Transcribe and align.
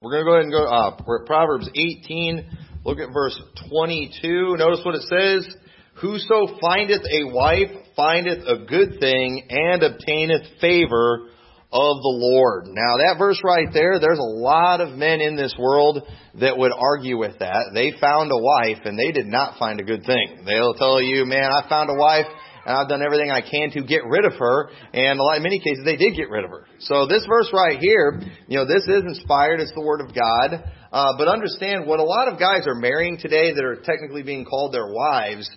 We're 0.00 0.12
going 0.12 0.24
to 0.24 0.30
go 0.30 0.34
ahead 0.34 0.44
and 0.44 0.52
go 0.52 0.64
up. 0.64 1.02
We're 1.08 1.22
at 1.22 1.26
Proverbs 1.26 1.68
18. 1.74 2.46
Look 2.84 3.00
at 3.00 3.12
verse 3.12 3.36
22. 3.68 4.54
Notice 4.56 4.80
what 4.84 4.94
it 4.94 5.02
says. 5.02 5.52
Whoso 6.00 6.56
findeth 6.60 7.02
a 7.02 7.24
wife 7.24 7.70
findeth 7.96 8.46
a 8.46 8.64
good 8.64 9.00
thing 9.00 9.48
and 9.50 9.82
obtaineth 9.82 10.60
favor 10.60 11.26
of 11.72 11.96
the 11.98 12.14
Lord. 12.14 12.66
Now 12.68 12.98
that 12.98 13.16
verse 13.18 13.40
right 13.42 13.66
there, 13.72 13.98
there's 13.98 14.20
a 14.20 14.22
lot 14.22 14.80
of 14.80 14.96
men 14.96 15.20
in 15.20 15.34
this 15.34 15.56
world 15.58 16.06
that 16.38 16.56
would 16.56 16.72
argue 16.78 17.18
with 17.18 17.40
that. 17.40 17.72
They 17.74 17.92
found 18.00 18.30
a 18.30 18.38
wife 18.38 18.84
and 18.84 18.96
they 18.96 19.10
did 19.10 19.26
not 19.26 19.58
find 19.58 19.80
a 19.80 19.84
good 19.84 20.04
thing. 20.06 20.44
They'll 20.46 20.74
tell 20.74 21.02
you, 21.02 21.26
man, 21.26 21.50
I 21.50 21.68
found 21.68 21.90
a 21.90 21.98
wife 21.98 22.26
and 22.68 22.76
I've 22.76 22.88
done 22.88 23.00
everything 23.00 23.30
I 23.30 23.40
can 23.40 23.70
to 23.70 23.82
get 23.82 24.04
rid 24.04 24.26
of 24.26 24.34
her. 24.34 24.68
And 24.92 25.18
in 25.18 25.42
many 25.42 25.58
cases, 25.58 25.86
they 25.86 25.96
did 25.96 26.14
get 26.14 26.28
rid 26.28 26.44
of 26.44 26.50
her. 26.50 26.66
So 26.80 27.06
this 27.06 27.24
verse 27.26 27.50
right 27.50 27.78
here, 27.78 28.20
you 28.46 28.58
know, 28.58 28.66
this 28.66 28.86
is 28.86 29.04
inspired. 29.04 29.60
It's 29.60 29.72
the 29.74 29.80
Word 29.80 30.02
of 30.02 30.14
God. 30.14 30.70
Uh, 30.92 31.12
but 31.16 31.28
understand 31.28 31.86
what 31.86 31.98
a 31.98 32.02
lot 32.02 32.28
of 32.28 32.38
guys 32.38 32.66
are 32.66 32.74
marrying 32.74 33.16
today 33.16 33.54
that 33.54 33.64
are 33.64 33.76
technically 33.76 34.22
being 34.22 34.44
called 34.44 34.74
their 34.74 34.86
wives. 34.86 35.48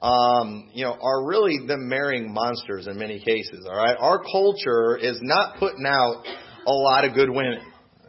Um, 0.00 0.70
you 0.72 0.84
know, 0.84 0.96
are 1.00 1.26
really 1.26 1.58
them 1.66 1.88
marrying 1.88 2.32
monsters 2.32 2.86
in 2.86 2.96
many 2.96 3.18
cases. 3.18 3.66
All 3.68 3.76
right, 3.76 3.96
our 3.98 4.20
culture 4.20 4.96
is 4.96 5.18
not 5.20 5.58
putting 5.58 5.86
out 5.86 6.24
a 6.66 6.72
lot 6.72 7.04
of 7.04 7.14
good 7.14 7.30
women, 7.30 7.60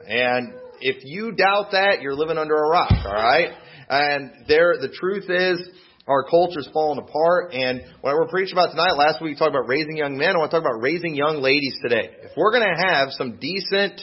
and 0.07 0.53
if 0.81 1.03
you 1.03 1.33
doubt 1.33 1.67
that, 1.73 2.01
you're 2.01 2.15
living 2.15 2.39
under 2.39 2.55
a 2.55 2.67
rock. 2.67 2.91
All 3.05 3.13
right, 3.13 3.49
and 3.89 4.31
there, 4.47 4.73
the 4.81 4.89
truth 4.89 5.29
is, 5.29 5.69
our 6.07 6.23
culture's 6.29 6.67
falling 6.73 6.99
apart. 6.99 7.53
And 7.53 7.81
what 8.01 8.15
we're 8.15 8.27
preaching 8.27 8.53
about 8.53 8.71
tonight, 8.71 8.97
last 8.97 9.21
week 9.21 9.33
we 9.33 9.35
talked 9.37 9.55
about 9.55 9.67
raising 9.67 9.97
young 9.97 10.17
men. 10.17 10.35
I 10.35 10.39
want 10.39 10.51
to 10.51 10.57
talk 10.57 10.65
about 10.65 10.81
raising 10.81 11.15
young 11.15 11.41
ladies 11.41 11.77
today. 11.81 12.09
If 12.23 12.31
we're 12.35 12.51
going 12.51 12.67
to 12.67 12.83
have 12.87 13.09
some 13.11 13.37
decent 13.39 14.01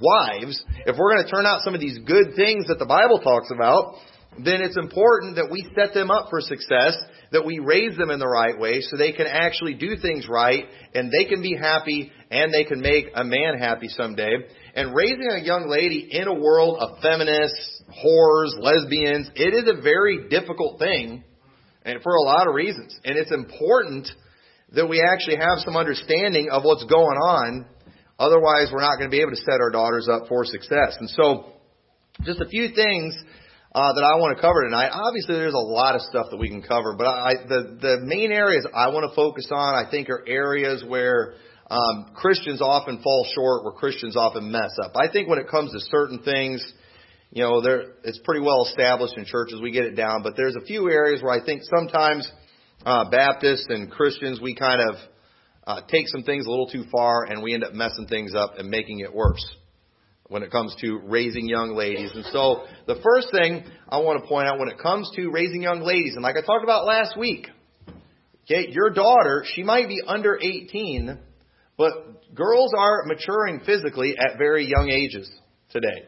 wives, 0.00 0.62
if 0.86 0.96
we're 0.98 1.14
going 1.14 1.24
to 1.24 1.30
turn 1.30 1.46
out 1.46 1.60
some 1.62 1.74
of 1.74 1.80
these 1.80 1.98
good 1.98 2.34
things 2.36 2.66
that 2.68 2.78
the 2.78 2.86
Bible 2.86 3.20
talks 3.20 3.50
about, 3.50 3.96
then 4.38 4.62
it's 4.62 4.78
important 4.78 5.36
that 5.36 5.50
we 5.50 5.68
set 5.76 5.92
them 5.92 6.10
up 6.10 6.28
for 6.30 6.40
success, 6.40 6.96
that 7.32 7.44
we 7.44 7.58
raise 7.58 7.96
them 7.98 8.10
in 8.10 8.18
the 8.18 8.28
right 8.28 8.58
way 8.58 8.80
so 8.80 8.96
they 8.96 9.12
can 9.12 9.26
actually 9.26 9.74
do 9.74 9.96
things 10.00 10.26
right 10.28 10.64
and 10.94 11.12
they 11.12 11.26
can 11.28 11.42
be 11.42 11.54
happy 11.54 12.10
and 12.30 12.52
they 12.52 12.64
can 12.64 12.80
make 12.80 13.06
a 13.14 13.24
man 13.24 13.58
happy 13.58 13.88
someday. 13.88 14.32
And 14.74 14.94
raising 14.94 15.28
a 15.30 15.44
young 15.44 15.68
lady 15.68 16.08
in 16.10 16.28
a 16.28 16.34
world 16.34 16.78
of 16.80 17.02
feminists, 17.02 17.82
whores, 18.04 18.56
lesbians, 18.58 19.30
it 19.34 19.52
is 19.52 19.68
a 19.68 19.82
very 19.82 20.28
difficult 20.30 20.78
thing 20.78 21.24
and 21.84 22.02
for 22.02 22.14
a 22.14 22.22
lot 22.22 22.48
of 22.48 22.54
reasons. 22.54 22.98
And 23.04 23.18
it's 23.18 23.32
important 23.32 24.08
that 24.74 24.86
we 24.86 25.02
actually 25.02 25.36
have 25.36 25.58
some 25.58 25.76
understanding 25.76 26.48
of 26.50 26.62
what's 26.64 26.84
going 26.84 27.18
on. 27.18 27.66
Otherwise, 28.18 28.70
we're 28.72 28.80
not 28.80 28.96
going 28.96 29.10
to 29.10 29.14
be 29.14 29.20
able 29.20 29.32
to 29.32 29.44
set 29.44 29.60
our 29.60 29.70
daughters 29.70 30.08
up 30.10 30.28
for 30.28 30.44
success. 30.44 30.96
And 30.98 31.10
so, 31.10 31.52
just 32.24 32.40
a 32.40 32.46
few 32.46 32.68
things 32.74 33.16
uh, 33.74 33.92
that 33.92 34.04
I 34.04 34.20
want 34.20 34.36
to 34.36 34.40
cover 34.40 34.64
tonight. 34.64 34.90
Obviously, 34.92 35.34
there's 35.34 35.54
a 35.54 35.58
lot 35.58 35.94
of 35.94 36.02
stuff 36.02 36.26
that 36.30 36.36
we 36.36 36.48
can 36.48 36.62
cover, 36.62 36.94
but 36.96 37.06
I, 37.06 37.34
the 37.48 37.78
the 37.80 37.96
main 38.02 38.30
areas 38.30 38.66
I 38.72 38.88
want 38.88 39.10
to 39.10 39.16
focus 39.16 39.48
on, 39.50 39.74
I 39.74 39.90
think, 39.90 40.08
are 40.08 40.22
areas 40.26 40.84
where 40.86 41.34
um, 41.72 42.10
Christians 42.14 42.60
often 42.60 43.00
fall 43.02 43.26
short, 43.34 43.64
where 43.64 43.72
Christians 43.72 44.14
often 44.14 44.52
mess 44.52 44.76
up. 44.82 44.92
I 44.94 45.10
think 45.10 45.26
when 45.26 45.38
it 45.38 45.48
comes 45.48 45.72
to 45.72 45.80
certain 45.80 46.22
things, 46.22 46.62
you 47.30 47.42
know, 47.42 47.62
there 47.62 47.84
it's 48.04 48.20
pretty 48.24 48.44
well 48.44 48.66
established 48.66 49.16
in 49.16 49.24
churches. 49.24 49.58
We 49.62 49.70
get 49.70 49.84
it 49.84 49.96
down, 49.96 50.22
but 50.22 50.34
there's 50.36 50.54
a 50.54 50.60
few 50.60 50.90
areas 50.90 51.22
where 51.22 51.32
I 51.32 51.42
think 51.42 51.62
sometimes 51.64 52.30
uh, 52.84 53.08
Baptists 53.08 53.68
and 53.70 53.90
Christians 53.90 54.38
we 54.38 54.54
kind 54.54 54.82
of 54.82 54.96
uh, 55.66 55.80
take 55.88 56.08
some 56.08 56.24
things 56.24 56.44
a 56.44 56.50
little 56.50 56.68
too 56.68 56.84
far, 56.94 57.24
and 57.24 57.42
we 57.42 57.54
end 57.54 57.64
up 57.64 57.72
messing 57.72 58.06
things 58.06 58.34
up 58.34 58.58
and 58.58 58.68
making 58.68 59.00
it 59.00 59.14
worse 59.14 59.42
when 60.26 60.42
it 60.42 60.50
comes 60.50 60.76
to 60.82 61.00
raising 61.04 61.48
young 61.48 61.74
ladies. 61.74 62.10
And 62.14 62.26
so 62.26 62.64
the 62.86 63.00
first 63.02 63.28
thing 63.32 63.64
I 63.88 63.98
want 64.00 64.22
to 64.22 64.28
point 64.28 64.46
out 64.46 64.58
when 64.58 64.68
it 64.68 64.78
comes 64.78 65.10
to 65.16 65.30
raising 65.30 65.62
young 65.62 65.80
ladies, 65.80 66.16
and 66.16 66.22
like 66.22 66.36
I 66.36 66.42
talked 66.42 66.64
about 66.64 66.84
last 66.84 67.16
week, 67.16 67.46
okay, 68.44 68.68
your 68.68 68.90
daughter, 68.90 69.44
she 69.54 69.62
might 69.62 69.88
be 69.88 70.02
under 70.06 70.38
18 70.38 71.18
but 71.76 72.34
girls 72.34 72.72
are 72.76 73.04
maturing 73.06 73.60
physically 73.64 74.16
at 74.18 74.38
very 74.38 74.66
young 74.66 74.90
ages 74.90 75.30
today. 75.70 76.06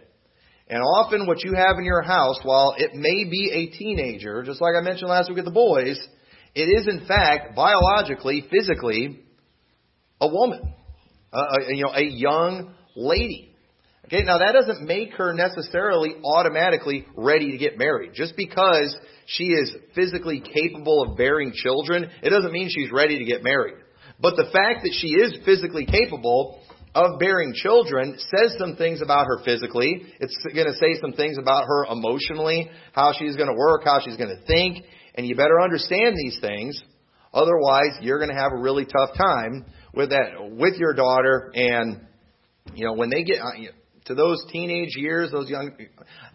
And 0.69 0.81
often 0.83 1.27
what 1.27 1.45
you 1.45 1.53
have 1.55 1.77
in 1.79 1.85
your 1.85 2.03
house, 2.03 2.39
while 2.43 2.75
it 2.79 2.95
may 2.95 3.25
be 3.25 3.51
a 3.53 3.77
teenager, 3.77 4.43
just 4.43 4.61
like 4.61 4.75
I 4.79 4.83
mentioned 4.83 5.11
last 5.11 5.29
week 5.29 5.37
with 5.37 5.45
the 5.45 5.51
boys, 5.51 5.99
it 6.55 6.63
is 6.63 6.89
in 6.89 7.07
fact 7.07 7.55
biologically, 7.55 8.47
physically, 8.51 9.21
a 10.21 10.29
woman, 10.29 10.75
a, 11.33 11.39
a, 11.39 11.75
you 11.75 11.85
know, 11.85 11.93
a 11.95 12.05
young 12.05 12.75
lady. 12.97 13.55
Okay, 14.07 14.23
now 14.23 14.39
that 14.39 14.53
doesn't 14.53 14.87
make 14.87 15.13
her 15.15 15.33
necessarily 15.35 16.15
automatically 16.25 17.07
ready 17.17 17.53
to 17.53 17.59
get 17.59 17.79
married. 17.79 18.13
Just 18.15 18.37
because 18.37 18.97
she 19.27 19.45
is 19.45 19.75
physically 19.95 20.41
capable 20.41 21.03
of 21.03 21.17
bearing 21.17 21.53
children, 21.55 22.11
it 22.23 22.31
doesn't 22.31 22.53
mean 22.53 22.69
she's 22.71 22.93
ready 22.93 23.19
to 23.19 23.25
get 23.25 23.43
married. 23.43 23.77
But 24.21 24.37
the 24.37 24.51
fact 24.53 24.85
that 24.85 24.95
she 24.99 25.09
is 25.09 25.39
physically 25.45 25.87
capable 25.87 26.61
of 26.95 27.19
bearing 27.19 27.53
children 27.55 28.17
says 28.19 28.55
some 28.59 28.77
things 28.77 29.03
about 29.03 29.27
her 29.27 29.39
physically. 29.45 30.07
It's 30.21 30.37
going 30.55 30.67
to 30.67 30.75
say 30.75 31.01
some 31.01 31.13
things 31.13 31.39
about 31.39 31.65
her 31.67 31.87
emotionally, 31.87 32.71
how 32.93 33.13
she's 33.19 33.37
going 33.37 33.49
to 33.49 33.57
work, 33.57 33.83
how 33.85 33.99
she's 34.05 34.17
going 34.17 34.37
to 34.37 34.47
think. 34.47 34.85
And 35.17 35.27
you 35.27 35.35
better 35.35 35.61
understand 35.61 36.17
these 36.17 36.39
things. 36.41 36.81
Otherwise, 37.33 37.99
you're 38.01 38.19
going 38.19 38.31
to 38.31 38.41
have 38.41 38.53
a 38.53 38.61
really 38.61 38.85
tough 38.85 39.17
time 39.17 39.67
with 39.93 40.11
that, 40.11 40.51
with 40.53 40.75
your 40.77 40.95
daughter. 40.95 41.51
And, 41.55 42.07
you 42.75 42.87
know, 42.87 42.93
when 42.93 43.11
they 43.11 43.25
get 43.25 43.41
uh, 43.41 43.51
to 44.07 44.15
those 44.15 44.45
teenage 44.53 44.95
years, 44.97 45.33
those 45.33 45.51
young, 45.51 45.73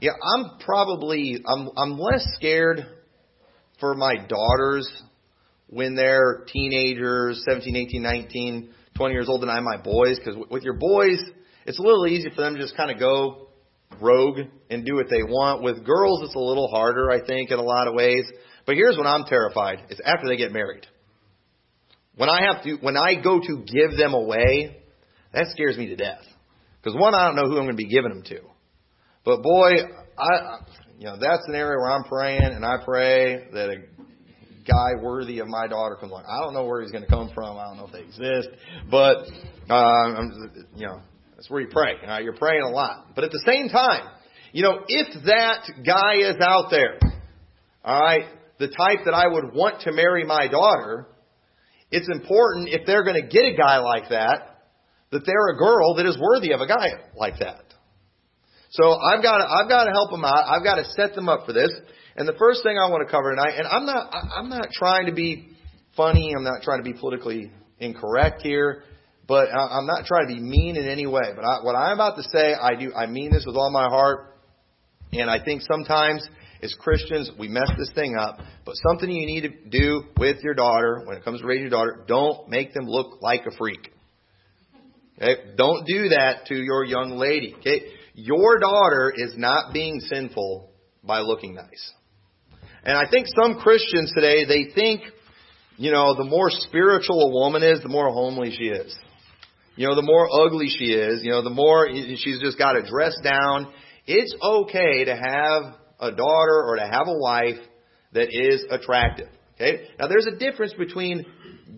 yeah, 0.01 0.11
I'm 0.35 0.59
probably, 0.59 1.41
I'm, 1.45 1.69
I'm 1.77 1.97
less 1.97 2.25
scared 2.35 2.85
for 3.79 3.95
my 3.95 4.15
daughters 4.27 4.89
when 5.69 5.95
they're 5.95 6.45
teenagers, 6.51 7.43
17, 7.47 7.75
18, 7.75 8.01
19, 8.01 8.73
20 8.97 9.13
years 9.13 9.29
old 9.29 9.41
than 9.41 9.49
I 9.49 9.57
am 9.57 9.63
my 9.63 9.77
boys. 9.77 10.17
Because 10.17 10.35
with 10.49 10.63
your 10.63 10.73
boys, 10.73 11.19
it's 11.65 11.79
a 11.79 11.81
little 11.81 12.07
easy 12.07 12.29
for 12.35 12.41
them 12.41 12.55
to 12.55 12.61
just 12.61 12.75
kind 12.75 12.91
of 12.91 12.99
go 12.99 13.49
rogue 14.01 14.39
and 14.69 14.85
do 14.85 14.95
what 14.95 15.09
they 15.09 15.23
want. 15.23 15.63
With 15.63 15.85
girls, 15.85 16.21
it's 16.23 16.35
a 16.35 16.39
little 16.39 16.67
harder, 16.69 17.11
I 17.11 17.25
think, 17.25 17.51
in 17.51 17.59
a 17.59 17.63
lot 17.63 17.87
of 17.87 17.93
ways. 17.93 18.25
But 18.65 18.75
here's 18.75 18.97
when 18.97 19.07
I'm 19.07 19.25
terrified: 19.25 19.85
is 19.89 19.99
after 20.03 20.27
they 20.27 20.37
get 20.37 20.51
married. 20.51 20.85
When 22.15 22.29
I 22.29 22.51
have 22.51 22.63
to, 22.63 22.75
when 22.81 22.97
I 22.97 23.15
go 23.21 23.39
to 23.39 23.63
give 23.65 23.97
them 23.97 24.13
away, 24.13 24.81
that 25.33 25.47
scares 25.51 25.77
me 25.77 25.87
to 25.87 25.95
death. 25.95 26.23
Because 26.81 26.99
one, 26.99 27.13
I 27.13 27.27
don't 27.27 27.35
know 27.35 27.43
who 27.43 27.57
I'm 27.57 27.65
going 27.65 27.77
to 27.77 27.83
be 27.83 27.87
giving 27.87 28.09
them 28.09 28.23
to. 28.23 28.41
But 29.23 29.41
boy, 29.41 29.71
I, 30.17 30.57
you 30.97 31.05
know, 31.05 31.17
that's 31.19 31.43
an 31.47 31.55
area 31.55 31.77
where 31.77 31.91
I'm 31.91 32.03
praying, 32.03 32.41
and 32.43 32.65
I 32.65 32.77
pray 32.83 33.47
that 33.53 33.69
a 33.69 33.98
guy 34.69 35.01
worthy 35.01 35.39
of 35.39 35.47
my 35.47 35.67
daughter 35.67 35.95
comes 35.95 36.11
along. 36.11 36.25
I 36.29 36.43
don't 36.43 36.53
know 36.53 36.65
where 36.65 36.81
he's 36.81 36.91
going 36.91 37.03
to 37.03 37.09
come 37.09 37.31
from. 37.33 37.57
I 37.57 37.65
don't 37.65 37.77
know 37.77 37.87
if 37.87 37.91
they 37.91 38.01
exist, 38.01 38.49
but 38.89 39.17
uh, 39.69 39.73
I'm, 39.73 40.65
you 40.75 40.87
know, 40.87 41.01
that's 41.35 41.49
where 41.49 41.61
you 41.61 41.67
pray. 41.71 41.93
You 42.01 42.23
you're 42.23 42.37
praying 42.37 42.63
a 42.63 42.69
lot, 42.69 43.15
but 43.15 43.23
at 43.23 43.31
the 43.31 43.43
same 43.45 43.69
time, 43.69 44.07
you 44.51 44.63
know, 44.63 44.79
if 44.87 45.23
that 45.25 45.69
guy 45.85 46.29
is 46.29 46.35
out 46.41 46.69
there, 46.69 46.99
all 47.83 47.99
right, 47.99 48.25
the 48.59 48.67
type 48.67 49.05
that 49.05 49.13
I 49.13 49.27
would 49.27 49.53
want 49.53 49.81
to 49.81 49.91
marry 49.91 50.25
my 50.25 50.47
daughter, 50.47 51.07
it's 51.91 52.09
important 52.09 52.69
if 52.69 52.85
they're 52.85 53.03
going 53.03 53.21
to 53.21 53.27
get 53.27 53.45
a 53.45 53.55
guy 53.55 53.77
like 53.77 54.09
that, 54.09 54.59
that 55.11 55.25
they're 55.25 55.55
a 55.55 55.57
girl 55.57 55.95
that 55.95 56.05
is 56.05 56.17
worthy 56.19 56.51
of 56.51 56.61
a 56.61 56.67
guy 56.67 56.87
like 57.15 57.39
that. 57.39 57.63
So 58.69 58.93
I've 58.93 59.23
got 59.23 59.39
to, 59.39 59.45
I've 59.45 59.69
got 59.69 59.85
to 59.85 59.91
help 59.91 60.11
them 60.11 60.23
out. 60.23 60.45
I've 60.47 60.63
got 60.63 60.75
to 60.75 60.85
set 60.95 61.15
them 61.15 61.27
up 61.27 61.45
for 61.45 61.53
this. 61.53 61.71
And 62.15 62.27
the 62.27 62.35
first 62.37 62.63
thing 62.63 62.77
I 62.77 62.89
want 62.89 63.07
to 63.07 63.11
cover 63.11 63.31
tonight, 63.31 63.53
and 63.57 63.67
I'm 63.67 63.85
not, 63.85 64.13
I'm 64.13 64.49
not 64.49 64.69
trying 64.71 65.07
to 65.07 65.13
be 65.13 65.49
funny. 65.95 66.33
I'm 66.35 66.43
not 66.43 66.61
trying 66.61 66.83
to 66.83 66.83
be 66.83 66.97
politically 66.97 67.51
incorrect 67.79 68.41
here, 68.41 68.83
but 69.27 69.47
I'm 69.49 69.87
not 69.87 70.05
trying 70.05 70.27
to 70.27 70.33
be 70.33 70.39
mean 70.39 70.75
in 70.75 70.87
any 70.87 71.07
way. 71.07 71.31
But 71.35 71.45
I, 71.45 71.63
what 71.63 71.75
I'm 71.75 71.93
about 71.95 72.17
to 72.17 72.23
say, 72.31 72.53
I 72.53 72.75
do, 72.75 72.93
I 72.93 73.05
mean 73.05 73.31
this 73.31 73.45
with 73.47 73.55
all 73.55 73.71
my 73.71 73.87
heart. 73.87 74.35
And 75.11 75.29
I 75.29 75.43
think 75.43 75.63
sometimes 75.63 76.27
as 76.61 76.75
Christians, 76.77 77.31
we 77.39 77.47
mess 77.47 77.69
this 77.77 77.91
thing 77.95 78.15
up. 78.19 78.39
But 78.65 78.75
something 78.87 79.09
you 79.09 79.25
need 79.25 79.41
to 79.41 79.69
do 79.69 80.03
with 80.17 80.43
your 80.43 80.53
daughter 80.53 81.01
when 81.05 81.17
it 81.17 81.23
comes 81.23 81.41
to 81.41 81.47
raising 81.47 81.63
your 81.63 81.71
daughter, 81.71 82.03
don't 82.07 82.49
make 82.49 82.73
them 82.73 82.85
look 82.85 83.21
like 83.21 83.45
a 83.45 83.55
freak. 83.57 83.91
Okay? 85.21 85.55
Don't 85.55 85.87
do 85.87 86.09
that 86.09 86.47
to 86.47 86.55
your 86.55 86.83
young 86.83 87.11
lady. 87.11 87.55
Okay? 87.59 87.81
Your 88.21 88.59
daughter 88.59 89.13
is 89.15 89.35
not 89.37 89.71
being 89.71 90.01
sinful 90.01 90.69
by 91.03 91.19
looking 91.19 91.55
nice. 91.55 91.93
And 92.83 92.97
I 92.97 93.09
think 93.09 93.27
some 93.33 93.59
Christians 93.59 94.11
today, 94.13 94.43
they 94.43 94.73
think, 94.75 95.01
you 95.77 95.91
know, 95.91 96.15
the 96.15 96.25
more 96.25 96.49
spiritual 96.49 97.29
a 97.29 97.31
woman 97.31 97.63
is, 97.63 97.81
the 97.81 97.87
more 97.87 98.09
homely 98.09 98.51
she 98.51 98.65
is. 98.65 98.93
You 99.77 99.87
know, 99.87 99.95
the 99.95 100.01
more 100.01 100.27
ugly 100.29 100.67
she 100.67 100.91
is, 100.91 101.23
you 101.23 101.31
know, 101.31 101.41
the 101.41 101.49
more 101.49 101.87
she's 101.89 102.41
just 102.41 102.57
got 102.57 102.73
to 102.73 102.85
dress 102.85 103.15
down. 103.23 103.71
It's 104.05 104.35
okay 104.43 105.05
to 105.05 105.15
have 105.15 105.75
a 106.01 106.11
daughter 106.11 106.63
or 106.65 106.75
to 106.75 106.85
have 106.85 107.07
a 107.07 107.17
wife 107.17 107.59
that 108.11 108.27
is 108.31 108.65
attractive. 108.69 109.29
Okay? 109.55 109.87
Now 109.97 110.07
there's 110.07 110.27
a 110.27 110.37
difference 110.37 110.73
between 110.73 111.25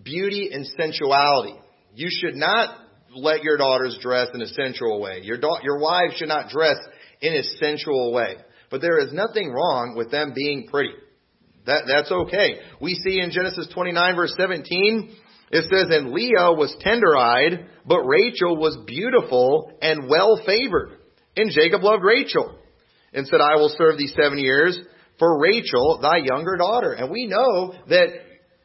beauty 0.02 0.50
and 0.52 0.66
sensuality. 0.66 1.54
You 1.94 2.08
should 2.10 2.34
not 2.34 2.76
let 3.14 3.42
your 3.42 3.56
daughters 3.56 3.98
dress 4.00 4.28
in 4.34 4.42
a 4.42 4.46
sensual 4.48 5.00
way. 5.00 5.20
Your 5.22 5.38
da- 5.38 5.60
your 5.62 5.78
wives 5.78 6.14
should 6.16 6.28
not 6.28 6.48
dress 6.48 6.76
in 7.20 7.34
a 7.34 7.42
sensual 7.42 8.12
way. 8.12 8.36
But 8.70 8.80
there 8.80 8.98
is 8.98 9.12
nothing 9.12 9.50
wrong 9.50 9.94
with 9.96 10.10
them 10.10 10.32
being 10.34 10.66
pretty. 10.68 10.94
That 11.66 11.84
that's 11.86 12.10
okay. 12.10 12.60
We 12.80 12.94
see 12.94 13.20
in 13.20 13.30
Genesis 13.30 13.68
29 13.72 14.16
verse 14.16 14.34
17, 14.36 15.14
it 15.50 15.64
says, 15.70 15.90
"And 15.90 16.12
Leah 16.12 16.52
was 16.52 16.74
tender-eyed, 16.80 17.66
but 17.86 18.02
Rachel 18.02 18.56
was 18.56 18.76
beautiful 18.86 19.70
and 19.82 20.08
well 20.08 20.38
favored. 20.44 20.98
And 21.36 21.50
Jacob 21.50 21.82
loved 21.82 22.02
Rachel, 22.02 22.58
and 23.12 23.26
said, 23.26 23.40
I 23.40 23.56
will 23.56 23.68
serve 23.70 23.98
thee 23.98 24.08
seven 24.08 24.38
years 24.38 24.78
for 25.18 25.38
Rachel, 25.38 25.98
thy 25.98 26.16
younger 26.18 26.56
daughter." 26.56 26.92
And 26.92 27.10
we 27.10 27.26
know 27.26 27.74
that 27.88 28.08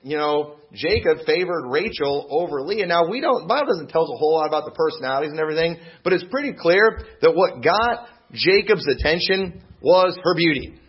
you 0.09 0.17
know 0.17 0.55
Jacob 0.73 1.19
favored 1.25 1.67
Rachel 1.67 2.27
over 2.29 2.61
Leah. 2.61 2.87
Now 2.87 3.07
we 3.09 3.21
don't, 3.21 3.47
Bible 3.47 3.67
doesn't 3.67 3.89
tell 3.89 4.03
us 4.03 4.11
a 4.13 4.17
whole 4.17 4.35
lot 4.35 4.47
about 4.47 4.65
the 4.65 4.71
personalities 4.71 5.31
and 5.31 5.39
everything, 5.39 5.77
but 6.03 6.13
it's 6.13 6.25
pretty 6.29 6.53
clear 6.53 6.99
that 7.21 7.31
what 7.33 7.63
got 7.63 8.07
Jacob's 8.33 8.87
attention 8.87 9.63
was 9.81 10.17
her 10.23 10.35
beauty. 10.35 10.79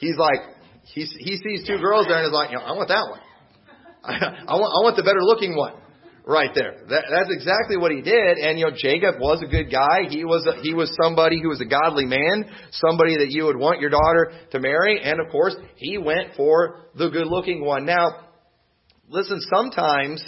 He's 0.00 0.16
like, 0.16 0.40
he, 0.84 1.02
he 1.02 1.36
sees 1.36 1.66
two 1.66 1.78
girls 1.78 2.06
there 2.08 2.18
and 2.18 2.26
is 2.26 2.32
like, 2.32 2.50
you 2.50 2.56
know, 2.56 2.62
I 2.64 2.72
want 2.72 2.88
that 2.88 3.10
one. 3.10 3.20
I, 4.04 4.14
I 4.48 4.54
want, 4.54 4.72
I 4.72 4.80
want 4.84 4.96
the 4.96 5.02
better 5.02 5.20
looking 5.20 5.56
one 5.56 5.74
right 6.28 6.50
there. 6.54 6.74
That, 6.90 7.04
that's 7.10 7.30
exactly 7.30 7.78
what 7.78 7.90
he 7.90 8.02
did. 8.02 8.36
And 8.36 8.58
you 8.58 8.66
know, 8.66 8.76
Jacob 8.76 9.14
was 9.18 9.42
a 9.42 9.48
good 9.48 9.72
guy. 9.72 10.10
He 10.10 10.26
was 10.26 10.46
a, 10.46 10.60
he 10.60 10.74
was 10.74 10.94
somebody 11.02 11.40
who 11.42 11.48
was 11.48 11.62
a 11.62 11.64
godly 11.64 12.04
man, 12.04 12.44
somebody 12.70 13.16
that 13.16 13.30
you 13.30 13.46
would 13.46 13.56
want 13.56 13.80
your 13.80 13.88
daughter 13.88 14.32
to 14.52 14.60
marry. 14.60 15.00
And 15.02 15.20
of 15.20 15.32
course, 15.32 15.56
he 15.76 15.96
went 15.96 16.34
for 16.36 16.82
the 16.94 17.08
good 17.08 17.26
looking 17.26 17.64
one. 17.64 17.86
Now, 17.86 18.28
listen, 19.08 19.40
sometimes 19.50 20.22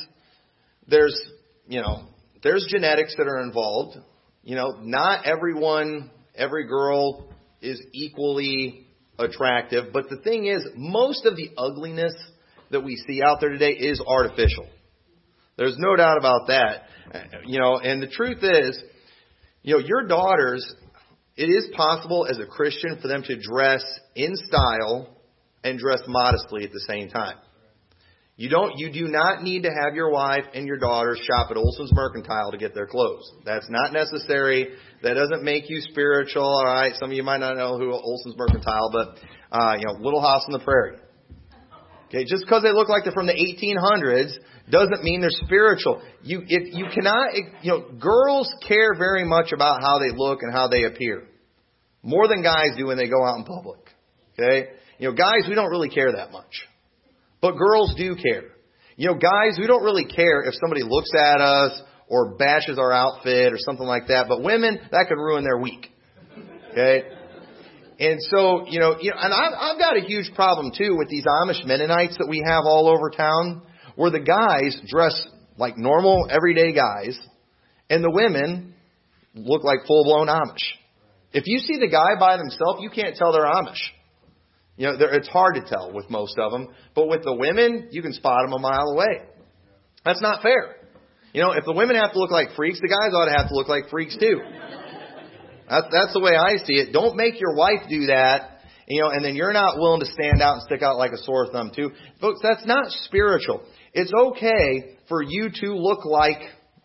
there's, 0.89 1.21
you 1.69 1.83
know, 1.83 2.07
there's 2.43 2.67
genetics 2.71 3.15
that 3.19 3.29
are 3.29 3.43
involved. 3.43 3.99
You 4.43 4.57
know, 4.57 4.79
not 4.81 5.27
everyone, 5.27 6.11
every 6.35 6.67
girl 6.67 7.29
is 7.61 7.79
equally 7.93 8.87
attractive. 9.19 9.93
But 9.93 10.09
the 10.09 10.17
thing 10.17 10.47
is, 10.47 10.67
most 10.75 11.27
of 11.27 11.37
the 11.37 11.51
ugliness 11.59 12.15
that 12.71 12.81
we 12.81 12.97
see 13.07 13.23
out 13.23 13.41
there 13.41 13.51
today 13.51 13.73
is 13.73 14.01
artificial. 14.01 14.67
There's 15.61 15.77
no 15.77 15.95
doubt 15.95 16.17
about 16.17 16.47
that. 16.47 16.85
You 17.45 17.61
know, 17.61 17.77
and 17.77 18.03
the 18.03 18.07
truth 18.07 18.39
is, 18.41 18.83
you 19.63 19.75
know, 19.75 19.87
your 19.87 20.07
daughters, 20.07 20.65
it 21.37 21.51
is 21.51 21.69
possible 21.77 22.27
as 22.27 22.39
a 22.39 22.47
Christian 22.47 22.99
for 23.03 23.09
them 23.09 23.23
to 23.25 23.37
dress 23.39 23.85
in 24.17 24.37
style 24.37 25.15
and 25.63 25.79
dress 25.79 26.01
modestly 26.09 26.65
at 26.65 26.73
the 26.73 26.81
same 26.89 27.11
time. 27.11 27.37
You 28.37 28.49
don't, 28.49 28.79
you 28.79 28.91
do 28.91 29.09
not 29.09 29.43
need 29.43 29.65
to 29.65 29.69
have 29.69 29.95
your 29.95 30.11
wife 30.11 30.45
and 30.55 30.67
your 30.67 30.79
daughter 30.79 31.15
shop 31.15 31.51
at 31.51 31.59
Oleson's 31.59 31.93
Mercantile 31.93 32.53
to 32.53 32.57
get 32.57 32.75
their 32.75 32.87
clothes. 32.87 33.31
That's 33.45 33.69
not 33.69 33.93
necessary. 33.93 34.71
That 35.03 35.13
doesn't 35.13 35.43
make 35.43 35.69
you 35.69 35.83
spiritual, 35.83 36.43
alright? 36.43 36.95
Some 36.99 37.11
of 37.11 37.15
you 37.15 37.23
might 37.23 37.41
not 37.41 37.59
know 37.59 37.77
who 37.77 37.93
Oleson's 37.93 38.39
Mercantile, 38.39 38.91
but, 38.95 39.19
uh, 39.53 39.75
you 39.79 39.85
know, 39.85 40.03
Little 40.03 40.23
House 40.23 40.45
on 40.47 40.55
the 40.55 40.65
Prairie. 40.65 40.97
Okay, 42.09 42.25
just 42.25 42.45
because 42.47 42.63
they 42.63 42.73
look 42.73 42.89
like 42.89 43.05
they're 43.05 43.13
from 43.13 43.27
the 43.27 43.35
1800s 43.35 44.33
doesn't 44.71 45.03
mean 45.03 45.21
they're 45.21 45.31
spiritual. 45.31 46.03
You, 46.23 46.43
if 46.47 46.75
you 46.75 46.87
cannot, 46.95 47.35
you 47.63 47.71
know, 47.71 47.91
girls 47.99 48.53
care 48.67 48.95
very 48.97 49.25
much 49.25 49.53
about 49.53 49.83
how 49.83 49.99
they 49.99 50.15
look 50.15 50.43
and 50.43 50.53
how 50.53 50.69
they 50.69 50.85
appear. 50.85 51.27
More 52.03 52.29
than 52.29 52.43
guys 52.43 52.71
do 52.77 52.87
when 52.87 52.97
they 52.97 53.09
go 53.09 53.25
out 53.25 53.39
in 53.39 53.45
public. 53.45 53.81
Okay? 54.39 54.69
You 54.99 55.09
know, 55.09 55.15
guys, 55.15 55.47
we 55.49 55.55
don't 55.55 55.71
really 55.71 55.91
care 55.91 56.13
that 56.13 56.33
much. 56.33 56.69
But 57.41 57.57
girls 57.57 57.95
do 57.97 58.17
care. 58.17 58.53
You 58.97 59.09
know, 59.09 59.15
guys, 59.15 59.59
we 59.59 59.67
don't 59.67 59.83
really 59.83 60.05
care 60.05 60.43
if 60.43 60.55
somebody 60.61 60.83
looks 60.83 61.11
at 61.15 61.41
us 61.41 61.81
or 62.09 62.37
bashes 62.37 62.79
our 62.79 62.93
outfit 62.93 63.53
or 63.53 63.57
something 63.59 63.87
like 63.87 64.09
that. 64.09 64.27
But 64.29 64.43
women, 64.43 64.79
that 64.91 65.07
could 65.09 65.17
ruin 65.17 65.45
their 65.45 65.59
week. 65.59 65.89
Okay? 66.73 67.05
And 67.99 68.19
so, 68.31 68.67
you 68.67 68.81
know, 68.81 68.97
you 69.01 69.11
know 69.11 69.17
and 69.21 69.33
I've, 69.33 69.53
I've 69.53 69.79
got 69.79 69.97
a 69.97 70.01
huge 70.01 70.33
problem 70.35 70.73
too 70.77 70.97
with 70.97 71.09
these 71.09 71.25
Amish 71.25 71.65
Mennonites 71.67 72.17
that 72.19 72.29
we 72.29 72.43
have 72.45 72.65
all 72.65 72.89
over 72.89 73.11
town, 73.11 73.63
where 74.01 74.11
the 74.11 74.19
guys 74.19 74.81
dress 74.87 75.29
like 75.59 75.77
normal, 75.77 76.27
everyday 76.31 76.73
guys, 76.73 77.19
and 77.91 78.03
the 78.03 78.11
women 78.11 78.73
look 79.35 79.63
like 79.63 79.81
full 79.87 80.05
blown 80.05 80.27
Amish. 80.27 80.65
If 81.35 81.45
you 81.47 81.59
see 81.59 81.79
the 81.79 81.87
guy 81.87 82.19
by 82.19 82.39
themselves, 82.39 82.81
you 82.81 82.89
can't 82.89 83.15
tell 83.15 83.31
they're 83.31 83.45
Amish. 83.45 83.77
You 84.79 84.87
know, 84.87 84.97
it's 84.99 85.29
hard 85.29 85.57
to 85.57 85.69
tell 85.69 85.93
with 85.93 86.09
most 86.09 86.39
of 86.39 86.51
them, 86.51 86.69
but 86.95 87.09
with 87.09 87.25
the 87.25 87.35
women, 87.35 87.89
you 87.91 88.01
can 88.01 88.15
spot 88.15 88.41
them 88.47 88.55
a 88.55 88.59
mile 88.59 88.89
away. 88.95 89.21
That's 90.03 90.23
not 90.23 90.41
fair. 90.41 90.77
You 91.35 91.43
know, 91.43 91.53
if 91.53 91.67
the 91.67 91.75
women 91.75 91.97
have 91.97 92.15
to 92.15 92.19
look 92.19 92.31
like 92.31 92.57
freaks, 92.57 92.81
the 92.81 92.89
guys 92.89 93.13
ought 93.13 93.27
to 93.27 93.37
have 93.37 93.49
to 93.49 93.55
look 93.55 93.69
like 93.69 93.91
freaks 93.91 94.17
too. 94.17 94.41
That's, 95.69 95.87
that's 95.93 96.15
the 96.15 96.21
way 96.21 96.37
I 96.37 96.57
see 96.65 96.81
it. 96.81 96.95
Don't 96.95 97.17
make 97.17 97.39
your 97.39 97.55
wife 97.55 97.85
do 97.91 98.07
that, 98.07 98.50
you 98.91 99.01
know, 99.03 99.11
and 99.11 99.25
then 99.25 99.37
you're 99.37 99.53
not 99.53 99.79
willing 99.79 100.01
to 100.01 100.07
stand 100.07 100.43
out 100.43 100.55
and 100.55 100.63
stick 100.63 100.83
out 100.83 100.97
like 100.97 101.13
a 101.13 101.19
sore 101.19 101.47
thumb 101.53 101.71
too. 101.75 101.93
Folks, 102.21 102.41
that's 102.43 102.67
not 102.67 102.91
spiritual. 103.05 103.63
It's 103.93 104.13
okay 104.13 104.97
for 105.09 105.23
you 105.23 105.49
to 105.63 105.75
look 105.75 106.05
like 106.05 106.41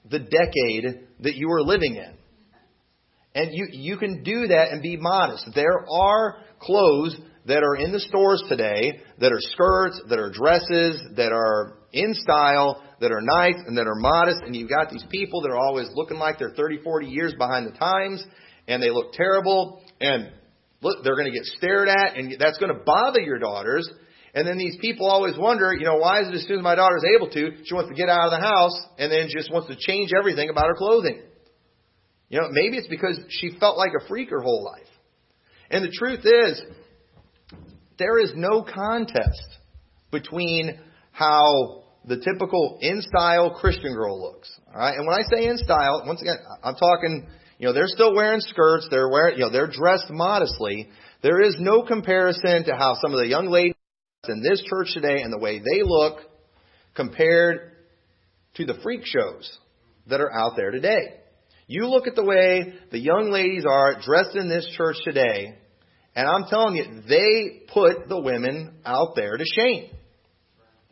the 0.10 0.20
decade 0.20 1.08
that 1.22 1.36
you 1.36 1.50
are 1.52 1.64
living 1.64 1.96
in. 1.96 2.14
And 3.34 3.50
you, 3.54 3.68
you 3.72 3.98
can 3.98 4.24
do 4.24 4.48
that 4.48 4.70
and 4.72 4.82
be 4.82 4.98
modest. 4.98 5.50
There 5.56 5.86
are 5.92 6.38
clothes 6.60 7.18
that 7.48 7.64
are 7.64 7.76
in 7.76 7.92
the 7.92 8.00
stores 8.00 8.44
today 8.48 9.02
that 9.20 9.32
are 9.32 9.40
skirts, 9.40 10.00
that 10.08 10.20
are 10.20 10.32
dresses, 10.32 11.02
that 11.16 11.32
are 11.32 11.78
in 11.92 12.14
style, 12.14 12.84
that 13.02 13.12
are 13.12 13.22
nice 13.22 13.62
and 13.66 13.78
that 13.78 13.88
are 13.88 13.96
modest, 13.96 14.42
and 14.46 14.56
you've 14.56 14.70
got 14.70 14.90
these 14.90 15.06
people 15.10 15.42
that 15.42 15.50
are 15.50 15.58
always 15.58 15.88
looking 15.96 16.18
like 16.18 16.38
they're 16.38 16.54
30, 16.56 16.82
40 16.84 17.08
years 17.08 17.34
behind 17.38 17.68
the 17.68 17.78
times, 17.78 18.24
and 18.68 18.82
they 18.82 18.90
look 18.90 19.14
terrible, 19.14 19.82
and 20.00 20.32
look, 20.86 21.04
they're 21.04 21.16
going 21.16 21.32
to 21.32 21.38
get 21.38 21.46
stared 21.58 21.90
at, 21.90 22.16
and 22.16 22.36
that's 22.40 22.60
going 22.60 22.72
to 22.72 22.80
bother 22.86 23.20
your 23.20 23.40
daughters. 23.40 23.90
And 24.36 24.48
then 24.48 24.58
these 24.58 24.78
people 24.80 25.10
always 25.10 25.36
wonder, 25.38 25.74
you 25.74 25.86
know, 25.86 25.98
why 25.98 26.22
is 26.22 26.28
it 26.28 26.36
as 26.36 26.46
soon 26.46 26.60
as 26.60 26.64
my 26.64 26.76
daughter's 26.76 27.04
able 27.16 27.30
to, 27.32 27.64
she 27.66 27.74
wants 27.74 27.90
to 27.90 27.96
get 27.96 28.08
out 28.08 28.26
of 28.26 28.32
the 28.32 28.46
house 28.46 28.80
and 29.00 29.12
then 29.12 29.28
just 29.30 29.52
wants 29.52 29.68
to 29.70 29.76
change 29.76 30.12
everything 30.18 30.50
about 30.50 30.68
her 30.68 30.76
clothing? 30.76 31.24
You 32.30 32.42
know, 32.42 32.48
maybe 32.52 32.78
it's 32.78 32.88
because 32.88 33.20
she 33.30 33.58
felt 33.60 33.78
like 33.78 33.92
a 34.00 34.08
freak 34.08 34.30
her 34.30 34.42
whole 34.42 34.64
life. 34.64 34.88
And 35.72 35.84
the 35.84 35.92
truth 35.92 36.20
is, 36.24 36.62
there 37.98 38.20
is 38.20 38.34
no 38.36 38.62
contest 38.62 39.60
between 40.12 40.80
how 41.12 41.84
the 42.06 42.18
typical 42.18 42.78
in 42.82 43.02
style 43.02 43.56
Christian 43.60 43.96
girl 43.96 44.22
looks. 44.22 44.52
All 44.68 44.80
right, 44.80 44.96
and 44.96 45.08
when 45.08 45.18
I 45.18 45.24
say 45.34 45.48
in 45.48 45.58
style, 45.58 46.04
once 46.06 46.22
again, 46.22 46.38
I'm 46.64 46.76
talking. 46.76 47.28
You 47.58 47.68
know, 47.68 47.74
they're 47.74 47.88
still 47.88 48.14
wearing 48.14 48.42
skirts. 48.42 48.88
They're 48.90 49.10
wearing, 49.10 49.38
you 49.38 49.46
know, 49.46 49.52
they're 49.52 49.72
dressed 49.72 50.10
modestly. 50.10 50.90
There 51.22 51.42
is 51.42 51.56
no 51.60 51.84
comparison 51.84 52.66
to 52.66 52.76
how 52.76 52.98
some 53.02 53.14
of 53.14 53.20
the 53.20 53.28
young 53.28 53.48
ladies 53.48 53.76
in 54.28 54.42
this 54.42 54.62
church 54.70 54.94
today 54.94 55.22
and 55.22 55.32
the 55.32 55.40
way 55.40 55.60
they 55.60 55.82
look 55.84 56.20
compared 56.96 57.72
to 58.56 58.66
the 58.66 58.76
freak 58.84 59.02
shows 59.06 59.58
that 60.08 60.22
are 60.22 60.34
out 60.34 60.54
there 60.56 60.72
today. 60.72 61.20
You 61.68 61.88
look 61.88 62.08
at 62.08 62.16
the 62.16 62.24
way 62.24 62.76
the 62.92 63.00
young 63.00 63.32
ladies 63.32 63.66
are 63.70 64.00
dressed 64.02 64.36
in 64.36 64.50
this 64.50 64.68
church 64.78 64.98
today, 65.04 65.56
and 66.16 66.28
I'm 66.28 66.46
telling 66.50 66.76
you, 66.76 67.02
they 67.08 67.64
put 67.74 68.08
the 68.08 68.20
women 68.20 68.76
out 68.86 69.16
there 69.16 69.36
to 69.36 69.44
shame. 69.46 69.90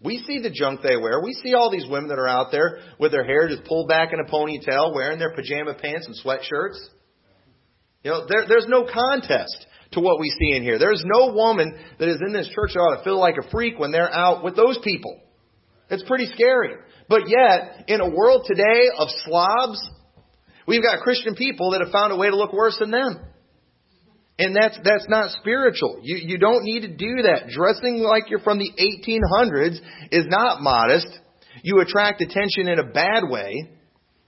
We 0.03 0.23
see 0.27 0.39
the 0.39 0.49
junk 0.49 0.81
they 0.81 0.97
wear. 0.97 1.21
We 1.21 1.33
see 1.33 1.53
all 1.53 1.71
these 1.71 1.87
women 1.89 2.09
that 2.09 2.19
are 2.19 2.27
out 2.27 2.51
there 2.51 2.79
with 2.99 3.11
their 3.11 3.23
hair 3.23 3.47
just 3.47 3.63
pulled 3.63 3.87
back 3.87 4.11
in 4.11 4.19
a 4.19 4.29
ponytail, 4.29 4.93
wearing 4.93 5.17
their 5.17 5.33
pajama 5.33 5.75
pants 5.75 6.07
and 6.07 6.15
sweatshirts. 6.23 6.77
You 8.03 8.11
know, 8.11 8.25
there, 8.27 8.45
there's 8.47 8.67
no 8.67 8.85
contest 8.91 9.65
to 9.93 10.01
what 10.01 10.19
we 10.19 10.29
see 10.29 10.57
in 10.57 10.63
here. 10.63 10.77
There's 10.77 11.03
no 11.05 11.33
woman 11.33 11.77
that 11.99 12.09
is 12.09 12.21
in 12.25 12.33
this 12.33 12.49
church 12.49 12.71
that 12.73 12.79
ought 12.79 12.97
to 12.97 13.03
feel 13.03 13.19
like 13.19 13.35
a 13.37 13.49
freak 13.49 13.79
when 13.79 13.91
they're 13.91 14.13
out 14.13 14.43
with 14.43 14.57
those 14.57 14.77
people. 14.83 15.19
It's 15.89 16.03
pretty 16.03 16.25
scary. 16.33 16.75
But 17.07 17.29
yet, 17.29 17.85
in 17.87 18.01
a 18.01 18.09
world 18.09 18.45
today 18.45 18.89
of 18.97 19.07
slobs, 19.25 19.81
we've 20.67 20.83
got 20.83 20.99
Christian 20.99 21.35
people 21.35 21.71
that 21.71 21.81
have 21.81 21.91
found 21.91 22.11
a 22.11 22.17
way 22.17 22.29
to 22.29 22.35
look 22.35 22.51
worse 22.51 22.77
than 22.79 22.91
them. 22.91 23.19
And 24.39 24.55
that's, 24.55 24.77
that's 24.83 25.07
not 25.07 25.29
spiritual. 25.31 25.99
You, 26.01 26.17
you 26.17 26.37
don't 26.39 26.63
need 26.63 26.81
to 26.81 26.87
do 26.87 27.21
that. 27.23 27.49
Dressing 27.53 27.99
like 27.99 28.29
you're 28.29 28.39
from 28.39 28.57
the 28.57 28.71
1800s 28.71 29.77
is 30.11 30.25
not 30.27 30.61
modest. 30.61 31.07
You 31.61 31.79
attract 31.81 32.21
attention 32.21 32.67
in 32.67 32.79
a 32.79 32.91
bad 32.91 33.29
way, 33.29 33.69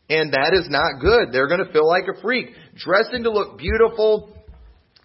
and 0.09 0.31
that 0.33 0.53
is 0.53 0.67
not 0.69 1.01
good. 1.01 1.29
They're 1.31 1.47
going 1.47 1.65
to 1.65 1.71
feel 1.71 1.87
like 1.87 2.03
a 2.03 2.21
freak. 2.21 2.49
Dressing 2.75 3.23
to 3.23 3.31
look 3.31 3.57
beautiful 3.57 4.35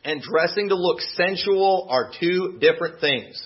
and 0.04 0.20
dressing 0.20 0.68
to 0.68 0.74
look 0.74 1.00
sensual 1.14 1.88
are 1.90 2.10
two 2.20 2.58
different 2.60 3.00
things. 3.00 3.42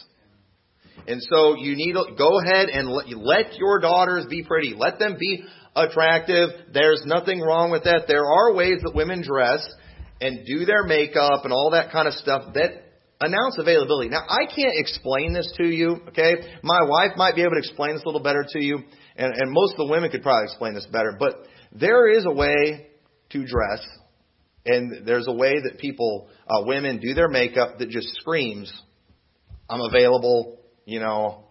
And 1.07 1.23
so 1.23 1.57
you 1.57 1.77
need 1.77 1.93
to 1.93 2.15
go 2.17 2.41
ahead 2.41 2.69
and 2.69 2.89
let, 2.89 3.07
let 3.09 3.55
your 3.57 3.79
daughters 3.79 4.27
be 4.29 4.43
pretty. 4.43 4.75
Let 4.77 4.99
them 4.99 5.17
be 5.19 5.45
attractive. 5.77 6.51
There's 6.73 7.03
nothing 7.05 7.41
wrong 7.41 7.71
with 7.71 7.85
that. 7.85 8.05
There 8.09 8.25
are 8.25 8.55
ways 8.55 8.81
that 8.83 8.95
women 8.95 9.23
dress 9.23 9.67
and 10.21 10.47
do 10.47 10.65
their 10.65 10.85
makeup 10.85 11.45
and 11.45 11.53
all 11.53 11.71
that 11.73 11.93
kind 11.93 12.09
of 12.09 12.15
stuff 12.15 12.55
that 12.55 12.83
announce 13.21 13.59
availability. 13.59 14.09
Now, 14.09 14.25
I 14.29 14.47
can't 14.47 14.75
explain 14.75 15.33
this 15.33 15.53
to 15.57 15.65
you, 15.65 16.01
okay? 16.09 16.35
My 16.63 16.81
wife 16.87 17.13
might 17.17 17.35
be 17.35 17.43
able 17.43 17.53
to 17.53 17.59
explain 17.59 17.95
this 17.95 18.03
a 18.03 18.07
little 18.07 18.23
better 18.23 18.45
to 18.47 18.65
you, 18.65 18.79
and, 19.17 19.33
and 19.35 19.51
most 19.51 19.73
of 19.73 19.79
the 19.79 19.87
women 19.91 20.11
could 20.11 20.23
probably 20.23 20.45
explain 20.45 20.75
this 20.75 20.87
better. 20.87 21.17
But 21.19 21.47
There 21.75 22.09
is 22.09 22.25
a 22.25 22.31
way 22.31 22.87
to 23.31 23.45
dress, 23.45 23.81
and 24.65 25.05
there's 25.05 25.27
a 25.27 25.33
way 25.33 25.55
that 25.65 25.79
people, 25.79 26.29
uh, 26.47 26.63
women, 26.65 27.01
do 27.01 27.15
their 27.15 27.29
makeup 27.29 27.79
that 27.79 27.89
just 27.91 28.09
screams, 28.21 28.73
"I'm 29.69 29.81
available," 29.81 30.61
you 30.85 31.01
know, 31.01 31.45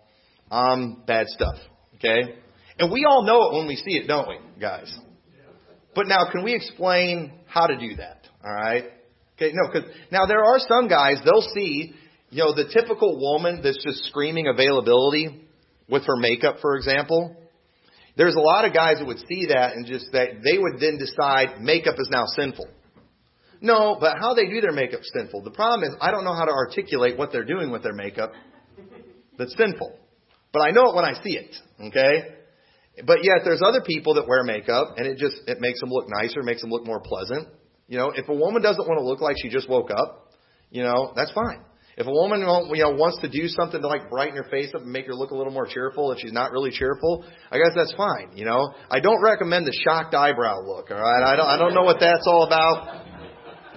"I'm 0.49 1.03
bad 1.05 1.27
stuff." 1.27 1.57
Okay, 1.95 2.35
and 2.79 2.89
we 2.89 3.05
all 3.05 3.23
know 3.23 3.49
it 3.49 3.57
when 3.57 3.67
we 3.67 3.75
see 3.75 3.97
it, 3.97 4.07
don't 4.07 4.27
we, 4.27 4.37
guys? 4.59 4.97
But 5.93 6.07
now, 6.07 6.31
can 6.31 6.43
we 6.43 6.53
explain 6.53 7.33
how 7.45 7.67
to 7.67 7.75
do 7.77 7.95
that? 7.97 8.22
All 8.43 8.53
right. 8.53 8.85
Okay, 9.35 9.51
no, 9.53 9.71
because 9.71 9.89
now 10.11 10.25
there 10.25 10.43
are 10.43 10.59
some 10.59 10.87
guys 10.87 11.17
they'll 11.25 11.49
see, 11.53 11.93
you 12.29 12.43
know, 12.43 12.53
the 12.53 12.69
typical 12.71 13.19
woman 13.19 13.61
that's 13.63 13.83
just 13.83 14.05
screaming 14.05 14.47
availability 14.47 15.47
with 15.89 16.03
her 16.05 16.15
makeup, 16.15 16.57
for 16.61 16.75
example. 16.75 17.35
There's 18.15 18.35
a 18.35 18.39
lot 18.39 18.65
of 18.65 18.73
guys 18.73 18.99
that 18.99 19.05
would 19.07 19.19
see 19.27 19.47
that 19.47 19.73
and 19.73 19.87
just 19.87 20.11
that 20.11 20.43
they 20.43 20.57
would 20.57 20.79
then 20.79 20.99
decide 20.99 21.61
makeup 21.61 21.95
is 21.97 22.09
now 22.11 22.25
sinful. 22.27 22.67
No, 23.59 23.97
but 23.99 24.17
how 24.19 24.33
they 24.33 24.47
do 24.47 24.61
their 24.61 24.73
makeup 24.73 24.99
sinful. 25.03 25.43
The 25.43 25.51
problem 25.51 25.89
is 25.89 25.95
I 26.01 26.11
don't 26.11 26.25
know 26.25 26.35
how 26.35 26.45
to 26.45 26.51
articulate 26.51 27.17
what 27.17 27.31
they're 27.31 27.45
doing 27.45 27.71
with 27.71 27.81
their 27.81 27.93
makeup 27.93 28.33
that's 29.37 29.55
sinful. 29.57 29.97
But 30.51 30.61
I 30.61 30.71
know 30.71 30.91
it 30.91 30.95
when 30.95 31.05
I 31.05 31.13
see 31.23 31.37
it. 31.37 31.55
Okay? 31.79 32.35
But 33.05 33.23
yet 33.23 33.41
there's 33.43 33.61
other 33.65 33.81
people 33.81 34.15
that 34.15 34.27
wear 34.27 34.43
makeup 34.43 34.95
and 34.97 35.07
it 35.07 35.17
just 35.17 35.37
it 35.47 35.59
makes 35.59 35.79
them 35.79 35.89
look 35.89 36.05
nicer, 36.09 36.43
makes 36.43 36.61
them 36.61 36.69
look 36.69 36.85
more 36.85 36.99
pleasant. 36.99 37.47
You 37.87 37.97
know, 37.97 38.11
if 38.15 38.27
a 38.29 38.33
woman 38.33 38.61
doesn't 38.61 38.87
want 38.87 38.99
to 38.99 39.05
look 39.05 39.21
like 39.21 39.35
she 39.41 39.49
just 39.49 39.69
woke 39.69 39.91
up, 39.91 40.31
you 40.69 40.83
know, 40.83 41.13
that's 41.15 41.31
fine. 41.31 41.63
If 41.95 42.07
a 42.07 42.11
woman 42.11 42.39
you 42.41 42.83
know 42.83 42.89
wants 42.97 43.21
to 43.21 43.29
do 43.29 43.47
something 43.47 43.79
to 43.79 43.87
like 43.87 44.09
brighten 44.09 44.35
her 44.35 44.49
face 44.49 44.71
up 44.73 44.81
and 44.81 44.91
make 44.91 45.05
her 45.05 45.13
look 45.13 45.29
a 45.29 45.35
little 45.35 45.53
more 45.53 45.67
cheerful 45.67 46.11
if 46.11 46.19
she's 46.19 46.33
not 46.33 46.51
really 46.51 46.71
cheerful, 46.71 47.23
I 47.51 47.57
guess 47.57 47.69
that's 47.75 47.93
fine. 47.93 48.35
You 48.35 48.45
know, 48.45 48.73
I 48.89 48.99
don't 48.99 49.21
recommend 49.21 49.67
the 49.67 49.77
shocked 49.85 50.15
eyebrow 50.15 50.61
look. 50.65 50.89
All 50.89 50.97
right, 50.97 51.23
I 51.23 51.35
don't 51.35 51.45
I 51.45 51.57
don't 51.57 51.75
know 51.75 51.83
what 51.83 51.97
that's 51.99 52.25
all 52.25 52.45
about. 52.45 53.05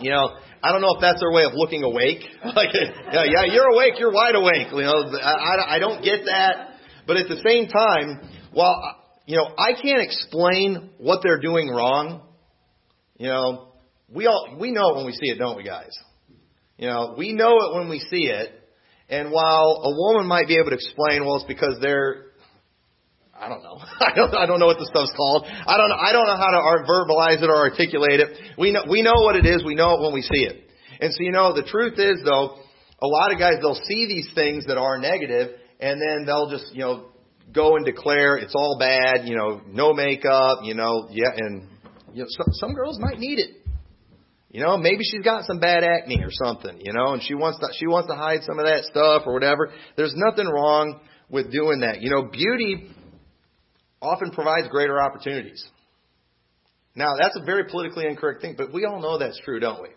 You 0.00 0.10
know, 0.10 0.30
I 0.62 0.72
don't 0.72 0.80
know 0.80 0.94
if 0.94 1.00
that's 1.02 1.20
their 1.20 1.30
way 1.30 1.44
of 1.44 1.52
looking 1.54 1.82
awake. 1.82 2.20
like, 2.44 2.68
yeah, 3.12 3.24
yeah, 3.24 3.44
you're 3.52 3.68
awake, 3.68 3.94
you're 3.98 4.12
wide 4.12 4.34
awake. 4.34 4.68
You 4.72 4.82
know, 4.82 5.10
I, 5.22 5.32
I, 5.32 5.76
I 5.76 5.78
don't 5.78 6.02
get 6.02 6.24
that. 6.24 6.70
But 7.06 7.18
at 7.18 7.28
the 7.28 7.40
same 7.44 7.68
time, 7.68 8.30
while 8.52 8.96
you 9.26 9.36
know 9.36 9.54
I 9.58 9.72
can't 9.74 10.00
explain 10.00 10.90
what 10.96 11.20
they're 11.22 11.40
doing 11.40 11.68
wrong, 11.68 12.22
you 13.18 13.28
know, 13.28 13.72
we 14.08 14.26
all 14.26 14.56
we 14.58 14.70
know 14.70 14.90
it 14.90 14.96
when 14.96 15.06
we 15.06 15.12
see 15.12 15.28
it, 15.28 15.38
don't 15.38 15.56
we, 15.56 15.64
guys? 15.64 15.96
You 16.78 16.88
know, 16.88 17.14
we 17.16 17.32
know 17.32 17.56
it 17.56 17.74
when 17.74 17.88
we 17.88 18.00
see 18.00 18.28
it. 18.28 18.52
And 19.08 19.30
while 19.30 19.82
a 19.84 19.90
woman 19.90 20.26
might 20.26 20.48
be 20.48 20.56
able 20.56 20.70
to 20.70 20.74
explain, 20.74 21.24
well, 21.24 21.36
it's 21.36 21.46
because 21.46 21.78
they're, 21.80 22.26
I 23.34 23.48
don't 23.48 23.62
know. 23.62 23.78
I 24.00 24.12
don't, 24.14 24.34
I 24.34 24.46
don't 24.46 24.60
know 24.60 24.66
what 24.66 24.78
the 24.78 24.86
stuff's 24.86 25.12
called. 25.16 25.46
I 25.46 25.76
don't 25.76 25.88
know, 25.88 25.96
I 25.96 26.12
don't 26.12 26.26
know 26.26 26.36
how 26.36 26.50
to 26.50 26.84
verbalize 26.84 27.42
it 27.42 27.48
or 27.48 27.56
articulate 27.56 28.20
it. 28.20 28.58
We 28.58 28.72
know, 28.72 28.82
we 28.90 29.02
know 29.02 29.14
what 29.14 29.36
it 29.36 29.46
is. 29.46 29.64
We 29.64 29.74
know 29.74 29.94
it 29.94 30.02
when 30.02 30.12
we 30.12 30.22
see 30.22 30.44
it. 30.44 30.68
And 31.00 31.12
so, 31.12 31.18
you 31.20 31.32
know, 31.32 31.54
the 31.54 31.62
truth 31.62 31.98
is 31.98 32.20
though, 32.24 32.58
a 33.00 33.06
lot 33.06 33.32
of 33.32 33.38
guys, 33.38 33.54
they'll 33.60 33.80
see 33.86 34.06
these 34.06 34.28
things 34.34 34.66
that 34.66 34.78
are 34.78 34.98
negative 34.98 35.56
and 35.78 36.00
then 36.00 36.26
they'll 36.26 36.50
just, 36.50 36.74
you 36.74 36.80
know, 36.80 37.06
go 37.52 37.76
and 37.76 37.84
declare 37.84 38.36
it's 38.36 38.54
all 38.54 38.76
bad, 38.78 39.28
you 39.28 39.36
know, 39.36 39.60
no 39.68 39.92
makeup, 39.92 40.60
you 40.62 40.74
know, 40.74 41.06
yeah, 41.10 41.30
and 41.36 41.68
you 42.12 42.22
know, 42.22 42.28
some, 42.30 42.46
some 42.52 42.74
girls 42.74 42.98
might 42.98 43.18
need 43.18 43.38
it. 43.38 43.65
You 44.56 44.62
know, 44.62 44.78
maybe 44.78 45.04
she's 45.04 45.20
got 45.20 45.44
some 45.44 45.60
bad 45.60 45.84
acne 45.84 46.22
or 46.24 46.30
something, 46.30 46.80
you 46.80 46.94
know, 46.94 47.12
and 47.12 47.22
she 47.22 47.34
wants 47.34 47.58
to 47.58 47.68
she 47.76 47.86
wants 47.86 48.08
to 48.08 48.14
hide 48.14 48.42
some 48.44 48.58
of 48.58 48.64
that 48.64 48.84
stuff 48.84 49.24
or 49.26 49.34
whatever. 49.34 49.70
There's 49.98 50.14
nothing 50.16 50.46
wrong 50.46 50.98
with 51.28 51.52
doing 51.52 51.80
that. 51.80 52.00
You 52.00 52.08
know, 52.08 52.30
beauty 52.32 52.88
often 54.00 54.30
provides 54.30 54.68
greater 54.68 54.98
opportunities. 54.98 55.62
Now, 56.94 57.16
that's 57.20 57.36
a 57.36 57.44
very 57.44 57.64
politically 57.68 58.06
incorrect 58.06 58.40
thing, 58.40 58.54
but 58.56 58.72
we 58.72 58.86
all 58.86 58.98
know 58.98 59.18
that's 59.18 59.38
true, 59.44 59.60
don't 59.60 59.82
we? 59.82 59.90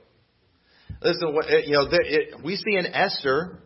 Listen, 1.02 1.34
you 1.66 1.72
know, 1.72 1.88
we 2.44 2.58
see 2.58 2.76
in 2.78 2.88
Esther, 2.88 3.60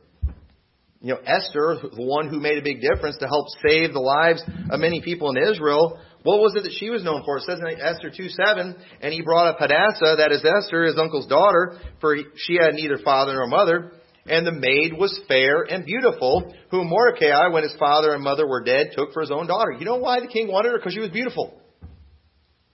you 1.02 1.16
know, 1.16 1.22
Esther, 1.26 1.80
the 1.82 2.04
one 2.04 2.30
who 2.30 2.40
made 2.40 2.60
a 2.60 2.62
big 2.62 2.82
difference 2.82 3.18
to 3.18 3.26
help 3.26 3.48
save 3.68 3.94
the 3.94 4.00
lives 4.00 4.44
of 4.70 4.80
many 4.80 5.02
people 5.02 5.32
in 5.32 5.38
Israel, 5.52 6.00
what 6.24 6.40
was 6.40 6.56
it 6.56 6.64
that 6.64 6.76
she 6.80 6.90
was 6.90 7.04
known 7.04 7.24
for? 7.26 7.38
It 7.38 7.44
says 7.44 7.60
in 7.60 7.68
Esther 7.80 8.10
2 8.16 8.30
7, 8.30 8.76
and 9.02 9.14
he 9.14 9.22
brought 9.22 9.48
up 9.48 9.60
Hadassah, 9.60 10.16
that 10.18 10.32
is 10.32 10.44
Esther, 10.44 10.86
his 10.86 10.98
uncle's 10.98 11.28
daughter, 11.28 11.78
for 12.00 12.16
she 12.36 12.56
had 12.56 12.74
neither 12.74 12.98
father 12.98 13.34
nor 13.34 13.48
mother. 13.48 13.92
And 14.26 14.48
the 14.48 14.54
maid 14.54 14.94
was 14.98 15.20
fair 15.28 15.64
and 15.64 15.86
beautiful, 15.86 16.56
whom 16.72 16.88
Mordecai, 16.88 17.50
when 17.50 17.64
his 17.64 17.76
father 17.78 18.14
and 18.14 18.24
mother 18.24 18.48
were 18.48 18.64
dead, 18.64 18.92
took 18.96 19.12
for 19.12 19.20
his 19.20 19.32
own 19.32 19.48
daughter. 19.48 19.74
You 19.78 19.84
know 19.84 19.98
why 19.98 20.22
the 20.22 20.28
king 20.28 20.48
wanted 20.48 20.70
her? 20.72 20.78
Because 20.78 20.94
she 20.94 21.02
was 21.02 21.10
beautiful. 21.10 21.60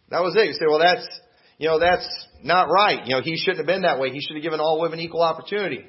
That 0.09 0.21
was 0.21 0.35
it. 0.35 0.45
You 0.45 0.53
say, 0.53 0.65
well, 0.67 0.77
that's, 0.77 1.07
you 1.57 1.67
know, 1.67 1.79
that's 1.79 2.07
not 2.43 2.69
right. 2.69 3.03
You 3.05 3.15
know, 3.15 3.21
he 3.23 3.35
shouldn't 3.35 3.57
have 3.57 3.65
been 3.65 3.81
that 3.81 3.99
way. 3.99 4.11
He 4.11 4.21
should 4.21 4.35
have 4.35 4.43
given 4.43 4.59
all 4.59 4.79
women 4.79 4.99
equal 4.99 5.23
opportunity. 5.23 5.85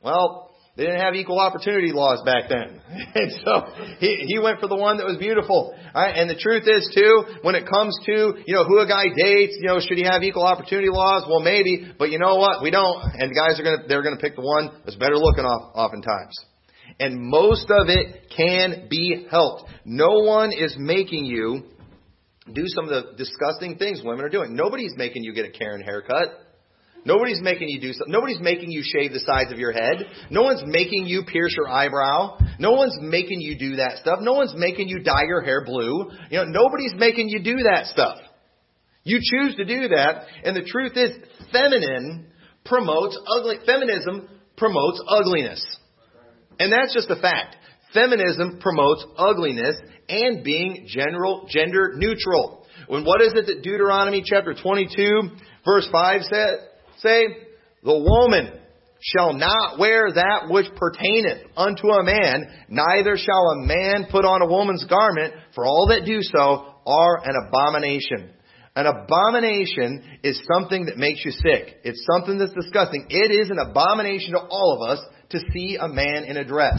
Well, 0.00 0.47
they 0.78 0.84
didn't 0.84 1.00
have 1.00 1.16
equal 1.16 1.40
opportunity 1.40 1.90
laws 1.90 2.22
back 2.24 2.48
then. 2.48 2.80
And 3.14 3.32
so 3.44 3.66
he, 3.98 4.24
he 4.28 4.38
went 4.38 4.60
for 4.60 4.68
the 4.68 4.76
one 4.76 4.98
that 4.98 5.06
was 5.06 5.18
beautiful. 5.18 5.76
Right? 5.92 6.16
And 6.16 6.30
the 6.30 6.38
truth 6.38 6.64
is 6.66 6.88
too, 6.94 7.24
when 7.42 7.56
it 7.56 7.68
comes 7.68 7.98
to, 8.06 8.38
you 8.46 8.54
know, 8.54 8.64
who 8.64 8.78
a 8.78 8.86
guy 8.86 9.10
dates, 9.14 9.58
you 9.58 9.66
know, 9.66 9.80
should 9.80 9.98
he 9.98 10.04
have 10.04 10.22
equal 10.22 10.46
opportunity 10.46 10.88
laws? 10.88 11.26
Well, 11.28 11.40
maybe, 11.40 11.92
but 11.98 12.10
you 12.10 12.18
know 12.20 12.36
what? 12.36 12.62
We 12.62 12.70
don't. 12.70 13.02
And 13.18 13.34
guys 13.34 13.58
are 13.58 13.64
gonna, 13.64 13.88
they're 13.88 14.04
gonna 14.04 14.22
pick 14.22 14.36
the 14.36 14.42
one 14.42 14.70
that's 14.84 14.96
better 14.96 15.16
looking 15.16 15.44
off, 15.44 15.74
oftentimes. 15.74 16.38
And 17.00 17.20
most 17.20 17.66
of 17.70 17.88
it 17.88 18.30
can 18.34 18.86
be 18.88 19.26
helped. 19.28 19.68
No 19.84 20.20
one 20.22 20.52
is 20.52 20.76
making 20.78 21.24
you 21.24 21.64
do 22.52 22.62
some 22.68 22.88
of 22.88 22.90
the 22.90 23.16
disgusting 23.16 23.76
things 23.76 24.00
women 24.04 24.24
are 24.24 24.30
doing. 24.30 24.54
Nobody's 24.54 24.94
making 24.96 25.24
you 25.24 25.34
get 25.34 25.44
a 25.44 25.50
Karen 25.50 25.82
haircut. 25.82 26.47
Nobody's 27.04 27.40
making 27.40 27.68
you 27.68 27.80
do 27.80 27.92
something. 27.92 28.12
Nobody's 28.12 28.40
making 28.40 28.70
you 28.70 28.82
shave 28.82 29.12
the 29.12 29.20
sides 29.20 29.52
of 29.52 29.58
your 29.58 29.72
head. 29.72 30.06
No 30.30 30.42
one's 30.42 30.62
making 30.66 31.06
you 31.06 31.22
pierce 31.24 31.54
your 31.56 31.68
eyebrow. 31.68 32.38
No 32.58 32.72
one's 32.72 32.98
making 33.00 33.40
you 33.40 33.58
do 33.58 33.76
that 33.76 33.98
stuff. 33.98 34.18
No 34.20 34.34
one's 34.34 34.54
making 34.56 34.88
you 34.88 35.00
dye 35.02 35.24
your 35.26 35.42
hair 35.42 35.64
blue. 35.64 36.10
You 36.30 36.38
know, 36.38 36.44
nobody's 36.44 36.94
making 36.96 37.28
you 37.28 37.42
do 37.42 37.62
that 37.64 37.86
stuff. 37.86 38.18
You 39.04 39.20
choose 39.22 39.56
to 39.56 39.64
do 39.64 39.88
that, 39.88 40.26
and 40.44 40.54
the 40.54 40.64
truth 40.64 40.92
is, 40.96 41.12
feminine 41.50 42.26
promotes 42.66 43.18
ugly. 43.26 43.56
Feminism 43.64 44.28
promotes 44.56 45.02
ugliness, 45.08 45.64
and 46.58 46.70
that's 46.70 46.92
just 46.92 47.08
a 47.08 47.16
fact. 47.16 47.56
Feminism 47.94 48.58
promotes 48.60 49.06
ugliness 49.16 49.76
and 50.10 50.44
being 50.44 50.86
general 50.88 51.46
gender 51.48 51.94
neutral. 51.96 52.66
When 52.86 53.04
what 53.04 53.22
is 53.22 53.32
it 53.34 53.46
that 53.46 53.62
Deuteronomy 53.62 54.22
chapter 54.24 54.54
22 54.54 55.20
verse 55.64 55.88
5 55.90 56.22
said? 56.22 56.58
Say, 57.00 57.26
The 57.82 57.98
woman 57.98 58.52
shall 59.00 59.32
not 59.32 59.78
wear 59.78 60.12
that 60.12 60.48
which 60.48 60.66
pertaineth 60.76 61.46
unto 61.56 61.88
a 61.88 62.04
man, 62.04 62.46
neither 62.68 63.16
shall 63.16 63.46
a 63.50 63.66
man 63.66 64.06
put 64.10 64.24
on 64.24 64.42
a 64.42 64.46
woman's 64.46 64.84
garment, 64.84 65.34
for 65.54 65.64
all 65.64 65.88
that 65.88 66.04
do 66.04 66.18
so 66.20 66.74
are 66.86 67.22
an 67.24 67.34
abomination. 67.46 68.30
An 68.74 68.86
abomination 68.86 70.20
is 70.22 70.40
something 70.52 70.86
that 70.86 70.96
makes 70.96 71.24
you 71.24 71.32
sick. 71.32 71.78
It's 71.82 72.06
something 72.12 72.38
that's 72.38 72.52
disgusting. 72.52 73.06
It 73.10 73.32
is 73.32 73.50
an 73.50 73.58
abomination 73.58 74.32
to 74.32 74.38
all 74.38 74.78
of 74.80 74.90
us 74.90 75.04
to 75.30 75.40
see 75.52 75.76
a 75.80 75.88
man 75.88 76.24
in 76.24 76.36
a 76.36 76.44
dress. 76.44 76.78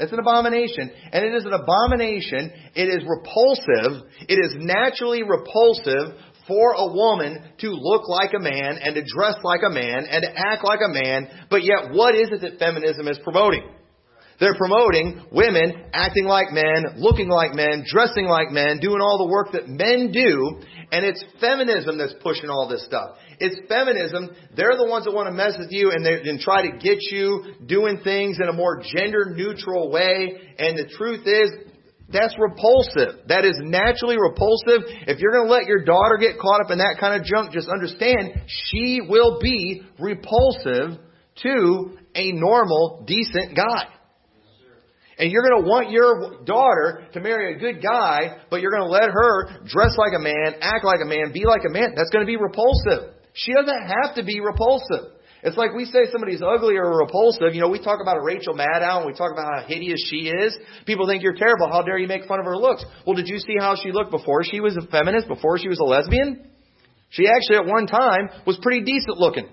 It's 0.00 0.12
an 0.12 0.18
abomination. 0.18 0.90
And 1.12 1.24
it 1.24 1.34
is 1.34 1.44
an 1.44 1.52
abomination. 1.52 2.52
It 2.74 2.88
is 2.88 3.04
repulsive. 3.06 4.08
It 4.28 4.38
is 4.38 4.54
naturally 4.58 5.22
repulsive 5.22 6.14
for 6.48 6.72
a 6.72 6.92
woman 6.92 7.52
to 7.58 7.70
look 7.70 8.08
like 8.08 8.32
a 8.34 8.42
man 8.42 8.78
and 8.82 8.94
to 8.96 9.04
dress 9.04 9.36
like 9.44 9.60
a 9.64 9.70
man 9.70 10.06
and 10.10 10.22
to 10.22 10.30
act 10.34 10.64
like 10.64 10.80
a 10.84 10.88
man, 10.88 11.28
but 11.50 11.62
yet 11.62 11.92
what 11.92 12.14
is 12.14 12.28
it 12.32 12.40
that 12.40 12.58
feminism 12.58 13.06
is 13.06 13.18
promoting? 13.22 13.62
They're 14.40 14.54
promoting 14.54 15.26
women 15.32 15.90
acting 15.92 16.24
like 16.24 16.52
men, 16.52 16.94
looking 16.96 17.28
like 17.28 17.54
men, 17.54 17.84
dressing 17.84 18.26
like 18.26 18.50
men, 18.50 18.78
doing 18.78 19.00
all 19.00 19.18
the 19.18 19.30
work 19.30 19.52
that 19.52 19.68
men 19.68 20.12
do, 20.12 20.62
and 20.92 21.04
it's 21.04 21.24
feminism 21.40 21.98
that's 21.98 22.14
pushing 22.22 22.48
all 22.48 22.68
this 22.68 22.84
stuff. 22.84 23.16
It's 23.40 23.58
feminism. 23.68 24.30
They're 24.56 24.76
the 24.76 24.86
ones 24.86 25.06
that 25.06 25.12
want 25.12 25.26
to 25.26 25.34
mess 25.34 25.54
with 25.58 25.72
you 25.72 25.90
and, 25.90 26.06
they, 26.06 26.22
and 26.22 26.38
try 26.38 26.70
to 26.70 26.78
get 26.78 26.98
you 27.10 27.54
doing 27.66 28.00
things 28.04 28.38
in 28.40 28.48
a 28.48 28.52
more 28.52 28.80
gender 28.80 29.34
neutral 29.34 29.90
way. 29.90 30.38
And 30.58 30.78
the 30.78 30.86
truth 30.96 31.26
is, 31.26 31.67
that's 32.10 32.34
repulsive. 32.38 33.28
That 33.28 33.44
is 33.44 33.56
naturally 33.60 34.16
repulsive. 34.16 34.88
If 35.06 35.18
you're 35.20 35.32
going 35.32 35.46
to 35.46 35.52
let 35.52 35.66
your 35.66 35.84
daughter 35.84 36.16
get 36.18 36.38
caught 36.38 36.64
up 36.64 36.70
in 36.70 36.78
that 36.78 36.96
kind 36.98 37.20
of 37.20 37.26
junk, 37.26 37.52
just 37.52 37.68
understand 37.68 38.42
she 38.46 39.00
will 39.06 39.38
be 39.40 39.82
repulsive 39.98 41.00
to 41.42 41.98
a 42.14 42.32
normal, 42.32 43.04
decent 43.06 43.54
guy. 43.54 43.88
And 45.18 45.30
you're 45.32 45.42
going 45.42 45.62
to 45.62 45.68
want 45.68 45.90
your 45.90 46.44
daughter 46.44 47.04
to 47.12 47.20
marry 47.20 47.54
a 47.54 47.58
good 47.58 47.82
guy, 47.82 48.38
but 48.50 48.62
you're 48.62 48.70
going 48.70 48.86
to 48.86 48.92
let 48.92 49.10
her 49.10 49.66
dress 49.66 49.98
like 49.98 50.12
a 50.16 50.22
man, 50.22 50.62
act 50.62 50.84
like 50.84 51.00
a 51.02 51.08
man, 51.08 51.32
be 51.32 51.44
like 51.44 51.62
a 51.68 51.72
man. 51.72 51.92
That's 51.94 52.10
going 52.10 52.24
to 52.24 52.30
be 52.30 52.36
repulsive. 52.36 53.18
She 53.34 53.52
doesn't 53.52 53.82
have 53.82 54.14
to 54.14 54.24
be 54.24 54.40
repulsive. 54.40 55.17
It's 55.42 55.56
like 55.56 55.72
we 55.74 55.84
say 55.84 56.10
somebody's 56.10 56.42
ugly 56.42 56.76
or 56.76 56.98
repulsive. 56.98 57.54
You 57.54 57.60
know, 57.60 57.68
we 57.68 57.78
talk 57.78 58.00
about 58.02 58.24
Rachel 58.24 58.54
Maddow 58.54 58.98
and 58.98 59.06
we 59.06 59.12
talk 59.12 59.32
about 59.32 59.54
how 59.54 59.66
hideous 59.66 60.04
she 60.08 60.28
is. 60.28 60.56
People 60.84 61.06
think 61.06 61.22
you're 61.22 61.36
terrible. 61.36 61.68
How 61.70 61.82
dare 61.82 61.98
you 61.98 62.08
make 62.08 62.26
fun 62.26 62.40
of 62.40 62.46
her 62.46 62.56
looks? 62.56 62.84
Well, 63.06 63.14
did 63.14 63.28
you 63.28 63.38
see 63.38 63.54
how 63.58 63.76
she 63.76 63.92
looked 63.92 64.10
before 64.10 64.42
she 64.42 64.60
was 64.60 64.76
a 64.76 64.86
feminist, 64.88 65.28
before 65.28 65.58
she 65.58 65.68
was 65.68 65.78
a 65.78 65.84
lesbian? 65.84 66.50
She 67.10 67.26
actually 67.28 67.56
at 67.56 67.66
one 67.66 67.86
time 67.86 68.28
was 68.46 68.58
pretty 68.60 68.84
decent 68.84 69.16
looking. 69.18 69.48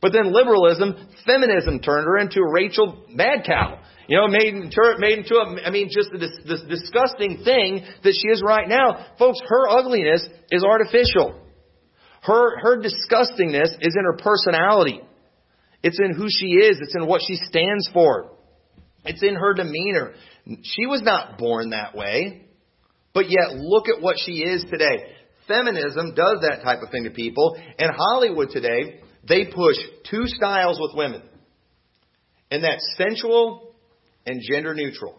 But 0.00 0.12
then 0.12 0.32
liberalism, 0.32 1.08
feminism 1.26 1.80
turned 1.80 2.06
her 2.06 2.18
into 2.18 2.40
Rachel 2.44 3.04
Mad 3.08 3.44
Cow. 3.44 3.80
You 4.06 4.16
know, 4.16 4.28
made 4.28 4.54
into, 4.54 4.94
made 4.98 5.18
into 5.18 5.34
a, 5.34 5.66
I 5.66 5.70
mean, 5.70 5.90
just 5.92 6.10
this, 6.12 6.30
this 6.46 6.62
disgusting 6.62 7.42
thing 7.44 7.84
that 8.04 8.12
she 8.12 8.28
is 8.32 8.42
right 8.42 8.66
now. 8.66 9.06
Folks, 9.18 9.38
her 9.46 9.68
ugliness 9.68 10.26
is 10.50 10.64
artificial. 10.64 11.42
Her, 12.22 12.58
her 12.60 12.78
disgustingness 12.78 13.76
is 13.80 13.96
in 13.96 14.04
her 14.04 14.16
personality. 14.16 15.02
It's 15.82 15.98
in 16.00 16.14
who 16.14 16.26
she 16.28 16.46
is. 16.46 16.78
It's 16.80 16.94
in 16.94 17.06
what 17.06 17.22
she 17.26 17.36
stands 17.36 17.88
for. 17.92 18.32
It's 19.04 19.22
in 19.22 19.34
her 19.34 19.54
demeanor. 19.54 20.14
She 20.62 20.86
was 20.86 21.02
not 21.02 21.38
born 21.38 21.70
that 21.70 21.96
way. 21.96 22.46
But 23.14 23.30
yet, 23.30 23.56
look 23.56 23.88
at 23.88 24.02
what 24.02 24.16
she 24.24 24.42
is 24.42 24.64
today. 24.70 25.14
Feminism 25.46 26.14
does 26.14 26.40
that 26.42 26.62
type 26.62 26.82
of 26.82 26.90
thing 26.90 27.04
to 27.04 27.10
people. 27.10 27.58
And 27.78 27.90
Hollywood 27.94 28.50
today, 28.50 29.00
they 29.26 29.46
push 29.46 29.76
two 30.10 30.26
styles 30.26 30.78
with 30.80 30.92
women. 30.94 31.22
And 32.50 32.62
that's 32.62 32.94
sensual 32.96 33.74
and 34.26 34.42
gender 34.42 34.74
neutral. 34.74 35.18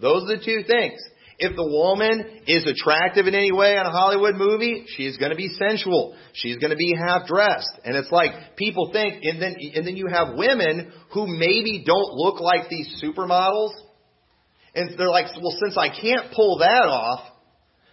Those 0.00 0.24
are 0.24 0.36
the 0.36 0.44
two 0.44 0.62
things. 0.66 1.00
If 1.40 1.54
the 1.54 1.64
woman 1.64 2.42
is 2.48 2.66
attractive 2.66 3.28
in 3.28 3.34
any 3.34 3.52
way 3.52 3.78
on 3.78 3.86
a 3.86 3.92
Hollywood 3.92 4.34
movie, 4.34 4.84
she's 4.96 5.16
going 5.18 5.30
to 5.30 5.36
be 5.36 5.48
sensual. 5.48 6.16
She's 6.32 6.56
going 6.58 6.70
to 6.70 6.76
be 6.76 6.96
half 6.96 7.28
dressed. 7.28 7.70
And 7.84 7.96
it's 7.96 8.10
like 8.10 8.56
people 8.56 8.90
think, 8.92 9.22
and 9.22 9.40
then, 9.40 9.54
and 9.74 9.86
then 9.86 9.96
you 9.96 10.08
have 10.08 10.34
women 10.36 10.92
who 11.14 11.28
maybe 11.28 11.84
don't 11.86 12.12
look 12.14 12.40
like 12.40 12.68
these 12.68 13.00
supermodels. 13.02 13.70
And 14.74 14.98
they're 14.98 15.10
like, 15.10 15.26
well, 15.40 15.56
since 15.62 15.76
I 15.78 15.88
can't 15.88 16.32
pull 16.34 16.58
that 16.58 16.86
off, 16.86 17.20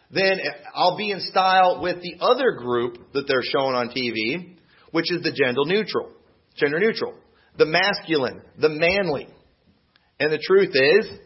then 0.10 0.40
I'll 0.74 0.98
be 0.98 1.12
in 1.12 1.20
style 1.20 1.82
with 1.84 2.02
the 2.02 2.16
other 2.22 2.54
group 2.58 2.98
that 3.14 3.26
they're 3.28 3.44
showing 3.44 3.76
on 3.76 3.90
TV, 3.90 4.56
which 4.92 5.12
is 5.12 5.22
the 5.22 5.32
gender 5.32 5.62
neutral. 5.66 6.12
Gender 6.56 6.80
neutral. 6.80 7.14
The 7.60 7.66
masculine, 7.66 8.42
the 8.60 8.70
manly. 8.70 9.28
And 10.20 10.32
the 10.32 10.40
truth 10.40 10.72
is, 10.74 11.20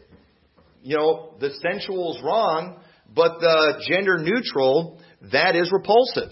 you 0.82 0.96
know, 0.96 1.34
the 1.40 1.50
sensual 1.62 2.16
is 2.16 2.22
wrong, 2.22 2.80
but 3.14 3.40
the 3.40 3.82
gender 3.88 4.18
neutral, 4.18 5.00
that 5.32 5.56
is 5.56 5.70
repulsive. 5.72 6.30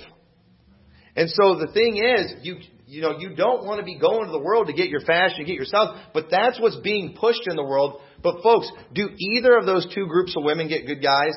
And 1.16 1.28
so 1.30 1.56
the 1.56 1.72
thing 1.72 1.96
is, 1.96 2.34
you, 2.42 2.56
you 2.86 3.02
know, 3.02 3.18
you 3.18 3.34
don't 3.34 3.66
want 3.66 3.80
to 3.80 3.84
be 3.84 3.98
going 3.98 4.26
to 4.26 4.30
the 4.30 4.38
world 4.38 4.68
to 4.68 4.72
get 4.72 4.88
your 4.88 5.00
fashion, 5.00 5.44
get 5.44 5.56
yourself, 5.56 5.98
but 6.14 6.26
that's 6.30 6.60
what's 6.60 6.78
being 6.80 7.16
pushed 7.18 7.42
in 7.48 7.56
the 7.56 7.64
world. 7.64 8.00
But 8.22 8.42
folks, 8.42 8.70
do 8.94 9.10
either 9.18 9.56
of 9.56 9.66
those 9.66 9.86
two 9.94 10.06
groups 10.06 10.34
of 10.36 10.44
women 10.44 10.68
get 10.68 10.86
good 10.86 11.02
guys? 11.02 11.34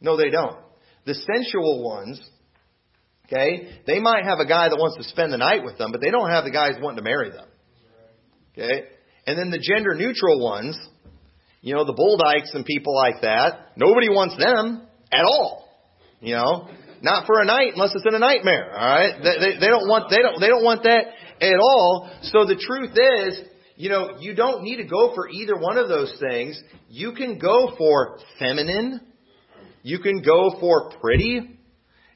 No, 0.00 0.16
they 0.16 0.30
don't. 0.30 0.56
The 1.04 1.14
sensual 1.14 1.84
ones, 1.84 2.20
okay, 3.26 3.80
they 3.86 4.00
might 4.00 4.24
have 4.24 4.38
a 4.40 4.46
guy 4.46 4.68
that 4.68 4.76
wants 4.76 4.96
to 4.96 5.04
spend 5.04 5.32
the 5.32 5.38
night 5.38 5.64
with 5.64 5.78
them, 5.78 5.92
but 5.92 6.00
they 6.00 6.10
don't 6.10 6.30
have 6.30 6.44
the 6.44 6.50
guys 6.50 6.72
wanting 6.80 6.98
to 6.98 7.02
marry 7.02 7.30
them. 7.30 7.46
Okay? 8.52 8.84
And 9.26 9.38
then 9.38 9.50
the 9.50 9.58
gender 9.58 9.94
neutral 9.94 10.42
ones, 10.42 10.78
you 11.60 11.74
know, 11.74 11.84
the 11.84 11.92
bull 11.92 12.16
dykes 12.16 12.50
and 12.54 12.64
people 12.64 12.94
like 12.94 13.22
that, 13.22 13.72
nobody 13.76 14.08
wants 14.08 14.36
them 14.36 14.86
at 15.12 15.24
all. 15.24 15.68
You 16.20 16.34
know, 16.34 16.68
not 17.02 17.26
for 17.26 17.40
a 17.40 17.44
night 17.44 17.72
unless 17.74 17.94
it's 17.94 18.04
in 18.06 18.14
a 18.14 18.18
nightmare. 18.18 18.70
All 18.72 18.98
right, 18.98 19.14
they, 19.22 19.38
they, 19.38 19.58
they 19.60 19.66
don't 19.66 19.88
want 19.88 20.10
they 20.10 20.18
don't 20.18 20.40
they 20.40 20.48
don't 20.48 20.64
want 20.64 20.82
that 20.84 21.06
at 21.40 21.58
all. 21.60 22.10
So 22.22 22.44
the 22.46 22.56
truth 22.56 22.92
is, 22.92 23.40
you 23.76 23.90
know, 23.90 24.16
you 24.18 24.34
don't 24.34 24.62
need 24.62 24.76
to 24.76 24.84
go 24.84 25.12
for 25.14 25.28
either 25.28 25.56
one 25.56 25.76
of 25.76 25.88
those 25.88 26.16
things. 26.20 26.60
You 26.88 27.12
can 27.12 27.38
go 27.38 27.74
for 27.76 28.18
feminine, 28.38 29.00
you 29.82 29.98
can 29.98 30.22
go 30.22 30.56
for 30.58 30.90
pretty, 31.00 31.58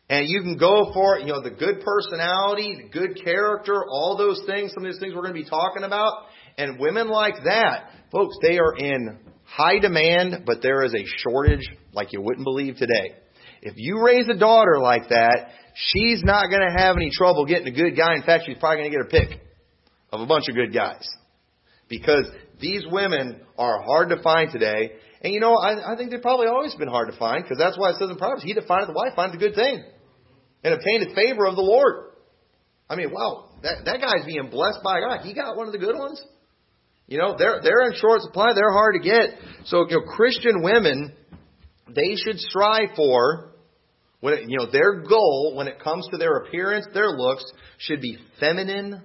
and 0.08 0.26
you 0.28 0.42
can 0.42 0.56
go 0.56 0.90
for 0.92 1.18
you 1.18 1.26
know 1.26 1.42
the 1.42 1.50
good 1.50 1.82
personality, 1.84 2.82
the 2.82 2.88
good 2.88 3.22
character, 3.22 3.84
all 3.88 4.16
those 4.16 4.42
things. 4.46 4.72
Some 4.74 4.84
of 4.84 4.92
these 4.92 5.00
things 5.00 5.14
we're 5.14 5.22
going 5.22 5.34
to 5.34 5.42
be 5.42 5.48
talking 5.48 5.84
about. 5.84 6.26
And 6.58 6.78
women 6.78 7.08
like 7.08 7.36
that, 7.44 7.90
folks, 8.10 8.36
they 8.42 8.58
are 8.58 8.76
in 8.76 9.18
high 9.50 9.78
demand, 9.78 10.44
but 10.46 10.62
there 10.62 10.84
is 10.84 10.94
a 10.94 11.04
shortage 11.18 11.66
like 11.92 12.12
you 12.12 12.20
wouldn't 12.20 12.44
believe 12.44 12.76
today. 12.76 13.14
If 13.62 13.74
you 13.76 14.02
raise 14.02 14.28
a 14.28 14.38
daughter 14.38 14.78
like 14.80 15.08
that, 15.08 15.48
she's 15.74 16.22
not 16.24 16.48
going 16.48 16.62
to 16.62 16.82
have 16.82 16.96
any 16.96 17.10
trouble 17.12 17.44
getting 17.44 17.66
a 17.66 17.76
good 17.76 17.96
guy. 17.96 18.14
In 18.14 18.22
fact, 18.22 18.44
she's 18.46 18.56
probably 18.58 18.78
going 18.78 18.90
to 18.90 18.96
get 18.96 19.06
a 19.06 19.10
pick 19.10 19.40
of 20.12 20.20
a 20.20 20.26
bunch 20.26 20.48
of 20.48 20.54
good 20.54 20.72
guys. 20.72 21.06
Because 21.88 22.26
these 22.60 22.84
women 22.90 23.40
are 23.58 23.82
hard 23.82 24.10
to 24.10 24.22
find 24.22 24.50
today. 24.50 24.92
And 25.22 25.34
you 25.34 25.40
know, 25.40 25.54
I, 25.54 25.92
I 25.92 25.96
think 25.96 26.10
they've 26.10 26.22
probably 26.22 26.46
always 26.46 26.74
been 26.76 26.88
hard 26.88 27.10
to 27.10 27.18
find 27.18 27.42
because 27.42 27.58
that's 27.58 27.76
why 27.76 27.90
it 27.90 27.94
says 27.94 28.08
in 28.08 28.14
the 28.14 28.18
Proverbs, 28.18 28.42
he 28.42 28.54
that 28.54 28.66
findeth 28.66 28.88
the 28.88 28.94
wife 28.94 29.14
finds 29.14 29.34
a 29.34 29.38
good 29.38 29.54
thing 29.54 29.84
and 30.64 30.74
obtaineth 30.74 31.14
favor 31.14 31.46
of 31.46 31.56
the 31.56 31.62
Lord. 31.62 32.12
I 32.88 32.96
mean, 32.96 33.10
wow, 33.12 33.50
that, 33.62 33.84
that 33.84 34.00
guy's 34.00 34.24
being 34.24 34.48
blessed 34.50 34.80
by 34.82 35.00
God. 35.00 35.20
He 35.24 35.34
got 35.34 35.56
one 35.56 35.66
of 35.66 35.72
the 35.72 35.78
good 35.78 35.96
ones. 35.96 36.22
You 37.10 37.18
know, 37.18 37.34
they're 37.36 37.60
they're 37.60 37.90
in 37.90 37.94
short 37.96 38.22
supply. 38.22 38.52
They're 38.54 38.72
hard 38.72 38.94
to 38.94 39.00
get. 39.00 39.30
So, 39.64 39.84
you 39.88 39.98
know, 39.98 40.02
Christian 40.06 40.62
women, 40.62 41.12
they 41.88 42.14
should 42.14 42.38
strive 42.38 42.90
for 42.94 43.50
when 44.20 44.34
it, 44.34 44.48
you 44.48 44.58
know 44.58 44.70
their 44.70 45.02
goal 45.02 45.54
when 45.56 45.66
it 45.66 45.80
comes 45.80 46.06
to 46.12 46.18
their 46.18 46.36
appearance, 46.36 46.86
their 46.94 47.08
looks 47.08 47.44
should 47.78 48.00
be 48.00 48.16
feminine. 48.38 49.02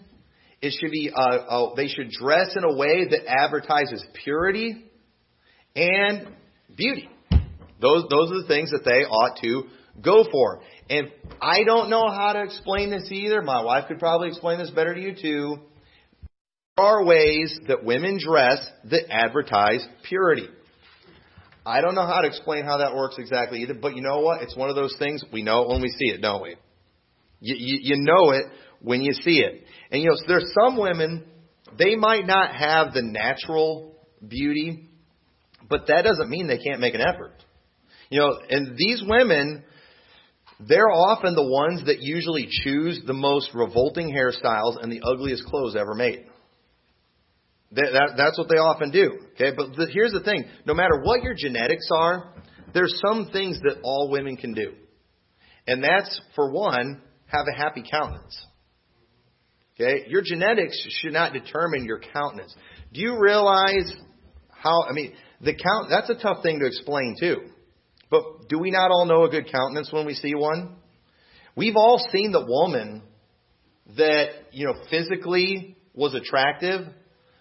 It 0.61 0.73
should 0.79 0.91
be 0.91 1.11
uh, 1.13 1.19
uh, 1.19 1.75
they 1.75 1.87
should 1.87 2.11
dress 2.11 2.55
in 2.55 2.63
a 2.63 2.75
way 2.75 3.07
that 3.09 3.21
advertises 3.27 4.05
purity 4.23 4.85
and 5.75 6.27
beauty. 6.77 7.09
Those 7.81 8.03
those 8.09 8.31
are 8.31 8.41
the 8.41 8.47
things 8.47 8.69
that 8.69 8.83
they 8.85 9.03
ought 9.03 9.39
to 9.41 9.63
go 9.99 10.25
for. 10.31 10.61
And 10.91 11.09
I 11.41 11.63
don't 11.63 11.89
know 11.89 12.07
how 12.07 12.33
to 12.33 12.43
explain 12.43 12.91
this 12.91 13.07
either. 13.09 13.41
My 13.41 13.63
wife 13.63 13.85
could 13.87 13.97
probably 13.97 14.27
explain 14.27 14.59
this 14.59 14.69
better 14.69 14.93
to 14.93 15.01
you 15.01 15.15
too. 15.19 15.57
There 16.77 16.85
are 16.85 17.05
ways 17.05 17.57
that 17.69 17.85
women 17.85 18.19
dress 18.21 18.57
that 18.91 19.09
advertise 19.09 19.87
purity. 20.03 20.49
I 21.65 21.79
don't 21.79 21.95
know 21.95 22.05
how 22.05 22.19
to 22.19 22.27
explain 22.27 22.65
how 22.65 22.79
that 22.79 22.93
works 22.93 23.15
exactly 23.17 23.61
either, 23.61 23.75
but 23.75 23.95
you 23.95 24.01
know 24.01 24.19
what? 24.19 24.41
It's 24.41 24.57
one 24.57 24.69
of 24.69 24.75
those 24.75 24.93
things 24.99 25.23
we 25.31 25.41
know 25.41 25.67
when 25.69 25.81
we 25.81 25.87
see 25.87 26.13
it, 26.13 26.21
don't 26.21 26.41
we? 26.41 26.57
You, 27.39 27.55
you, 27.57 27.79
you 27.81 28.03
know 28.03 28.31
it 28.31 28.47
when 28.81 29.01
you 29.01 29.13
see 29.13 29.39
it. 29.39 29.63
And 29.89 30.01
you 30.01 30.09
know, 30.09 30.15
so 30.17 30.25
there's 30.27 30.51
some 30.53 30.77
women, 30.77 31.23
they 31.79 31.95
might 31.95 32.27
not 32.27 32.53
have 32.53 32.93
the 32.93 33.03
natural 33.03 33.95
beauty, 34.27 34.89
but 35.69 35.87
that 35.87 36.01
doesn't 36.03 36.29
mean 36.29 36.47
they 36.47 36.57
can't 36.57 36.81
make 36.81 36.93
an 36.93 37.01
effort. 37.01 37.41
You 38.09 38.19
know, 38.19 38.37
and 38.49 38.75
these 38.75 39.01
women, 39.07 39.63
they're 40.59 40.91
often 40.91 41.35
the 41.35 41.47
ones 41.47 41.85
that 41.85 42.01
usually 42.01 42.49
choose 42.51 43.01
the 43.07 43.13
most 43.13 43.51
revolting 43.53 44.13
hairstyles 44.13 44.83
and 44.83 44.91
the 44.91 44.99
ugliest 45.05 45.45
clothes 45.45 45.77
ever 45.77 45.93
made. 45.93 46.25
That, 47.75 47.89
that, 47.91 48.13
that's 48.17 48.37
what 48.37 48.47
they 48.47 48.55
often 48.55 48.91
do. 48.91 49.19
Okay, 49.33 49.51
but 49.55 49.75
the, 49.75 49.87
here's 49.91 50.13
the 50.13 50.23
thing: 50.23 50.45
no 50.65 50.73
matter 50.73 51.01
what 51.01 51.23
your 51.23 51.33
genetics 51.35 51.87
are, 51.93 52.33
there's 52.73 53.01
some 53.05 53.29
things 53.31 53.59
that 53.61 53.81
all 53.83 54.09
women 54.09 54.37
can 54.37 54.53
do, 54.53 54.73
and 55.67 55.83
that's 55.83 56.21
for 56.35 56.51
one, 56.51 57.01
have 57.27 57.45
a 57.53 57.57
happy 57.57 57.83
countenance. 57.89 58.45
Okay, 59.75 60.05
your 60.07 60.21
genetics 60.23 60.77
should 61.01 61.11
not 61.11 61.33
determine 61.33 61.83
your 61.83 61.99
countenance. 62.13 62.55
Do 62.93 63.01
you 63.01 63.19
realize 63.19 63.93
how? 64.49 64.83
I 64.83 64.93
mean, 64.93 65.13
the 65.41 65.53
count. 65.53 65.89
That's 65.89 66.09
a 66.09 66.15
tough 66.15 66.43
thing 66.43 66.59
to 66.59 66.67
explain 66.67 67.15
too. 67.19 67.41
But 68.09 68.47
do 68.47 68.57
we 68.57 68.71
not 68.71 68.91
all 68.91 69.05
know 69.05 69.25
a 69.25 69.29
good 69.29 69.51
countenance 69.51 69.91
when 69.91 70.05
we 70.05 70.13
see 70.13 70.33
one? 70.33 70.77
We've 71.57 71.75
all 71.75 71.99
seen 72.11 72.31
the 72.31 72.45
woman 72.45 73.01
that 73.97 74.27
you 74.51 74.65
know 74.65 74.75
physically 74.89 75.75
was 75.93 76.13
attractive 76.13 76.87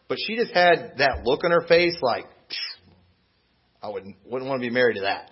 but 0.08 0.18
she 0.24 0.36
just 0.36 0.52
had 0.52 0.94
that 0.98 1.22
look 1.24 1.44
on 1.44 1.50
her 1.50 1.66
face 1.66 1.96
like, 2.02 2.26
I 3.82 3.88
wouldn't, 3.88 4.16
wouldn't 4.24 4.48
want 4.48 4.62
to 4.62 4.66
be 4.68 4.72
married 4.72 4.96
to 4.96 5.02
that. 5.02 5.30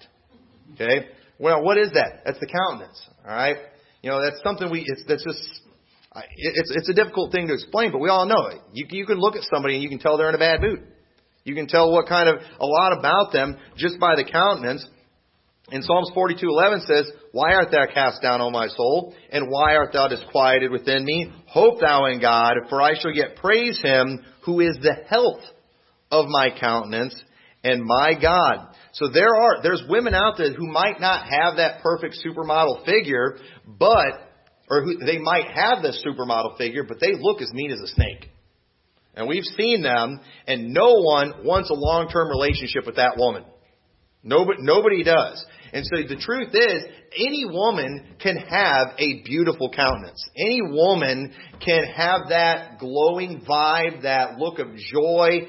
Okay? 0.74 1.08
Well, 1.38 1.62
what 1.62 1.78
is 1.78 1.90
that? 1.94 2.22
That's 2.24 2.38
the 2.38 2.46
countenance. 2.46 3.00
All 3.26 3.34
right? 3.34 3.56
You 4.02 4.10
know, 4.10 4.20
that's 4.22 4.42
something 4.42 4.70
we, 4.70 4.84
it's, 4.86 5.02
that's 5.06 5.24
just, 5.24 5.40
it's, 6.36 6.70
it's 6.74 6.88
a 6.88 6.94
difficult 6.94 7.32
thing 7.32 7.48
to 7.48 7.54
explain, 7.54 7.92
but 7.92 7.98
we 7.98 8.08
all 8.08 8.26
know 8.26 8.46
it. 8.48 8.60
You, 8.72 8.86
you 8.90 9.06
can 9.06 9.18
look 9.18 9.36
at 9.36 9.42
somebody 9.52 9.74
and 9.74 9.82
you 9.82 9.88
can 9.88 9.98
tell 9.98 10.18
they're 10.18 10.28
in 10.28 10.34
a 10.34 10.38
bad 10.38 10.60
mood. 10.60 10.82
You 11.44 11.54
can 11.54 11.66
tell 11.66 11.90
what 11.90 12.08
kind 12.08 12.28
of, 12.28 12.36
a 12.36 12.66
lot 12.66 12.98
about 12.98 13.32
them 13.32 13.56
just 13.76 13.98
by 13.98 14.14
the 14.16 14.24
countenance. 14.24 14.86
And 15.70 15.84
Psalms 15.84 16.10
42:11 16.14 16.80
says, 16.86 17.10
"Why 17.30 17.54
art 17.54 17.70
thou 17.70 17.86
cast 17.86 18.20
down, 18.20 18.40
O 18.40 18.50
my 18.50 18.66
soul? 18.66 19.14
And 19.30 19.48
why 19.48 19.76
art 19.76 19.92
thou 19.92 20.08
disquieted 20.08 20.70
within 20.70 21.04
me? 21.04 21.30
Hope 21.46 21.80
thou 21.80 22.06
in 22.06 22.20
God, 22.20 22.54
for 22.68 22.82
I 22.82 22.94
shall 22.94 23.12
yet 23.12 23.36
praise 23.36 23.80
him 23.80 24.24
who 24.42 24.60
is 24.60 24.76
the 24.78 24.96
health 25.08 25.42
of 26.10 26.26
my 26.28 26.50
countenance 26.50 27.14
and 27.64 27.82
my 27.82 28.14
God." 28.14 28.74
So 28.92 29.08
there 29.08 29.34
are 29.34 29.62
there's 29.62 29.82
women 29.88 30.14
out 30.14 30.36
there 30.36 30.52
who 30.52 30.66
might 30.66 31.00
not 31.00 31.24
have 31.24 31.56
that 31.56 31.80
perfect 31.80 32.16
supermodel 32.22 32.84
figure, 32.84 33.38
but 33.66 34.20
or 34.68 34.82
who, 34.82 34.98
they 34.98 35.18
might 35.18 35.46
have 35.46 35.82
the 35.82 35.92
supermodel 36.04 36.58
figure, 36.58 36.84
but 36.84 36.98
they 37.00 37.12
look 37.18 37.40
as 37.40 37.52
mean 37.52 37.70
as 37.70 37.80
a 37.80 37.88
snake. 37.88 38.28
And 39.14 39.28
we've 39.28 39.44
seen 39.44 39.82
them, 39.82 40.20
and 40.46 40.72
no 40.72 41.00
one 41.00 41.44
wants 41.44 41.68
a 41.70 41.74
long-term 41.74 42.28
relationship 42.28 42.86
with 42.86 42.96
that 42.96 43.16
woman. 43.18 43.44
Nobody, 44.22 44.62
nobody 44.62 45.02
does. 45.02 45.44
And 45.72 45.86
so 45.86 46.02
the 46.06 46.20
truth 46.20 46.50
is, 46.52 46.84
any 47.16 47.44
woman 47.46 48.14
can 48.22 48.36
have 48.36 48.88
a 48.98 49.22
beautiful 49.22 49.70
countenance. 49.70 50.22
Any 50.36 50.60
woman 50.62 51.32
can 51.64 51.84
have 51.84 52.28
that 52.28 52.78
glowing 52.78 53.42
vibe, 53.48 54.02
that 54.02 54.38
look 54.38 54.58
of 54.58 54.76
joy. 54.76 55.48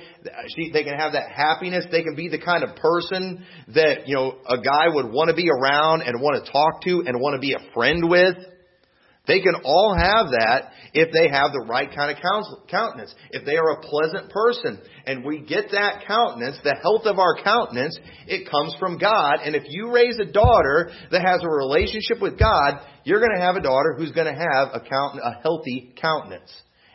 They 0.55 0.83
can 0.83 0.97
have 0.97 1.13
that 1.13 1.31
happiness. 1.31 1.85
They 1.91 2.03
can 2.03 2.15
be 2.15 2.29
the 2.29 2.39
kind 2.39 2.63
of 2.63 2.75
person 2.77 3.45
that, 3.75 4.07
you 4.07 4.15
know, 4.15 4.37
a 4.47 4.57
guy 4.57 4.87
would 4.87 5.11
want 5.11 5.29
to 5.29 5.35
be 5.35 5.49
around 5.49 6.01
and 6.01 6.21
want 6.21 6.43
to 6.43 6.51
talk 6.51 6.81
to 6.83 7.03
and 7.05 7.19
want 7.19 7.35
to 7.35 7.39
be 7.39 7.53
a 7.53 7.73
friend 7.73 8.09
with. 8.09 8.35
They 9.25 9.39
can 9.39 9.55
all 9.63 9.95
have 9.97 10.31
that 10.31 10.71
if 10.93 11.13
they 11.13 11.29
have 11.29 11.53
the 11.53 11.65
right 11.67 11.89
kind 11.95 12.11
of 12.11 12.21
countenance. 12.69 13.15
If 13.31 13.45
they 13.45 13.55
are 13.55 13.71
a 13.71 13.81
pleasant 13.81 14.29
person 14.29 14.81
and 15.05 15.23
we 15.23 15.39
get 15.39 15.71
that 15.71 16.03
countenance, 16.05 16.57
the 16.61 16.75
health 16.81 17.05
of 17.05 17.19
our 17.19 17.41
countenance, 17.41 17.97
it 18.27 18.51
comes 18.51 18.75
from 18.79 18.97
God. 18.97 19.35
And 19.41 19.55
if 19.55 19.63
you 19.67 19.93
raise 19.93 20.19
a 20.19 20.29
daughter 20.29 20.91
that 21.11 21.21
has 21.21 21.41
a 21.41 21.47
relationship 21.47 22.21
with 22.21 22.37
God, 22.37 22.81
you're 23.05 23.21
going 23.21 23.35
to 23.35 23.41
have 23.41 23.55
a 23.55 23.61
daughter 23.61 23.95
who's 23.97 24.11
going 24.11 24.27
to 24.27 24.37
have 24.37 24.69
a, 24.73 24.81
count, 24.81 25.19
a 25.23 25.41
healthy 25.41 25.93
countenance. 26.01 26.51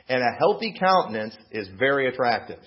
And 0.06 0.22
a 0.22 0.38
healthy 0.38 0.74
countenance 0.78 1.34
is 1.50 1.68
very 1.78 2.08
attractive 2.08 2.60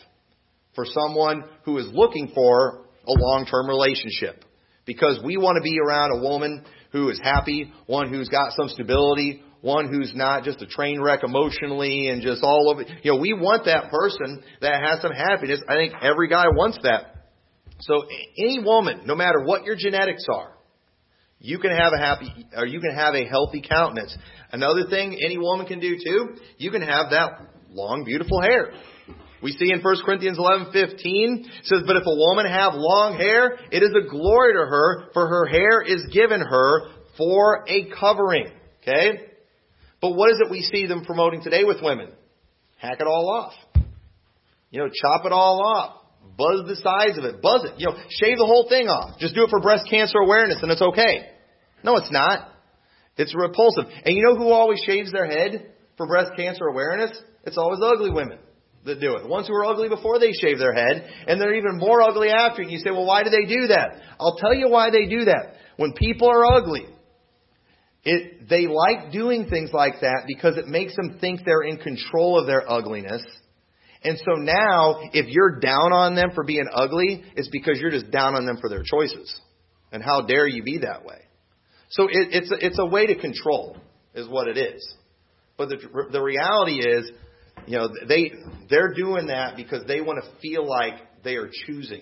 for 0.73 0.85
someone 0.85 1.43
who 1.65 1.77
is 1.77 1.85
looking 1.93 2.31
for 2.33 2.85
a 3.05 3.13
long-term 3.13 3.67
relationship. 3.67 4.43
Because 4.85 5.19
we 5.23 5.37
want 5.37 5.57
to 5.57 5.63
be 5.63 5.77
around 5.79 6.11
a 6.17 6.21
woman 6.21 6.65
who 6.91 7.09
is 7.09 7.19
happy, 7.23 7.71
one 7.85 8.09
who's 8.09 8.29
got 8.29 8.53
some 8.53 8.67
stability, 8.67 9.43
one 9.61 9.87
who's 9.87 10.13
not 10.15 10.43
just 10.43 10.61
a 10.61 10.65
train 10.65 10.99
wreck 11.01 11.23
emotionally 11.23 12.07
and 12.09 12.21
just 12.21 12.43
all 12.43 12.69
over. 12.69 12.83
You 13.03 13.13
know, 13.13 13.19
we 13.19 13.33
want 13.33 13.65
that 13.65 13.91
person 13.91 14.43
that 14.61 14.81
has 14.83 15.01
some 15.01 15.11
happiness. 15.11 15.61
I 15.67 15.75
think 15.75 15.93
every 16.01 16.27
guy 16.27 16.45
wants 16.49 16.79
that. 16.83 17.15
So 17.81 18.03
any 18.37 18.59
woman, 18.63 19.01
no 19.05 19.15
matter 19.15 19.43
what 19.43 19.63
your 19.63 19.75
genetics 19.77 20.25
are, 20.31 20.53
you 21.39 21.57
can 21.57 21.71
have 21.71 21.93
a 21.93 21.97
happy, 21.97 22.27
or 22.55 22.65
you 22.67 22.79
can 22.79 22.93
have 22.93 23.15
a 23.15 23.25
healthy 23.25 23.63
countenance. 23.67 24.15
Another 24.51 24.87
thing 24.89 25.17
any 25.23 25.37
woman 25.37 25.65
can 25.65 25.79
do 25.79 25.97
too, 25.97 26.35
you 26.57 26.69
can 26.69 26.83
have 26.83 27.09
that 27.11 27.31
long, 27.71 28.03
beautiful 28.03 28.41
hair. 28.41 28.73
We 29.41 29.51
see 29.53 29.71
in 29.71 29.81
1 29.81 29.95
Corinthians 30.05 30.37
11:15 30.37 31.49
says, 31.63 31.81
"But 31.87 31.97
if 31.97 32.03
a 32.05 32.15
woman 32.15 32.45
have 32.45 32.75
long 32.75 33.15
hair, 33.15 33.57
it 33.71 33.81
is 33.81 33.91
a 33.95 34.07
glory 34.07 34.53
to 34.53 34.59
her, 34.59 35.09
for 35.13 35.27
her 35.27 35.45
hair 35.47 35.81
is 35.81 36.05
given 36.11 36.41
her 36.41 36.89
for 37.17 37.65
a 37.67 37.85
covering." 37.85 38.51
Okay? 38.81 39.30
But 40.01 40.15
what 40.15 40.31
is 40.31 40.39
it 40.43 40.49
we 40.49 40.61
see 40.61 40.87
them 40.87 41.05
promoting 41.05 41.41
today 41.41 41.63
with 41.63 41.77
women? 41.81 42.11
Hack 42.77 42.97
it 42.99 43.07
all 43.07 43.29
off. 43.29 43.53
You 44.71 44.79
know, 44.79 44.89
chop 44.89 45.25
it 45.25 45.31
all 45.31 45.61
off. 45.63 45.97
Buzz 46.37 46.67
the 46.67 46.75
size 46.75 47.17
of 47.17 47.25
it. 47.25 47.41
Buzz 47.41 47.65
it. 47.65 47.79
You 47.79 47.87
know, 47.87 47.95
shave 48.09 48.37
the 48.37 48.45
whole 48.45 48.67
thing 48.67 48.87
off. 48.87 49.19
Just 49.19 49.35
do 49.35 49.43
it 49.43 49.49
for 49.49 49.59
breast 49.59 49.85
cancer 49.89 50.17
awareness 50.17 50.57
and 50.61 50.71
it's 50.71 50.81
okay. 50.81 51.29
No, 51.83 51.97
it's 51.97 52.11
not. 52.11 52.49
It's 53.17 53.35
repulsive. 53.35 53.85
And 54.05 54.15
you 54.15 54.23
know 54.23 54.35
who 54.35 54.49
always 54.49 54.81
shaves 54.85 55.11
their 55.11 55.27
head 55.27 55.73
for 55.97 56.07
breast 56.07 56.31
cancer 56.35 56.65
awareness? 56.65 57.11
It's 57.43 57.57
always 57.57 57.79
ugly 57.83 58.09
women 58.09 58.39
that 58.85 58.99
do 58.99 59.15
it. 59.15 59.23
The 59.23 59.29
ones 59.29 59.47
who 59.47 59.53
were 59.53 59.65
ugly 59.65 59.89
before 59.89 60.19
they 60.19 60.31
shave 60.31 60.57
their 60.57 60.73
head, 60.73 61.07
and 61.27 61.39
they're 61.39 61.53
even 61.53 61.77
more 61.77 62.01
ugly 62.01 62.29
after. 62.29 62.61
And 62.61 62.71
you 62.71 62.79
say, 62.79 62.91
well, 62.91 63.05
why 63.05 63.23
do 63.23 63.29
they 63.29 63.45
do 63.45 63.67
that? 63.67 64.01
I'll 64.19 64.37
tell 64.37 64.53
you 64.53 64.69
why 64.69 64.89
they 64.89 65.05
do 65.05 65.25
that. 65.25 65.55
When 65.77 65.93
people 65.93 66.29
are 66.29 66.45
ugly, 66.45 66.87
it, 68.03 68.49
they 68.49 68.67
like 68.67 69.11
doing 69.11 69.47
things 69.47 69.69
like 69.73 70.01
that 70.01 70.23
because 70.27 70.57
it 70.57 70.67
makes 70.67 70.95
them 70.95 71.17
think 71.21 71.41
they're 71.45 71.61
in 71.61 71.77
control 71.77 72.39
of 72.39 72.47
their 72.47 72.69
ugliness. 72.69 73.23
And 74.03 74.17
so 74.17 74.33
now, 74.37 75.01
if 75.13 75.27
you're 75.27 75.59
down 75.59 75.93
on 75.93 76.15
them 76.15 76.31
for 76.33 76.43
being 76.43 76.67
ugly, 76.73 77.23
it's 77.35 77.49
because 77.49 77.79
you're 77.79 77.91
just 77.91 78.09
down 78.09 78.33
on 78.33 78.47
them 78.47 78.57
for 78.59 78.69
their 78.69 78.81
choices. 78.83 79.39
And 79.91 80.01
how 80.01 80.21
dare 80.21 80.47
you 80.47 80.63
be 80.63 80.79
that 80.79 81.05
way? 81.05 81.19
So 81.89 82.05
it, 82.05 82.29
it's, 82.31 82.51
a, 82.51 82.65
it's 82.65 82.79
a 82.79 82.85
way 82.85 83.05
to 83.05 83.15
control, 83.15 83.77
is 84.15 84.27
what 84.27 84.47
it 84.47 84.57
is. 84.57 84.95
But 85.57 85.69
the, 85.69 85.77
the 86.11 86.21
reality 86.21 86.79
is, 86.79 87.11
you 87.67 87.77
know, 87.77 87.89
they, 88.07 88.31
they're 88.69 88.93
doing 88.95 89.27
that 89.27 89.55
because 89.55 89.85
they 89.85 90.01
want 90.01 90.23
to 90.23 90.41
feel 90.41 90.67
like 90.67 90.93
they 91.23 91.35
are 91.35 91.51
choosing 91.67 92.01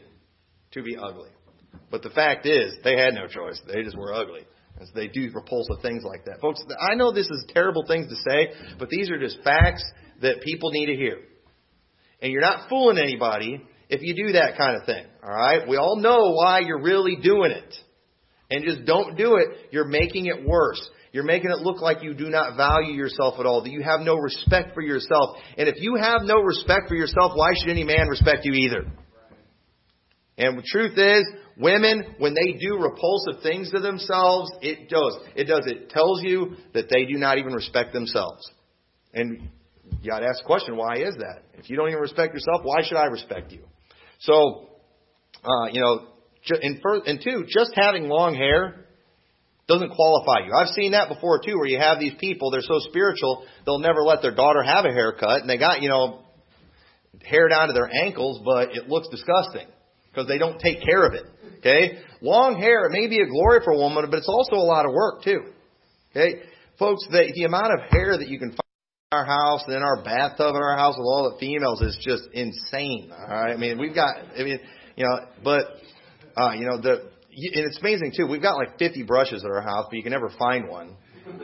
to 0.72 0.84
be 0.84 0.96
ugly. 0.96 1.32
But 1.92 2.04
the 2.04 2.12
fact 2.12 2.46
is, 2.46 2.76
they 2.86 2.98
had 2.98 3.16
no 3.16 3.28
choice. 3.28 3.60
They 3.68 3.84
just 3.84 3.98
were 3.98 4.14
ugly 4.14 4.46
as 4.82 4.89
they 4.94 5.08
do 5.08 5.30
repulsive 5.34 5.82
things 5.82 6.04
like 6.04 6.26
that. 6.26 6.39
Folks, 6.42 6.63
I 6.80 6.96
know 6.96 7.12
this 7.12 7.28
is 7.28 7.46
terrible 7.50 7.84
things 7.88 8.08
to 8.08 8.15
say, 8.15 8.76
but 8.78 8.89
these 8.89 9.10
are 9.10 9.20
just 9.20 9.38
facts 9.44 9.84
that 10.22 10.42
people 10.42 10.72
need 10.72 10.88
to 10.88 10.96
hear. 10.96 11.18
And 12.22 12.32
you're 12.32 12.42
not 12.42 12.70
fooling 12.70 12.98
anybody 12.98 13.63
if 13.89 14.02
you 14.02 14.13
do 14.15 14.34
that 14.34 14.58
kind 14.58 14.76
of 14.76 14.86
thing. 14.86 15.06
All 15.24 15.34
right? 15.34 15.68
We 15.68 15.78
all 15.78 15.98
know 15.98 16.34
why 16.34 16.60
you're 16.60 16.82
really 16.82 17.18
doing 17.22 17.52
it. 17.52 17.74
And 18.52 18.65
just 18.65 18.86
don't 18.86 19.15
do 19.15 19.36
it. 19.36 19.48
You're 19.72 19.88
making 19.88 20.26
it 20.26 20.46
worse. 20.46 20.82
You're 21.12 21.24
making 21.24 21.52
it 21.52 21.60
look 21.60 21.82
like 21.82 22.04
you 22.04 22.13
do 22.13 22.30
not 22.30 22.56
value 22.56 22.94
yourself 22.94 23.36
at 23.39 23.46
all, 23.46 23.63
that 23.63 23.72
you 23.72 23.82
have 23.82 24.02
no 24.02 24.15
respect 24.15 24.74
for 24.74 24.82
yourself. 24.82 25.38
And 25.58 25.68
if 25.68 25.76
you 25.80 25.96
have 25.96 26.22
no 26.24 26.42
respect 26.42 26.88
for 26.88 26.96
yourself, 26.96 27.32
why 27.36 27.50
should 27.58 27.70
any 27.70 27.84
man 27.84 28.08
respect 28.08 28.46
you 28.46 28.54
either? 28.54 28.86
And 30.38 30.58
the 30.58 30.63
truth 30.65 30.98
is, 30.98 31.26
Women, 31.60 32.15
when 32.19 32.34
they 32.34 32.54
do 32.54 32.78
repulsive 32.78 33.43
things 33.43 33.69
to 33.72 33.82
themselves, 33.82 34.50
it 34.62 34.89
does. 34.89 35.19
It 35.36 35.43
does. 35.43 35.63
It 35.65 35.89
tells 35.89 36.24
you 36.24 36.56
that 36.74 36.89
they 36.89 37.04
do 37.04 37.17
not 37.17 37.38
even 37.38 37.52
respect 37.52 37.91
themselves. 37.91 38.50
And 39.13 39.50
you 40.02 40.10
got 40.10 40.19
to 40.19 40.28
ask 40.28 40.39
the 40.39 40.45
question, 40.45 40.78
why 40.78 40.95
is 41.00 41.15
that? 41.17 41.41
If 41.56 41.69
you 41.69 41.76
don't 41.76 41.89
even 41.89 42.00
respect 42.00 42.34
yourself, 42.34 42.62
why 42.63 42.84
should 42.84 42.95
I 42.95 43.06
respect 43.06 43.52
you? 43.52 43.63
So, 44.19 44.69
uh, 45.43 45.67
you 45.74 45.82
know, 45.82 46.08
and, 46.62 46.80
first, 46.82 47.08
and 47.08 47.19
two, 47.22 47.45
just 47.50 47.72
having 47.76 48.08
long 48.08 48.36
hair 48.36 48.86
doesn't 49.67 49.89
qualify 49.89 50.45
you. 50.45 50.54
I've 50.54 50.69
seen 50.69 50.93
that 50.93 51.10
before 51.10 51.41
too, 51.45 51.58
where 51.58 51.67
you 51.67 51.78
have 51.78 52.00
these 52.00 52.13
people, 52.22 52.52
they're 52.52 52.62
so 52.62 52.80
spiritual, 52.88 53.45
they'll 53.65 53.80
never 53.80 54.02
let 54.04 54.22
their 54.22 54.34
daughter 54.34 54.63
have 54.63 54.86
a 54.86 54.93
haircut, 54.93 55.41
and 55.41 55.50
they 55.50 55.58
got, 55.58 55.82
you 55.82 55.89
know, 55.89 56.22
hair 57.26 57.50
down 57.50 57.67
to 57.67 57.74
their 57.74 57.89
ankles, 57.93 58.39
but 58.45 58.76
it 58.76 58.88
looks 58.88 59.10
disgusting 59.10 59.67
because 60.12 60.28
they 60.28 60.38
don't 60.38 60.60
take 60.60 60.82
care 60.82 61.06
of 61.06 61.13
it. 61.13 61.24
Okay? 61.60 62.00
Long 62.22 62.60
hair, 62.60 62.86
it 62.86 62.91
may 62.91 63.08
be 63.08 63.22
a 63.22 63.28
glory 63.28 63.60
for 63.63 63.74
a 63.74 63.78
woman, 63.78 64.06
but 64.10 64.17
it's 64.17 64.30
also 64.30 64.56
a 64.56 64.65
lot 64.65 64.86
of 64.86 64.93
work 64.93 65.24
too. 65.24 65.52
Okay? 66.12 66.41
Folks, 66.78 67.06
the, 67.12 67.32
the 67.36 67.43
amount 67.43 67.74
of 67.74 67.89
hair 67.91 68.17
that 68.17 68.28
you 68.28 68.39
can 68.39 68.50
find 68.50 68.60
in 69.12 69.17
our 69.17 69.26
house 69.26 69.63
and 69.67 69.76
in 69.76 69.84
our 69.84 70.04
bathtub 70.04 70.56
in 70.56 70.62
our 70.62 70.78
house 70.78 70.95
with 70.98 71.06
all 71.06 71.32
the 71.32 71.39
females 71.39 71.82
is 71.82 71.98
just 72.02 72.24
insane. 72.34 73.12
Alright? 73.12 73.54
I 73.54 73.58
mean, 73.58 73.78
we've 73.78 73.95
got, 73.95 74.15
I 74.38 74.43
mean, 74.43 74.60
you 74.95 75.06
know, 75.06 75.26
but, 75.43 75.65
uh, 76.38 76.52
you 76.52 76.65
know, 76.65 76.80
the, 76.80 77.10
and 77.32 77.65
it's 77.65 77.80
amazing 77.80 78.13
too. 78.15 78.28
We've 78.28 78.41
got 78.41 78.56
like 78.56 78.78
50 78.80 79.04
brushes 79.04 79.43
at 79.43 79.52
our 79.52 79.62
house, 79.62 79.86
but 79.89 79.95
you 79.95 80.04
can 80.04 80.12
never 80.12 80.32
find 80.38 80.67
one. 80.67 80.95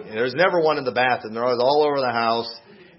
There's 0.10 0.34
never 0.34 0.62
one 0.62 0.78
in 0.78 0.84
the 0.84 0.92
bathroom. 0.92 1.34
They're 1.34 1.44
always 1.44 1.62
all 1.62 1.86
over 1.88 2.00
the 2.00 2.12
house. 2.12 2.50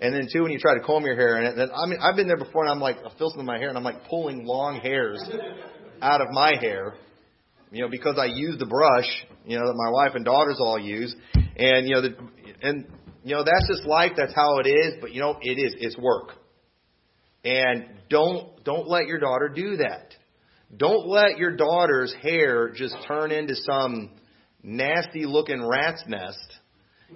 And 0.01 0.15
then 0.15 0.29
too, 0.33 0.43
when 0.43 0.53
you 0.53 0.59
try 0.59 0.75
to 0.75 0.81
comb 0.81 1.05
your 1.05 1.17
hair, 1.17 1.37
and 1.37 1.59
then 1.59 1.69
I 1.75 1.87
mean, 1.87 1.99
I've 2.03 2.17
been 2.17 2.29
there 2.29 2.37
before, 2.37 2.65
and 2.65 2.71
I'm 2.71 2.81
like, 2.81 2.97
in 2.99 3.47
my 3.47 3.59
hair, 3.59 3.69
and 3.69 3.79
I'm 3.79 3.85
like 3.85 4.07
pulling 4.09 4.45
long 4.45 4.81
hairs 4.81 5.23
out 6.03 6.21
of 6.21 6.29
my 6.31 6.55
hair, 6.61 6.95
you 7.73 7.83
know, 7.83 7.89
because 7.91 8.19
I 8.19 8.27
use 8.27 8.59
the 8.59 8.67
brush, 8.67 9.09
you 9.47 9.59
know, 9.59 9.67
that 9.67 9.75
my 9.75 9.91
wife 9.91 10.15
and 10.15 10.25
daughters 10.25 10.57
all 10.61 10.79
use, 10.79 11.15
and 11.35 11.87
you 11.87 11.95
know, 11.95 12.03
the, 12.03 12.17
and 12.63 12.87
you 13.25 13.35
know, 13.35 13.43
that's 13.43 13.69
just 13.69 13.85
life. 13.85 14.13
That's 14.17 14.35
how 14.35 14.59
it 14.59 14.69
is. 14.69 14.95
But 15.01 15.13
you 15.13 15.21
know, 15.21 15.37
it 15.41 15.59
is. 15.59 15.75
It's 15.79 15.97
work. 15.99 16.33
And 17.45 17.87
don't 18.11 18.63
don't 18.65 18.89
let 18.89 19.07
your 19.07 19.19
daughter 19.19 19.49
do 19.49 19.79
that. 19.79 20.15
Don't 20.77 21.07
let 21.07 21.39
your 21.39 21.57
daughter's 21.57 22.15
hair 22.23 22.71
just 22.75 22.97
turn 23.07 23.31
into 23.31 23.55
some 23.55 24.11
nasty 24.63 25.25
looking 25.25 25.65
rat's 25.65 26.03
nest, 26.09 26.59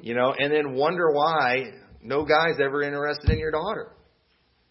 you 0.03 0.15
know, 0.15 0.33
and 0.39 0.53
then 0.53 0.75
wonder 0.75 1.11
why 1.11 1.73
no 2.03 2.25
guy's 2.25 2.61
ever 2.63 2.83
interested 2.83 3.31
in 3.31 3.39
your 3.39 3.51
daughter. 3.51 3.93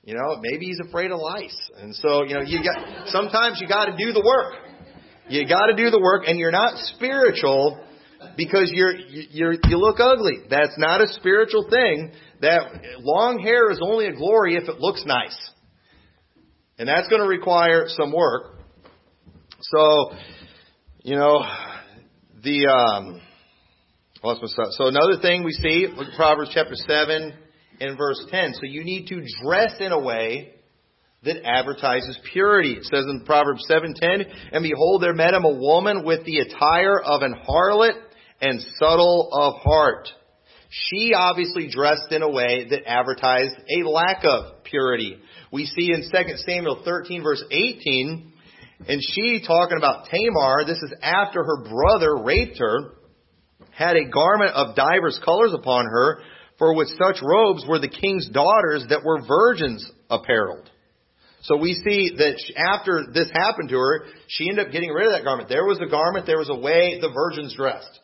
You 0.03 0.15
know, 0.15 0.37
maybe 0.41 0.65
he's 0.65 0.79
afraid 0.79 1.11
of 1.11 1.19
lice. 1.19 1.57
And 1.77 1.93
so, 1.95 2.23
you 2.23 2.33
know, 2.33 2.41
you 2.41 2.63
got 2.63 3.09
sometimes 3.09 3.59
you 3.61 3.67
got 3.67 3.85
to 3.85 3.97
do 3.97 4.11
the 4.13 4.23
work. 4.25 4.53
You 5.27 5.47
got 5.47 5.67
to 5.67 5.75
do 5.75 5.89
the 5.91 5.99
work 5.99 6.23
and 6.25 6.39
you're 6.39 6.51
not 6.51 6.73
spiritual 6.95 7.79
because 8.35 8.71
you're 8.73 8.95
you're 8.95 9.53
you 9.53 9.77
look 9.77 9.99
ugly. 9.99 10.37
That's 10.49 10.77
not 10.77 11.01
a 11.01 11.07
spiritual 11.13 11.67
thing. 11.69 12.11
That 12.41 12.61
long 12.99 13.39
hair 13.39 13.69
is 13.71 13.79
only 13.81 14.07
a 14.07 14.13
glory 14.13 14.55
if 14.55 14.67
it 14.67 14.79
looks 14.79 15.03
nice. 15.05 15.37
And 16.77 16.87
that's 16.87 17.09
going 17.09 17.21
to 17.21 17.27
require 17.27 17.85
some 17.89 18.13
work. 18.13 18.57
So, 19.61 20.11
you 21.03 21.17
know, 21.17 21.43
the 22.41 22.67
um 22.67 23.21
so 24.21 24.87
another 24.87 25.21
thing 25.21 25.43
we 25.43 25.53
see, 25.53 25.87
look 25.95 26.09
at 26.09 26.15
Proverbs 26.15 26.51
chapter 26.53 26.75
7 26.75 27.33
and 27.79 27.97
verse 27.97 28.21
10. 28.29 28.53
So 28.55 28.61
you 28.63 28.83
need 28.83 29.07
to 29.07 29.23
dress 29.43 29.75
in 29.79 29.93
a 29.93 29.99
way 29.99 30.53
that 31.23 31.45
advertises 31.45 32.17
purity. 32.33 32.73
It 32.73 32.83
says 32.85 33.05
in 33.05 33.23
Proverbs 33.25 33.65
7:10, 33.67 34.25
"And 34.51 34.63
behold, 34.63 35.01
there 35.01 35.13
met 35.13 35.33
him 35.33 35.45
a 35.45 35.53
woman 35.53 36.03
with 36.03 36.25
the 36.25 36.39
attire 36.39 36.99
of 36.99 37.21
an 37.21 37.33
harlot 37.33 37.95
and 38.41 38.61
subtle 38.77 39.29
of 39.31 39.61
heart. 39.61 40.13
She 40.69 41.13
obviously 41.13 41.67
dressed 41.67 42.11
in 42.11 42.21
a 42.21 42.29
way 42.29 42.65
that 42.69 42.87
advertised 42.87 43.55
a 43.69 43.83
lack 43.83 44.23
of 44.23 44.63
purity. 44.63 45.17
We 45.51 45.65
see 45.65 45.91
in 45.93 46.03
2 46.03 46.37
Samuel 46.37 46.83
13 46.83 47.23
verse 47.23 47.43
18, 47.49 48.33
and 48.87 49.01
she 49.01 49.39
talking 49.45 49.77
about 49.77 50.05
Tamar, 50.05 50.65
this 50.65 50.81
is 50.81 50.93
after 51.01 51.43
her 51.43 51.63
brother 51.63 52.17
raped 52.17 52.59
her, 52.59 52.98
had 53.79 53.95
a 53.95 54.09
garment 54.09 54.51
of 54.51 54.75
divers 54.75 55.17
colors 55.23 55.53
upon 55.53 55.85
her, 55.85 56.19
for 56.57 56.75
with 56.75 56.89
such 56.89 57.23
robes 57.23 57.63
were 57.65 57.79
the 57.79 57.87
king's 57.87 58.27
daughters 58.27 58.85
that 58.89 59.05
were 59.05 59.25
virgins 59.25 59.89
apparelled. 60.09 60.69
So 61.43 61.55
we 61.55 61.73
see 61.73 62.11
that 62.17 62.35
after 62.57 63.05
this 63.13 63.31
happened 63.33 63.69
to 63.69 63.77
her, 63.77 64.05
she 64.27 64.49
ended 64.49 64.67
up 64.67 64.73
getting 64.73 64.89
rid 64.89 65.07
of 65.07 65.13
that 65.13 65.23
garment. 65.23 65.47
There 65.47 65.63
was 65.63 65.79
a 65.79 65.89
garment, 65.89 66.25
there 66.25 66.37
was 66.37 66.49
a 66.49 66.59
way 66.59 66.99
the 66.99 67.09
virgins 67.09 67.55
dressed. 67.55 67.99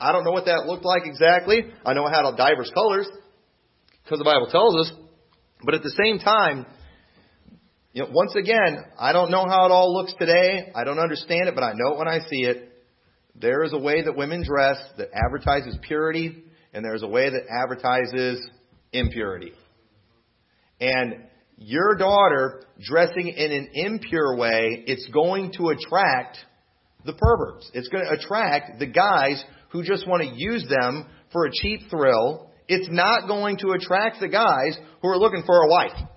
I 0.00 0.12
don't 0.12 0.24
know 0.24 0.32
what 0.32 0.46
that 0.46 0.64
looked 0.64 0.86
like 0.86 1.02
exactly. 1.04 1.64
I 1.84 1.92
know 1.92 2.06
it 2.06 2.10
had 2.10 2.24
diverse 2.38 2.70
colors, 2.72 3.06
because 4.02 4.18
the 4.18 4.24
Bible 4.24 4.48
tells 4.50 4.74
us. 4.76 4.92
But 5.62 5.74
at 5.74 5.82
the 5.82 5.94
same 6.02 6.18
time, 6.18 6.64
you 7.92 8.04
know, 8.04 8.08
once 8.10 8.34
again, 8.34 8.78
I 8.98 9.12
don't 9.12 9.30
know 9.30 9.44
how 9.46 9.66
it 9.66 9.70
all 9.70 9.92
looks 9.92 10.14
today. 10.18 10.72
I 10.74 10.84
don't 10.84 10.98
understand 10.98 11.48
it, 11.48 11.54
but 11.54 11.62
I 11.62 11.74
know 11.74 11.92
it 11.92 11.98
when 11.98 12.08
I 12.08 12.20
see 12.20 12.44
it. 12.44 12.69
There 13.40 13.62
is 13.64 13.72
a 13.72 13.78
way 13.78 14.02
that 14.02 14.16
women 14.16 14.42
dress 14.44 14.76
that 14.98 15.08
advertises 15.14 15.78
purity, 15.82 16.44
and 16.74 16.84
there 16.84 16.94
is 16.94 17.02
a 17.02 17.08
way 17.08 17.30
that 17.30 17.42
advertises 17.50 18.40
impurity. 18.92 19.52
And 20.80 21.24
your 21.56 21.94
daughter 21.96 22.64
dressing 22.80 23.28
in 23.28 23.52
an 23.52 23.68
impure 23.72 24.36
way, 24.36 24.84
it's 24.86 25.08
going 25.08 25.52
to 25.52 25.70
attract 25.70 26.38
the 27.04 27.14
perverts. 27.14 27.70
It's 27.72 27.88
going 27.88 28.04
to 28.04 28.12
attract 28.12 28.78
the 28.78 28.86
guys 28.86 29.42
who 29.70 29.82
just 29.82 30.06
want 30.06 30.22
to 30.22 30.30
use 30.34 30.66
them 30.68 31.06
for 31.32 31.46
a 31.46 31.50
cheap 31.50 31.88
thrill. 31.88 32.50
It's 32.68 32.88
not 32.90 33.26
going 33.26 33.56
to 33.58 33.72
attract 33.72 34.20
the 34.20 34.28
guys 34.28 34.78
who 35.00 35.08
are 35.08 35.18
looking 35.18 35.44
for 35.46 35.64
a 35.64 35.68
wife. 35.68 36.08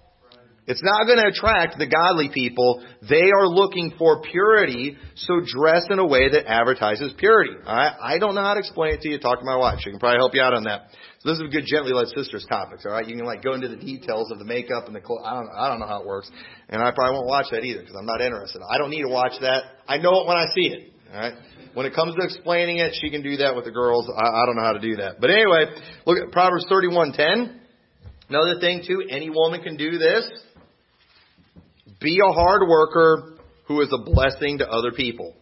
It's 0.66 0.82
not 0.82 1.06
going 1.06 1.20
to 1.20 1.28
attract 1.28 1.78
the 1.78 1.88
godly 1.88 2.30
people. 2.34 2.84
They 3.08 3.32
are 3.36 3.48
looking 3.48 3.94
for 3.98 4.22
purity, 4.22 4.98
so 5.16 5.42
dress 5.44 5.84
in 5.90 6.00
a 6.00 6.08
way 6.08 6.32
that 6.32 6.48
advertises 6.48 7.14
purity. 7.18 7.52
I, 7.66 8.16
I 8.16 8.18
don't 8.18 8.34
know 8.34 8.44
how 8.44 8.54
to 8.54 8.60
explain 8.60 8.94
it 8.94 9.02
to 9.02 9.10
you. 9.10 9.20
Talk 9.20 9.40
to 9.40 9.46
my 9.46 9.58
wife. 9.58 9.80
She 9.84 9.92
can 9.92 10.00
probably 10.00 10.20
help 10.20 10.34
you 10.34 10.42
out 10.42 10.54
on 10.54 10.64
that. 10.64 10.88
So 11.20 11.30
this 11.30 11.40
is 11.40 11.46
a 11.48 11.52
good 11.52 11.66
gently 11.68 11.92
led 11.92 12.08
sisters 12.16 12.46
topics. 12.48 12.86
All 12.86 12.94
right, 12.94 13.06
you 13.06 13.16
can 13.16 13.26
like 13.26 13.44
go 13.44 13.54
into 13.54 13.68
the 13.68 13.76
details 13.76 14.32
of 14.32 14.40
the 14.40 14.46
makeup 14.46 14.88
and 14.88 14.96
the 14.96 15.02
clothes. 15.02 15.24
I 15.26 15.36
don't, 15.36 15.50
I 15.52 15.68
don't 15.68 15.80
know 15.80 15.88
how 15.88 16.02
it 16.02 16.08
works, 16.08 16.32
and 16.70 16.82
I 16.82 16.92
probably 16.92 17.16
won't 17.16 17.28
watch 17.28 17.48
that 17.52 17.64
either 17.64 17.82
because 17.82 17.96
I'm 18.00 18.06
not 18.06 18.22
interested. 18.22 18.62
I 18.64 18.78
don't 18.78 18.90
need 18.90 19.04
to 19.04 19.12
watch 19.12 19.34
that. 19.42 19.64
I 19.88 19.98
know 19.98 20.22
it 20.22 20.28
when 20.28 20.38
I 20.38 20.46
see 20.56 20.68
it. 20.68 20.94
All 21.14 21.20
right. 21.20 21.34
When 21.74 21.86
it 21.86 21.94
comes 21.94 22.16
to 22.16 22.24
explaining 22.24 22.78
it, 22.78 22.94
she 23.02 23.10
can 23.10 23.22
do 23.22 23.38
that 23.38 23.56
with 23.56 23.66
the 23.66 23.72
girls. 23.72 24.10
I, 24.10 24.22
I 24.22 24.46
don't 24.46 24.56
know 24.56 24.64
how 24.64 24.74
to 24.74 24.80
do 24.80 24.96
that. 24.98 25.20
But 25.20 25.30
anyway, 25.30 25.66
look 26.06 26.20
at 26.20 26.32
Proverbs 26.32 26.66
31:10. 26.72 27.60
Another 28.30 28.60
thing 28.60 28.84
too, 28.88 29.04
any 29.10 29.30
woman 29.30 29.62
can 29.62 29.76
do 29.76 29.98
this. 29.98 30.30
Be 32.04 32.20
a 32.20 32.34
hard 32.34 32.68
worker 32.68 33.38
who 33.68 33.80
is 33.80 33.88
a 33.94 34.04
blessing 34.04 34.58
to 34.58 34.70
other 34.70 34.92
people. 34.92 35.34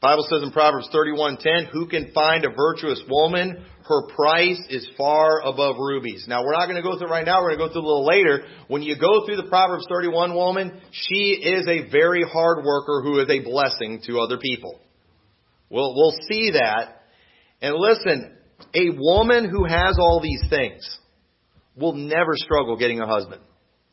Bible 0.00 0.26
says 0.30 0.42
in 0.42 0.50
Proverbs 0.50 0.88
31:10, 0.88 1.66
"Who 1.66 1.86
can 1.86 2.10
find 2.12 2.44
a 2.44 2.50
virtuous 2.50 3.02
woman? 3.06 3.64
Her 3.84 4.06
price 4.08 4.60
is 4.70 4.88
far 4.96 5.42
above 5.42 5.76
rubies." 5.78 6.26
Now, 6.26 6.42
we're 6.42 6.52
not 6.52 6.66
going 6.66 6.76
to 6.76 6.82
go 6.82 6.98
through 6.98 7.08
right 7.08 7.24
now. 7.24 7.42
We're 7.42 7.56
going 7.56 7.58
to 7.58 7.66
go 7.66 7.72
through 7.72 7.82
a 7.82 7.88
little 7.88 8.06
later. 8.06 8.44
When 8.68 8.82
you 8.82 8.96
go 8.96 9.24
through 9.24 9.36
the 9.36 9.44
Proverbs 9.44 9.86
31 9.88 10.34
woman, 10.34 10.80
she 10.90 11.32
is 11.32 11.68
a 11.68 11.90
very 11.90 12.22
hard 12.22 12.64
worker 12.64 13.02
who 13.02 13.18
is 13.18 13.28
a 13.28 13.40
blessing 13.40 14.00
to 14.06 14.20
other 14.20 14.38
people. 14.38 14.80
We'll, 15.68 15.94
we'll 15.94 16.16
see 16.30 16.52
that. 16.52 17.02
And 17.60 17.74
listen, 17.76 18.36
a 18.74 18.90
woman 18.96 19.48
who 19.48 19.64
has 19.64 19.98
all 19.98 20.20
these 20.20 20.44
things 20.48 20.98
will 21.76 21.94
never 21.94 22.36
struggle 22.36 22.76
getting 22.76 23.00
a 23.00 23.06
husband. 23.06 23.42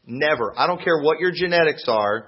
Never. 0.05 0.53
I 0.57 0.67
don't 0.67 0.83
care 0.83 1.01
what 1.01 1.19
your 1.19 1.31
genetics 1.31 1.85
are. 1.87 2.27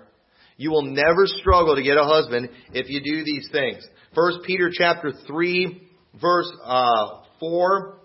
You 0.58 0.72
will 0.72 0.84
never 0.84 1.26
struggle 1.26 1.76
to 1.76 1.84
get 1.84 1.98
a 1.98 2.04
husband 2.04 2.50
if 2.74 2.88
you 2.90 3.02
do 3.04 3.24
these 3.24 3.50
things. 3.52 3.86
First 4.14 4.40
Peter 4.46 4.70
chapter 4.72 5.12
3 5.26 5.90
verse 6.22 6.52
uh, 6.64 7.22
4 7.40 7.98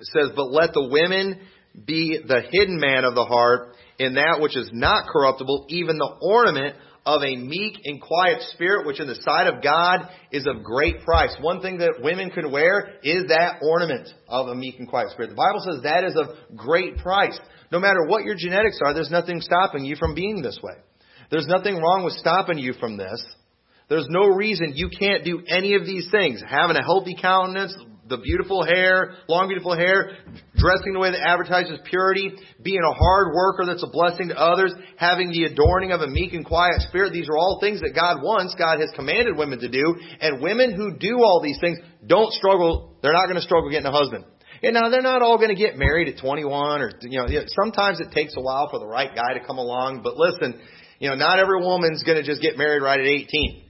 says, 0.00 0.30
But 0.34 0.50
let 0.50 0.72
the 0.72 0.88
women 0.90 1.40
be 1.86 2.18
the 2.26 2.42
hidden 2.50 2.80
man 2.80 3.04
of 3.04 3.14
the 3.14 3.24
heart 3.24 3.74
in 3.98 4.14
that 4.14 4.40
which 4.40 4.56
is 4.56 4.70
not 4.72 5.08
corruptible, 5.08 5.66
even 5.68 5.98
the 5.98 6.16
ornament 6.20 6.76
of 7.04 7.22
a 7.22 7.36
meek 7.36 7.78
and 7.84 8.00
quiet 8.00 8.42
spirit, 8.52 8.86
which 8.86 9.00
in 9.00 9.06
the 9.06 9.14
sight 9.22 9.46
of 9.46 9.62
God 9.62 10.08
is 10.30 10.46
of 10.46 10.62
great 10.62 11.04
price. 11.04 11.34
One 11.40 11.60
thing 11.62 11.78
that 11.78 12.02
women 12.02 12.30
can 12.30 12.50
wear 12.50 12.90
is 13.02 13.28
that 13.28 13.60
ornament 13.62 14.08
of 14.28 14.48
a 14.48 14.54
meek 14.54 14.78
and 14.78 14.88
quiet 14.88 15.10
spirit. 15.12 15.30
The 15.30 15.36
Bible 15.36 15.60
says 15.64 15.82
that 15.84 16.04
is 16.04 16.16
of 16.16 16.56
great 16.56 16.98
price. 16.98 17.38
No 17.70 17.78
matter 17.78 18.04
what 18.06 18.24
your 18.24 18.34
genetics 18.36 18.78
are, 18.84 18.94
there's 18.94 19.10
nothing 19.10 19.40
stopping 19.40 19.84
you 19.84 19.96
from 19.96 20.14
being 20.14 20.42
this 20.42 20.58
way. 20.62 20.74
There's 21.30 21.46
nothing 21.46 21.76
wrong 21.76 22.04
with 22.04 22.14
stopping 22.14 22.58
you 22.58 22.72
from 22.74 22.96
this. 22.96 23.24
There's 23.88 24.06
no 24.08 24.26
reason 24.26 24.72
you 24.74 24.90
can't 24.90 25.24
do 25.24 25.42
any 25.48 25.74
of 25.74 25.84
these 25.84 26.08
things. 26.10 26.42
Having 26.46 26.76
a 26.76 26.84
healthy 26.84 27.16
countenance, 27.20 27.74
the 28.08 28.18
beautiful 28.18 28.64
hair, 28.64 29.14
long 29.28 29.48
beautiful 29.48 29.76
hair, 29.76 30.16
dressing 30.56 30.92
the 30.92 30.98
way 30.98 31.10
that 31.10 31.20
advertises 31.20 31.78
purity, 31.84 32.32
being 32.62 32.80
a 32.80 32.94
hard 32.94 33.34
worker 33.34 33.64
that's 33.66 33.82
a 33.82 33.90
blessing 33.90 34.28
to 34.28 34.36
others, 34.36 34.72
having 34.96 35.30
the 35.30 35.44
adorning 35.44 35.92
of 35.92 36.00
a 36.00 36.08
meek 36.08 36.32
and 36.32 36.44
quiet 36.44 36.80
spirit. 36.88 37.12
These 37.12 37.28
are 37.28 37.36
all 37.36 37.58
things 37.60 37.80
that 37.80 37.94
God 37.94 38.22
wants, 38.22 38.54
God 38.58 38.80
has 38.80 38.90
commanded 38.96 39.36
women 39.36 39.58
to 39.60 39.68
do. 39.68 39.96
And 40.20 40.42
women 40.42 40.72
who 40.72 40.96
do 40.96 41.22
all 41.22 41.40
these 41.42 41.58
things 41.60 41.78
don't 42.06 42.32
struggle, 42.32 42.96
they're 43.02 43.12
not 43.12 43.26
going 43.26 43.36
to 43.36 43.42
struggle 43.42 43.70
getting 43.70 43.86
a 43.86 43.92
husband. 43.92 44.24
And 44.62 44.74
now 44.74 44.88
they're 44.90 45.02
not 45.02 45.22
all 45.22 45.36
going 45.36 45.50
to 45.50 45.54
get 45.54 45.76
married 45.76 46.08
at 46.08 46.20
21 46.20 46.80
or, 46.80 46.90
you 47.02 47.18
know, 47.18 47.26
sometimes 47.62 48.00
it 48.00 48.10
takes 48.12 48.34
a 48.36 48.40
while 48.40 48.68
for 48.70 48.78
the 48.78 48.86
right 48.86 49.14
guy 49.14 49.38
to 49.38 49.44
come 49.44 49.58
along. 49.58 50.02
But 50.02 50.16
listen, 50.16 50.60
you 50.98 51.08
know, 51.08 51.14
not 51.14 51.38
every 51.38 51.60
woman's 51.60 52.02
going 52.02 52.18
to 52.18 52.24
just 52.24 52.42
get 52.42 52.58
married 52.58 52.82
right 52.82 52.98
at 52.98 53.06
18. 53.06 53.64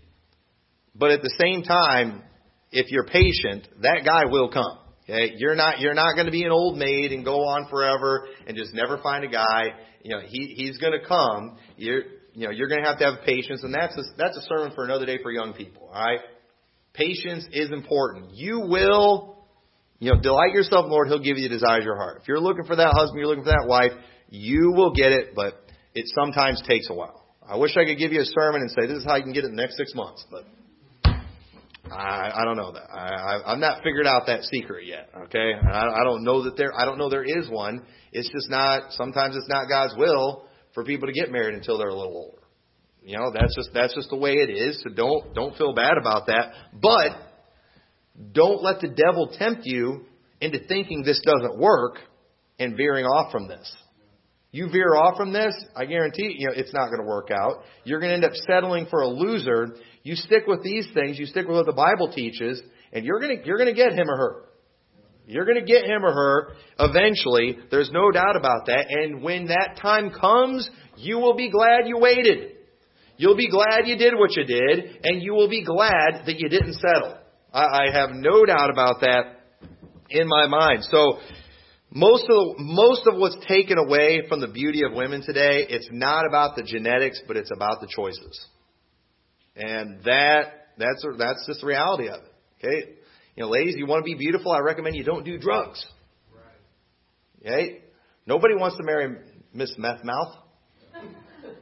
But 0.94 1.11
at 1.11 1.22
the 1.22 1.35
same 1.38 1.62
time, 1.62 2.22
if 2.70 2.90
you're 2.90 3.07
patient, 3.07 3.68
that 3.83 4.03
guy 4.05 4.24
will 4.31 4.51
come. 4.51 4.79
Okay, 5.09 5.33
you're 5.38 5.55
not 5.55 5.81
you're 5.81 5.94
not 5.94 6.14
going 6.14 6.27
to 6.27 6.33
be 6.33 6.44
an 6.44 6.51
old 6.51 6.77
maid 6.77 7.12
and 7.12 7.24
go 7.24 7.37
on 7.46 7.66
forever 7.70 8.27
and 8.46 8.57
just 8.57 8.74
never 8.74 8.98
find 8.98 9.24
a 9.24 9.29
guy. 9.29 9.68
You 10.03 10.14
know, 10.14 10.20
he 10.22 10.55
he's 10.55 10.77
going 10.77 10.92
to 10.92 11.07
come. 11.07 11.57
You're 11.77 12.03
you 12.35 12.44
know 12.44 12.51
you're 12.51 12.68
going 12.68 12.83
to 12.83 12.88
have 12.88 12.98
to 12.98 13.05
have 13.05 13.24
patience, 13.24 13.62
and 13.62 13.72
that's 13.72 13.96
a, 13.96 14.03
that's 14.18 14.37
a 14.37 14.42
sermon 14.42 14.72
for 14.74 14.85
another 14.85 15.07
day 15.07 15.18
for 15.22 15.31
young 15.31 15.55
people. 15.55 15.88
All 15.90 16.05
right, 16.05 16.20
patience 16.92 17.46
is 17.53 17.70
important. 17.70 18.33
You 18.35 18.61
will. 18.61 19.38
You 19.99 20.13
know, 20.13 20.21
delight 20.21 20.53
yourself, 20.53 20.87
Lord. 20.89 21.09
He'll 21.09 21.23
give 21.23 21.39
you 21.39 21.49
the 21.49 21.55
desires 21.55 21.81
of 21.81 21.85
your 21.85 21.97
heart. 21.97 22.21
If 22.23 22.29
you're 22.29 22.41
looking 22.41 22.65
for 22.65 22.77
that 22.77 22.93
husband, 22.95 23.19
you're 23.19 23.29
looking 23.29 23.45
for 23.45 23.51
that 23.51 23.67
wife, 23.67 23.93
you 24.29 24.73
will 24.75 24.93
get 24.93 25.13
it, 25.13 25.35
but 25.35 25.55
it 25.95 26.07
sometimes 26.15 26.63
takes 26.67 26.89
a 26.91 26.95
while. 26.95 27.27
I 27.49 27.57
wish 27.57 27.77
I 27.77 27.85
could 27.85 27.99
give 27.99 28.13
you 28.13 28.21
a 28.21 28.27
sermon 28.27 28.61
and 28.61 28.71
say 28.71 28.87
this 28.87 28.99
is 28.99 29.05
how 29.05 29.17
you 29.17 29.23
can 29.23 29.33
get 29.33 29.45
it 29.45 29.49
in 29.49 29.57
the 29.57 29.63
next 29.63 29.77
six 29.77 29.95
months, 29.95 30.25
but 30.31 30.45
I, 31.91 32.31
I 32.35 32.45
don't 32.45 32.57
know 32.57 32.73
that. 32.73 32.91
I, 32.93 33.09
I, 33.15 33.53
I've 33.53 33.59
not 33.59 33.83
figured 33.83 34.07
out 34.07 34.27
that 34.27 34.45
secret 34.45 34.87
yet. 34.87 35.09
Okay, 35.25 35.53
I, 35.55 35.89
I 35.89 36.05
don't 36.05 36.25
know 36.25 36.45
that 36.45 36.57
there. 36.57 36.79
I 36.79 36.85
don't 36.85 36.99
know 36.99 37.09
there 37.09 37.25
is 37.25 37.49
one. 37.49 37.85
It's 38.13 38.31
just 38.31 38.51
not. 38.51 38.93
Sometimes 38.93 39.37
it's 39.37 39.49
not 39.49 39.69
God's 39.69 39.95
will 39.97 40.45
for 40.75 40.85
people 40.85 41.09
to 41.09 41.13
get 41.13 41.33
married 41.33 41.55
until 41.55 41.79
they're 41.79 41.89
a 41.89 41.95
little 41.95 42.15
older. 42.15 42.43
You 43.03 43.17
know, 43.17 43.33
that's 43.33 43.55
just 43.57 43.71
that's 43.73 43.95
just 43.95 44.11
the 44.11 44.17
way 44.17 44.35
it 44.35 44.51
is. 44.51 44.83
So 44.85 44.91
don't 44.91 45.35
don't 45.35 45.57
feel 45.57 45.73
bad 45.73 45.97
about 45.99 46.27
that. 46.27 46.53
But 46.75 47.28
don't 48.33 48.63
let 48.63 48.81
the 48.81 48.89
devil 48.89 49.29
tempt 49.39 49.63
you 49.65 50.05
into 50.41 50.59
thinking 50.67 51.03
this 51.03 51.21
doesn't 51.25 51.59
work 51.59 51.99
and 52.59 52.77
veering 52.77 53.05
off 53.05 53.33
from 53.33 53.49
this. 53.49 53.73
You 54.51 54.71
veer 54.71 54.97
off 54.97 55.17
from 55.17 55.33
this, 55.33 55.55
I 55.77 55.85
guarantee 55.85 56.35
you 56.39 56.47
know 56.47 56.55
it's 56.57 56.73
not 56.73 56.87
going 56.87 57.01
to 57.01 57.07
work 57.07 57.31
out. 57.31 57.63
You're 57.85 58.01
going 58.01 58.11
to 58.11 58.15
end 58.15 58.25
up 58.25 58.33
settling 58.47 58.87
for 58.91 59.03
a 59.03 59.09
loser 59.09 59.77
you 60.09 60.15
stick 60.15 60.47
with 60.47 60.63
these 60.63 60.89
things, 60.95 61.19
you 61.19 61.27
stick 61.27 61.47
with 61.47 61.55
what 61.55 61.67
the 61.67 61.73
Bible 61.73 62.11
teaches, 62.11 62.63
and 62.95 63.05
you're 63.05 63.21
going 63.21 63.39
to, 63.39 63.47
you're 63.47 63.59
going 63.59 63.69
to 63.69 63.75
get 63.75 63.93
him 63.93 64.09
or 64.09 64.17
her. 64.17 64.45
You're 65.27 65.45
going 65.45 65.59
to 65.59 65.67
get 65.71 65.85
him 65.85 66.03
or 66.03 66.15
her 66.15 66.53
eventually. 66.79 67.59
There's 67.71 67.91
no 67.93 68.11
doubt 68.11 68.35
about 68.35 68.65
that. 68.69 68.87
And 68.89 69.23
when 69.23 69.49
that 69.49 69.77
time 69.83 70.11
comes, 70.11 70.71
you 70.97 71.19
will 71.19 71.37
be 71.37 71.51
glad 71.51 71.81
you 71.85 71.99
waited. 71.99 72.53
You'll 73.19 73.37
be 73.37 73.51
glad 73.51 73.87
you 73.87 73.99
did 73.99 74.15
what 74.17 74.35
you 74.35 74.45
did, 74.45 75.01
and 75.03 75.23
you 75.23 75.35
will 75.35 75.51
be 75.51 75.63
glad 75.63 76.23
that 76.25 76.37
you 76.39 76.49
didn't 76.49 76.75
settle. 76.75 77.18
I, 77.53 77.89
I 77.89 77.91
have 77.93 78.11
no 78.13 78.45
doubt 78.45 78.71
about 78.71 79.01
that 79.01 79.41
in 80.11 80.29
my 80.29 80.47
mind. 80.47 80.85
So, 80.85 81.19
most 81.91 82.25
of 82.25 82.29
the, 82.29 82.55
most 82.59 83.07
of 83.07 83.17
what's 83.17 83.37
taken 83.47 83.79
away 83.79 84.23
from 84.29 84.41
the 84.41 84.49
beauty 84.49 84.83
of 84.85 84.93
women 84.93 85.23
today, 85.25 85.67
it's 85.69 85.89
not 85.91 86.27
about 86.27 86.55
the 86.55 86.63
genetics, 86.63 87.21
but 87.27 87.37
it's 87.37 87.51
about 87.51 87.81
the 87.81 87.89
choices. 87.89 88.47
And 89.57 90.03
that 90.05 90.69
that's 90.79 91.05
that's 91.19 91.47
just 91.47 91.61
the 91.61 91.67
reality 91.67 92.09
of 92.09 92.21
it. 92.21 92.33
Okay, 92.65 92.91
you 93.37 93.45
know, 93.45 93.49
ladies, 93.49 93.75
you 93.77 93.87
want 93.87 94.05
to 94.05 94.05
be 94.05 94.15
beautiful. 94.15 94.53
I 94.53 94.61
recommend 94.61 94.97
you 94.97 95.05
don't 95.05 95.25
do 95.25 95.39
drugs. 95.39 95.85
Right. 96.35 97.53
Okay, 97.53 97.79
nobody 98.27 98.55
wants 98.55 98.77
to 98.77 98.83
marry 98.83 99.17
Miss 99.53 99.75
Meth 99.79 100.05
Mouth. 100.05 100.35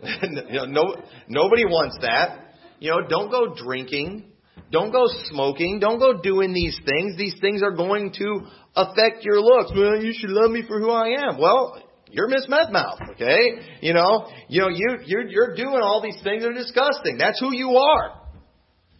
you 0.22 0.52
know, 0.52 0.64
no, 0.64 0.96
nobody 1.28 1.64
wants 1.64 1.96
that. 2.02 2.54
You 2.80 2.90
know, 2.90 3.08
don't 3.08 3.30
go 3.30 3.54
drinking. 3.54 4.32
Don't 4.70 4.90
go 4.90 5.04
smoking. 5.30 5.78
Don't 5.80 5.98
go 5.98 6.20
doing 6.20 6.52
these 6.52 6.78
things. 6.84 7.16
These 7.16 7.36
things 7.40 7.62
are 7.62 7.70
going 7.70 8.12
to 8.18 8.40
affect 8.74 9.24
your 9.24 9.40
looks. 9.40 9.70
Well, 9.74 10.02
you 10.02 10.12
should 10.12 10.30
love 10.30 10.50
me 10.50 10.64
for 10.66 10.80
who 10.80 10.90
I 10.90 11.28
am. 11.28 11.38
Well, 11.38 11.82
you're 12.10 12.28
Miss 12.28 12.46
Mouth, 12.48 12.98
okay? 13.12 13.78
You 13.80 13.94
know, 13.94 14.28
you 14.48 14.62
know, 14.62 14.68
you 14.68 14.98
you're 15.04 15.28
you're 15.28 15.54
doing 15.54 15.80
all 15.82 16.02
these 16.02 16.20
things 16.22 16.42
that 16.42 16.50
are 16.50 16.54
disgusting. 16.54 17.18
That's 17.18 17.38
who 17.40 17.54
you 17.54 17.76
are. 17.76 18.22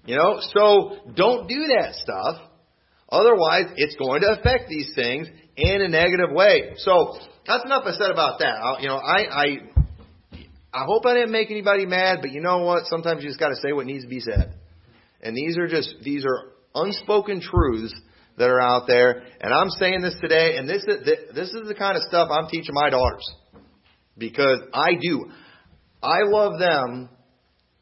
You 0.04 0.16
know, 0.16 0.38
so 0.40 1.12
don't 1.14 1.48
do 1.48 1.66
that 1.78 1.94
stuff. 1.94 2.36
Otherwise, 3.08 3.66
it's 3.76 3.96
going 3.96 4.20
to 4.22 4.36
affect 4.38 4.68
these 4.68 4.92
things 4.94 5.28
in 5.56 5.80
a 5.80 5.88
negative 5.88 6.30
way. 6.32 6.74
So 6.76 7.18
that's 7.46 7.64
enough 7.64 7.84
I 7.86 7.92
said 7.92 8.10
about 8.10 8.40
that. 8.40 8.54
I, 8.54 8.80
you 8.80 8.88
know, 8.88 8.96
I, 8.96 9.18
I 9.30 9.44
I 10.72 10.84
hope 10.84 11.06
I 11.06 11.14
didn't 11.14 11.32
make 11.32 11.50
anybody 11.50 11.86
mad, 11.86 12.18
but 12.20 12.32
you 12.32 12.40
know 12.40 12.58
what? 12.58 12.86
Sometimes 12.86 13.22
you 13.22 13.30
just 13.30 13.40
got 13.40 13.48
to 13.48 13.56
say 13.56 13.72
what 13.72 13.86
needs 13.86 14.04
to 14.04 14.10
be 14.10 14.20
said. 14.20 14.54
And 15.22 15.36
these 15.36 15.56
are 15.58 15.66
just 15.66 15.94
these 16.02 16.24
are 16.24 16.52
unspoken 16.74 17.40
truths 17.40 17.94
that 18.38 18.48
are 18.48 18.60
out 18.60 18.82
there. 18.86 19.22
And 19.40 19.52
I'm 19.52 19.70
saying 19.70 20.02
this 20.02 20.16
today, 20.20 20.56
and 20.56 20.68
this 20.68 20.82
is 20.84 21.06
this 21.34 21.48
is 21.50 21.68
the 21.68 21.74
kind 21.74 21.96
of 21.96 22.02
stuff 22.08 22.28
I'm 22.30 22.48
teaching 22.48 22.74
my 22.74 22.90
daughters 22.90 23.28
because 24.18 24.60
I 24.72 24.90
do. 25.00 25.30
I 26.02 26.18
love 26.24 26.58
them 26.58 27.08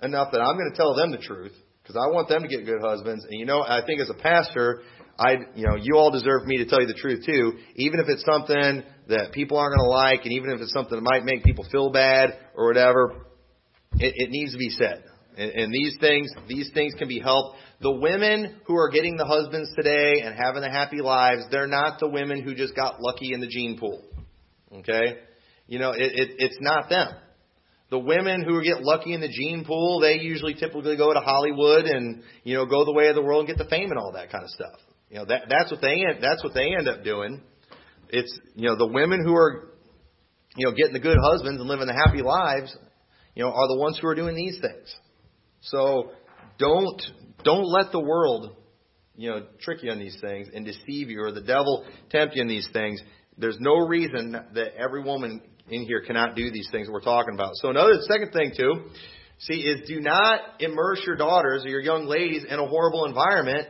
enough 0.03 0.33
that 0.33 0.41
I'm 0.41 0.57
going 0.57 0.71
to 0.71 0.77
tell 0.77 0.95
them 0.95 1.11
the 1.11 1.19
truth 1.19 1.53
because 1.83 1.97
I 1.97 2.13
want 2.13 2.29
them 2.29 2.43
to 2.43 2.49
get 2.49 2.65
good 2.65 2.81
husbands. 2.81 3.25
And 3.29 3.39
you 3.39 3.47
know, 3.47 3.63
I 3.63 3.81
think 3.85 4.01
as 4.01 4.11
a 4.11 4.15
pastor, 4.15 4.83
I, 5.19 5.37
you 5.55 5.67
know, 5.67 5.77
you 5.77 5.97
all 5.97 6.11
deserve 6.11 6.47
me 6.47 6.59
to 6.59 6.67
tell 6.67 6.81
you 6.81 6.87
the 6.87 6.95
truth 6.95 7.25
too, 7.27 7.53
even 7.77 8.01
if 8.01 8.07
it's 8.09 8.25
something 8.25 8.83
that 9.09 9.33
people 9.33 9.59
aren't 9.59 9.77
going 9.77 9.87
to 9.87 9.91
like, 9.91 10.25
and 10.25 10.33
even 10.33 10.51
if 10.51 10.61
it's 10.61 10.73
something 10.73 10.97
that 10.97 11.03
might 11.03 11.25
make 11.25 11.45
people 11.45 11.67
feel 11.71 11.91
bad 11.91 12.31
or 12.55 12.67
whatever. 12.67 13.27
It, 13.97 14.13
it 14.17 14.31
needs 14.31 14.53
to 14.53 14.59
be 14.59 14.71
said. 14.71 15.05
And, 15.37 15.51
and 15.51 15.73
these 15.73 15.97
things, 16.01 16.31
these 16.49 16.71
things 16.75 16.95
can 16.99 17.09
be 17.09 17.21
helped. 17.21 17.57
The 17.81 17.91
women 17.91 18.61
who 18.67 18.77
are 18.77 18.91
getting 18.91 19.17
the 19.17 19.27
husbands 19.27 19.71
today 19.77 20.21
and 20.23 20.35
having 20.35 20.63
the 20.63 20.71
happy 20.71 21.01
lives, 21.01 21.43
they're 21.51 21.67
not 21.67 21.99
the 22.01 22.09
women 22.09 22.43
who 22.43 22.55
just 22.55 22.75
got 22.77 23.01
lucky 23.01 23.33
in 23.33 23.41
the 23.41 23.49
gene 23.49 23.79
pool. 23.79 24.03
Okay? 24.73 25.19
You 25.67 25.79
know, 25.79 25.91
it, 25.93 26.01
it, 26.01 26.31
it's 26.39 26.59
not 26.61 26.89
them. 26.89 27.09
The 27.91 27.99
women 27.99 28.43
who 28.43 28.63
get 28.63 28.83
lucky 28.83 29.13
in 29.13 29.21
the 29.21 29.29
gene 29.29 29.65
pool, 29.65 30.01
they 30.01 30.19
usually 30.21 30.55
typically 30.55 30.97
go 30.97 31.13
to 31.13 31.21
Hollywood 31.21 31.85
and, 31.85 32.23
you 32.43 32.55
know, 32.55 32.67
go 32.67 32.85
the 32.85 32.93
way 32.93 33.09
of 33.09 33.15
the 33.15 33.23
world 33.23 33.47
and 33.47 33.57
get 33.57 33.63
the 33.63 33.71
fame 33.71 33.91
and 33.91 33.99
all 33.99 34.13
that 34.13 34.33
kind 34.33 34.43
of 34.43 34.51
stuff. 34.51 34.81
You 35.11 35.19
know, 35.19 35.27
that, 35.27 35.43
that's 35.49 35.71
what 35.71 35.81
they, 35.81 36.03
that's 36.21 36.43
what 36.43 36.55
they 36.55 36.75
end 36.77 36.89
up 36.89 37.05
doing. 37.05 37.43
It's, 38.09 38.39
you 38.55 38.69
know, 38.69 38.77
the 38.77 38.89
women 38.89 39.23
who 39.25 39.35
are, 39.35 39.71
you 40.57 40.67
know, 40.67 40.73
getting 40.73 40.93
the 40.93 41.01
good 41.01 41.19
husbands 41.21 41.61
and 41.61 41.69
living 41.69 41.87
the 41.87 41.93
happy 41.93 42.23
lives, 42.23 42.77
you 43.35 43.45
know, 43.45 43.51
are 43.51 43.69
the 43.69 43.79
ones 43.79 43.99
who 44.01 44.09
are 44.09 44.15
doing 44.15 44.35
these 44.35 44.59
things. 44.61 44.95
So 45.65 46.11
don't 46.59 47.01
don't 47.45 47.67
let 47.67 47.93
the 47.93 48.01
world, 48.01 48.57
you 49.17 49.31
know, 49.31 49.47
trick 49.61 49.83
you 49.83 49.91
on 49.91 49.99
these 49.99 50.17
things 50.21 50.49
and 50.55 50.65
deceive 50.65 51.11
you, 51.11 51.23
or 51.23 51.33
the 51.33 51.43
devil 51.43 51.85
tempt 52.11 52.37
you 52.37 52.43
in 52.43 52.49
these 52.49 52.69
things. 52.73 53.01
There's 53.37 53.59
no 53.61 53.87
reason 53.87 54.33
that 54.33 54.77
every 54.77 55.03
woman 55.03 55.43
in 55.69 55.83
here 55.85 56.03
cannot 56.03 56.37
do 56.37 56.51
these 56.51 56.69
things 56.71 56.89
we're 56.91 57.01
talking 57.01 57.35
about. 57.35 57.53
So 57.55 57.71
another 57.71 57.95
second 58.03 58.33
thing 58.33 58.53
too, 58.57 58.91
see, 59.39 59.61
is 59.61 59.89
do 59.89 60.01
not 60.01 60.41
immerse 60.61 61.03
your 61.07 61.17
daughters 61.17 61.65
or 61.65 61.69
your 61.69 61.81
young 61.81 62.07
ladies 62.07 62.45
in 62.49 62.59
a 62.59 62.67
horrible 62.67 63.07
environment 63.07 63.67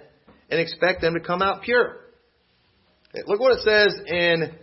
and 0.50 0.60
expect 0.60 1.00
them 1.00 1.14
to 1.14 1.20
come 1.20 1.42
out 1.42 1.62
pure. 1.62 1.96
Look 3.26 3.40
what 3.40 3.58
it 3.58 3.62
says 3.62 3.94
in 4.08 4.54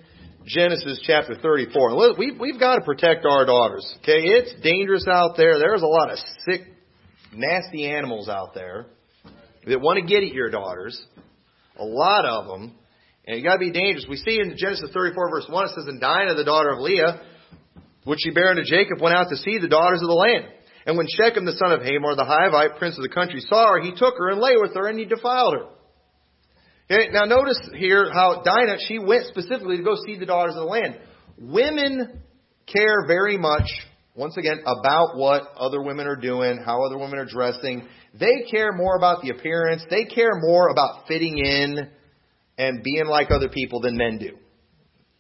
Genesis 0.46 1.02
chapter 1.06 1.36
34. 1.36 2.17
We've, 2.17 2.39
we've 2.39 2.60
got 2.60 2.76
to 2.76 2.82
protect 2.82 3.26
our 3.26 3.46
daughters. 3.46 3.96
Okay, 4.02 4.20
it's 4.20 4.62
dangerous 4.62 5.06
out 5.08 5.38
there. 5.38 5.58
There's 5.58 5.82
a 5.82 5.88
lot 5.88 6.12
of 6.12 6.17
sick 6.46 6.62
nasty 7.34 7.88
animals 7.88 8.30
out 8.30 8.54
there 8.54 8.88
that 9.65 9.80
want 9.80 10.00
to 10.00 10.06
get 10.06 10.24
at 10.24 10.34
your 10.34 10.50
daughters. 10.50 11.02
A 11.78 11.86
lot 11.86 12.26
of 12.26 12.48
them. 12.48 12.76
And 13.26 13.38
you 13.38 13.44
got 13.44 13.54
to 13.54 13.60
be 13.60 13.72
dangerous. 13.72 14.06
We 14.10 14.17
see 14.17 14.39
in 14.39 14.56
Genesis 14.58 14.89
34 14.94 15.30
verse 15.30 15.46
1 15.50 15.65
it 15.65 15.72
says, 15.76 15.86
And 15.88 16.02
Dinah, 16.02 16.36
the 16.36 16.44
daughter 16.44 16.72
of 16.72 16.80
Leah, 16.80 17.22
which 18.04 18.20
she 18.24 18.32
bare 18.32 18.50
unto 18.50 18.63
Jacob, 18.63 19.00
went 19.00 19.15
out 19.15 19.30
to 19.30 19.38
see 19.38 19.60
the 19.60 19.67
daughters 19.67 20.02
of 20.02 20.08
the 20.08 20.13
land. 20.13 20.46
And 20.86 20.98
when 20.98 21.08
Shechem, 21.08 21.46
the 21.46 21.54
son 21.54 21.72
of 21.72 21.82
Hamor, 21.82 22.15
the 22.15 22.26
Hivite, 22.26 22.80
prince 22.80 22.98
of 22.98 23.04
the 23.04 23.10
country, 23.10 23.41
saw 23.41 23.74
her, 23.74 23.82
he 23.82 23.91
took 23.91 24.15
her 24.17 24.30
and 24.30 24.41
lay 24.41 24.56
with 24.60 24.74
her, 24.74 24.88
and 24.88 24.98
he 24.98 25.06
defiled 25.06 25.54
her. 25.54 25.65
Okay, 26.89 27.10
now 27.12 27.26
notice 27.26 27.60
here 27.76 28.12
how 28.12 28.41
Dinah, 28.44 28.78
she 28.88 28.98
went 28.98 29.28
specifically 29.28 29.78
to 29.78 29.84
go 29.84 29.96
see 30.06 30.17
the 30.17 30.26
daughters 30.26 30.56
of 30.56 30.62
the 30.62 30.65
land. 30.65 31.00
Women 31.38 32.22
care 32.65 33.06
very 33.08 33.38
much 33.38 33.70
once 34.13 34.36
again, 34.38 34.60
about 34.62 35.15
what 35.15 35.43
other 35.58 35.82
women 35.82 36.06
are 36.06 36.17
doing, 36.17 36.62
how 36.65 36.84
other 36.84 36.97
women 36.97 37.17
are 37.17 37.26
dressing. 37.26 37.88
They 38.13 38.45
care 38.52 38.74
more 38.74 38.97
about 38.97 39.21
the 39.21 39.30
appearance. 39.30 39.84
They 39.89 40.06
care 40.06 40.34
more 40.36 40.69
about 40.69 41.08
fitting 41.08 41.38
in 41.38 41.89
and 42.58 42.84
being 42.84 43.06
like 43.06 43.32
other 43.32 43.47
people 43.47 43.80
than 43.80 43.95
men 43.95 44.17
do. 44.17 44.38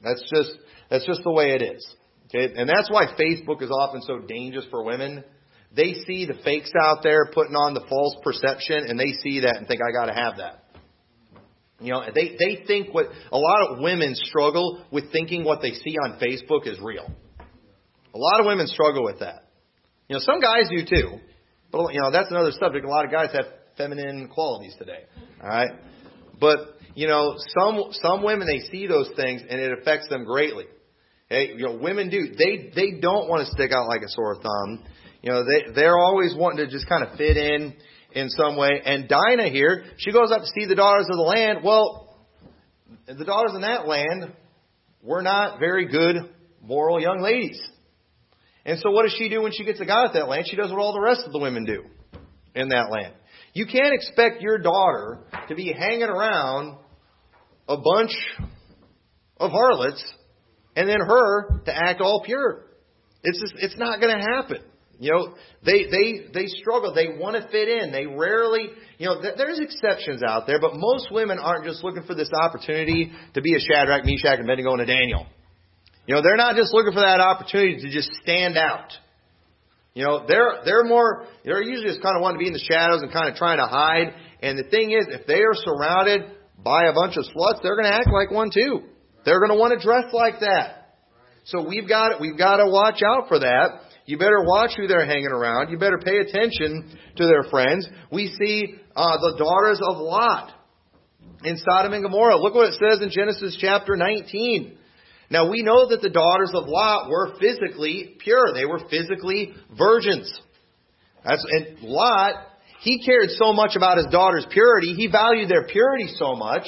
That's 0.03 0.21
just, 0.33 0.51
that's 0.89 1.05
just 1.05 1.21
the 1.23 1.31
way 1.31 1.51
it 1.51 1.61
is. 1.61 1.87
Okay? 2.27 2.53
And 2.55 2.67
that's 2.67 2.89
why 2.89 3.05
Facebook 3.17 3.61
is 3.61 3.71
often 3.71 4.01
so 4.01 4.19
dangerous 4.19 4.65
for 4.69 4.83
women. 4.83 5.23
They 5.73 5.93
see 6.05 6.25
the 6.25 6.41
fakes 6.43 6.71
out 6.81 6.97
there 7.01 7.29
putting 7.33 7.55
on 7.55 7.73
the 7.73 7.85
false 7.87 8.17
perception 8.23 8.85
and 8.87 8.99
they 8.99 9.13
see 9.23 9.41
that 9.41 9.55
and 9.57 9.67
think, 9.67 9.79
I 9.81 9.93
gotta 9.93 10.13
have 10.13 10.37
that. 10.37 10.65
You 11.79 11.93
know, 11.93 12.03
they, 12.13 12.35
they 12.37 12.63
think 12.67 12.93
what, 12.93 13.07
a 13.31 13.37
lot 13.37 13.69
of 13.69 13.79
women 13.79 14.13
struggle 14.15 14.83
with 14.91 15.11
thinking 15.11 15.43
what 15.43 15.61
they 15.61 15.71
see 15.71 15.95
on 15.95 16.19
Facebook 16.19 16.67
is 16.67 16.77
real. 16.79 17.09
A 18.13 18.17
lot 18.17 18.39
of 18.39 18.45
women 18.45 18.67
struggle 18.67 19.03
with 19.03 19.19
that. 19.19 19.47
You 20.07 20.15
know, 20.15 20.21
some 20.21 20.41
guys 20.41 20.69
do 20.69 20.85
too. 20.85 21.19
But, 21.71 21.93
you 21.93 22.01
know, 22.01 22.11
that's 22.11 22.29
another 22.29 22.51
subject. 22.51 22.85
A 22.85 22.89
lot 22.89 23.05
of 23.05 23.11
guys 23.11 23.29
have 23.33 23.45
feminine 23.77 24.27
qualities 24.27 24.75
today. 24.77 25.05
All 25.41 25.47
right? 25.47 25.71
But, 26.39 26.59
you 26.95 27.07
know, 27.07 27.35
some, 27.57 27.85
some 27.91 28.23
women, 28.23 28.47
they 28.47 28.67
see 28.69 28.87
those 28.87 29.09
things 29.15 29.41
and 29.47 29.59
it 29.59 29.79
affects 29.79 30.09
them 30.09 30.25
greatly. 30.25 30.65
Hey, 31.29 31.53
you 31.55 31.65
know, 31.65 31.77
women 31.81 32.09
do. 32.09 32.35
They, 32.37 32.71
they 32.75 32.99
don't 32.99 33.29
want 33.29 33.47
to 33.47 33.53
stick 33.53 33.71
out 33.71 33.87
like 33.87 34.01
a 34.01 34.09
sore 34.09 34.35
thumb. 34.35 34.83
You 35.21 35.31
know, 35.31 35.45
they, 35.45 35.71
they're 35.73 35.97
always 35.97 36.35
wanting 36.35 36.65
to 36.65 36.69
just 36.69 36.89
kind 36.89 37.03
of 37.03 37.17
fit 37.17 37.37
in 37.37 37.73
in 38.11 38.29
some 38.29 38.57
way. 38.57 38.81
And 38.83 39.07
Dinah 39.07 39.49
here, 39.49 39.85
she 39.97 40.11
goes 40.11 40.31
up 40.31 40.41
to 40.41 40.47
see 40.47 40.65
the 40.65 40.75
daughters 40.75 41.07
of 41.09 41.15
the 41.15 41.23
land. 41.23 41.59
Well, 41.63 42.17
the 43.07 43.23
daughters 43.23 43.53
in 43.55 43.61
that 43.61 43.87
land 43.87 44.33
were 45.01 45.21
not 45.21 45.59
very 45.59 45.87
good, 45.87 46.17
moral 46.61 46.99
young 46.99 47.21
ladies. 47.21 47.61
And 48.65 48.79
so 48.79 48.91
what 48.91 49.03
does 49.03 49.15
she 49.17 49.29
do 49.29 49.41
when 49.41 49.51
she 49.51 49.63
gets 49.63 49.79
a 49.79 49.85
guy 49.85 50.05
at 50.05 50.13
that 50.13 50.27
land? 50.27 50.45
She 50.49 50.55
does 50.55 50.71
what 50.71 50.79
all 50.79 50.93
the 50.93 51.01
rest 51.01 51.21
of 51.25 51.31
the 51.31 51.39
women 51.39 51.65
do 51.65 51.83
in 52.53 52.69
that 52.69 52.91
land. 52.91 53.13
You 53.53 53.65
can't 53.65 53.93
expect 53.93 54.41
your 54.41 54.57
daughter 54.59 55.19
to 55.47 55.55
be 55.55 55.73
hanging 55.73 56.03
around 56.03 56.77
a 57.67 57.77
bunch 57.77 58.11
of 59.37 59.51
harlots 59.51 60.03
and 60.75 60.87
then 60.87 60.99
her 60.99 61.61
to 61.65 61.75
act 61.75 62.01
all 62.01 62.23
pure. 62.23 62.65
It's 63.23 63.39
just, 63.39 63.53
it's 63.57 63.77
not 63.77 63.99
going 63.99 64.15
to 64.15 64.23
happen. 64.23 64.59
You 64.99 65.11
know, 65.11 65.33
they, 65.65 65.85
they, 65.85 66.27
they 66.31 66.45
struggle. 66.45 66.93
They 66.93 67.17
want 67.19 67.35
to 67.35 67.49
fit 67.49 67.67
in. 67.67 67.91
They 67.91 68.05
rarely, 68.05 68.69
you 68.99 69.07
know, 69.07 69.19
there's 69.19 69.59
exceptions 69.59 70.21
out 70.21 70.45
there, 70.45 70.59
but 70.59 70.73
most 70.75 71.11
women 71.11 71.39
aren't 71.39 71.65
just 71.65 71.83
looking 71.83 72.03
for 72.03 72.13
this 72.13 72.29
opportunity 72.39 73.11
to 73.33 73.41
be 73.41 73.55
a 73.55 73.59
Shadrach, 73.59 74.05
Meshach, 74.05 74.37
and 74.37 74.41
Abednego 74.41 74.73
and 74.73 74.81
a 74.81 74.85
Daniel. 74.85 75.25
You 76.07 76.15
know, 76.15 76.21
they're 76.21 76.37
not 76.37 76.55
just 76.55 76.73
looking 76.73 76.93
for 76.93 77.01
that 77.01 77.19
opportunity 77.19 77.77
to 77.81 77.89
just 77.89 78.09
stand 78.23 78.57
out. 78.57 78.91
You 79.93 80.05
know, 80.05 80.25
they're 80.25 80.61
they're 80.63 80.83
more 80.85 81.25
they're 81.43 81.61
usually 81.61 81.89
just 81.89 82.01
kind 82.01 82.15
of 82.15 82.21
wanting 82.21 82.39
to 82.39 82.43
be 82.43 82.47
in 82.47 82.53
the 82.53 82.63
shadows 82.63 83.01
and 83.01 83.11
kind 83.11 83.29
of 83.29 83.35
trying 83.35 83.57
to 83.57 83.67
hide. 83.67 84.13
And 84.41 84.57
the 84.57 84.63
thing 84.63 84.91
is, 84.91 85.05
if 85.09 85.27
they 85.27 85.41
are 85.41 85.53
surrounded 85.53 86.31
by 86.57 86.85
a 86.85 86.93
bunch 86.93 87.17
of 87.17 87.25
sluts, 87.25 87.61
they're 87.61 87.75
going 87.75 87.91
to 87.91 87.93
act 87.93 88.09
like 88.11 88.31
one 88.31 88.51
too. 88.53 88.87
They're 89.25 89.39
going 89.39 89.51
to 89.51 89.57
want 89.57 89.77
to 89.77 89.85
dress 89.85 90.05
like 90.13 90.39
that. 90.39 90.95
So 91.43 91.67
we've 91.67 91.87
got 91.87 92.21
we've 92.21 92.37
got 92.37 92.57
to 92.57 92.67
watch 92.67 93.01
out 93.05 93.27
for 93.27 93.39
that. 93.39 93.81
You 94.05 94.17
better 94.17 94.43
watch 94.43 94.71
who 94.77 94.87
they're 94.87 95.05
hanging 95.05 95.27
around. 95.31 95.69
You 95.69 95.77
better 95.77 95.99
pay 95.99 96.17
attention 96.17 96.97
to 97.17 97.25
their 97.25 97.43
friends. 97.49 97.87
We 98.11 98.27
see 98.27 98.75
uh, 98.95 99.17
the 99.17 99.35
daughters 99.37 99.79
of 99.81 99.97
Lot 99.97 100.51
in 101.43 101.57
Sodom 101.57 101.93
and 101.93 102.03
Gomorrah. 102.03 102.37
Look 102.37 102.55
what 102.55 102.69
it 102.69 102.79
says 102.79 103.01
in 103.01 103.09
Genesis 103.11 103.57
chapter 103.59 103.95
19. 103.95 104.77
Now 105.31 105.49
we 105.49 105.63
know 105.63 105.87
that 105.89 106.01
the 106.01 106.09
daughters 106.09 106.51
of 106.53 106.67
Lot 106.67 107.09
were 107.09 107.33
physically 107.39 108.17
pure. 108.19 108.53
They 108.53 108.65
were 108.65 108.81
physically 108.89 109.53
virgins. 109.75 110.29
That's, 111.23 111.45
and 111.49 111.79
Lot, 111.81 112.33
he 112.81 113.01
cared 113.05 113.29
so 113.29 113.53
much 113.53 113.77
about 113.77 113.97
his 113.97 114.07
daughter's 114.11 114.45
purity. 114.51 114.93
He 114.93 115.07
valued 115.07 115.49
their 115.49 115.65
purity 115.67 116.09
so 116.17 116.35
much. 116.35 116.63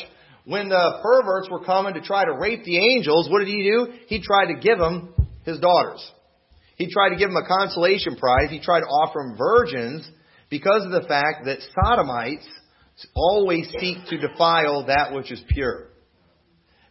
When 0.45 0.69
the 0.69 0.99
perverts 1.01 1.49
were 1.49 1.63
coming 1.63 1.95
to 1.95 2.01
try 2.01 2.23
to 2.23 2.33
rape 2.33 2.63
the 2.63 2.77
angels, 2.77 3.29
what 3.29 3.39
did 3.39 3.49
he 3.49 3.63
do? 3.63 3.93
He 4.07 4.21
tried 4.21 4.53
to 4.53 4.59
give 4.59 4.77
them 4.77 5.13
his 5.45 5.59
daughters. 5.59 6.09
He 6.77 6.89
tried 6.91 7.09
to 7.09 7.15
give 7.15 7.29
them 7.29 7.37
a 7.37 7.47
consolation 7.47 8.15
prize. 8.15 8.49
He 8.49 8.59
tried 8.59 8.81
to 8.81 8.85
offer 8.85 9.19
them 9.19 9.37
virgins 9.37 10.09
because 10.49 10.85
of 10.85 10.91
the 10.91 11.07
fact 11.07 11.45
that 11.45 11.59
sodomites 11.75 12.47
always 13.13 13.67
seek 13.79 13.97
to 14.07 14.17
defile 14.17 14.85
that 14.85 15.13
which 15.13 15.31
is 15.31 15.41
pure. 15.49 15.89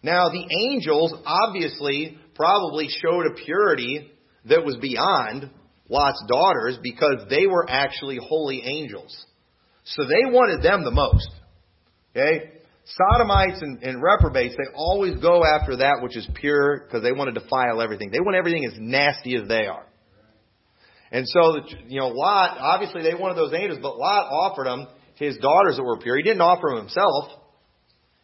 Now, 0.03 0.29
the 0.29 0.47
angels 0.69 1.15
obviously 1.25 2.19
probably 2.35 2.89
showed 2.89 3.27
a 3.27 3.35
purity 3.45 4.11
that 4.47 4.65
was 4.65 4.77
beyond 4.81 5.51
Lot's 5.89 6.23
daughters 6.29 6.79
because 6.83 7.27
they 7.31 7.47
were 7.47 7.67
actually 7.69 8.19
holy 8.21 8.63
angels. 8.65 9.17
So 9.85 10.05
they 10.05 10.31
wanted 10.31 10.63
them 10.63 10.85
the 10.85 10.91
most. 10.91 11.29
Okay? 12.17 12.53
Sodomites 12.85 13.61
and, 13.61 13.83
and 13.83 14.03
reprobates, 14.03 14.57
they 14.57 14.75
always 14.75 15.19
go 15.21 15.43
after 15.45 15.77
that 15.77 16.03
which 16.03 16.17
is 16.17 16.27
pure 16.35 16.85
because 16.85 17.03
they 17.03 17.13
want 17.13 17.33
to 17.33 17.41
defile 17.41 17.81
everything. 17.81 18.11
They 18.11 18.21
want 18.21 18.37
everything 18.37 18.65
as 18.65 18.73
nasty 18.79 19.37
as 19.37 19.47
they 19.47 19.67
are. 19.67 19.87
And 21.13 21.29
so, 21.29 21.61
you 21.87 22.01
know, 22.01 22.09
Lot, 22.09 22.57
obviously 22.59 23.03
they 23.03 23.15
wanted 23.15 23.37
those 23.37 23.53
angels, 23.53 23.79
but 23.81 23.99
Lot 23.99 24.27
offered 24.31 24.67
them 24.67 24.89
his 25.17 25.37
daughters 25.37 25.77
that 25.77 25.85
were 25.85 25.99
pure. 25.99 26.17
He 26.17 26.23
didn't 26.23 26.41
offer 26.41 26.71
them 26.71 26.79
himself. 26.79 27.42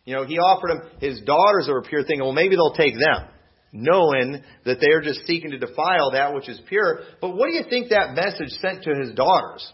You 0.09 0.14
know, 0.14 0.24
he 0.24 0.38
offered 0.38 0.70
them 0.70 0.90
his 1.02 1.20
daughters 1.20 1.66
that 1.66 1.74
were 1.74 1.82
pure, 1.82 2.00
thinking, 2.00 2.24
well, 2.24 2.32
maybe 2.32 2.56
they'll 2.56 2.72
take 2.72 2.94
them, 2.94 3.28
knowing 3.74 4.42
that 4.64 4.80
they're 4.80 5.02
just 5.02 5.26
seeking 5.26 5.50
to 5.50 5.59
defile 5.59 6.12
that 6.12 6.32
which 6.32 6.48
is 6.48 6.59
pure. 6.66 7.00
But 7.20 7.36
what 7.36 7.50
do 7.50 7.54
you 7.54 7.64
think 7.68 7.90
that 7.90 8.14
message 8.14 8.48
sent 8.62 8.84
to 8.84 8.94
his 8.94 9.12
daughters 9.12 9.70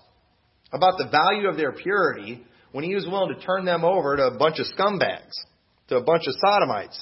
about 0.72 0.98
the 0.98 1.06
value 1.06 1.48
of 1.48 1.56
their 1.56 1.70
purity 1.70 2.42
when 2.72 2.82
he 2.82 2.96
was 2.96 3.06
willing 3.06 3.32
to 3.32 3.46
turn 3.46 3.64
them 3.64 3.84
over 3.84 4.16
to 4.16 4.26
a 4.26 4.36
bunch 4.36 4.58
of 4.58 4.66
scumbags, 4.76 5.30
to 5.86 5.98
a 5.98 6.02
bunch 6.02 6.24
of 6.26 6.34
sodomites? 6.44 7.00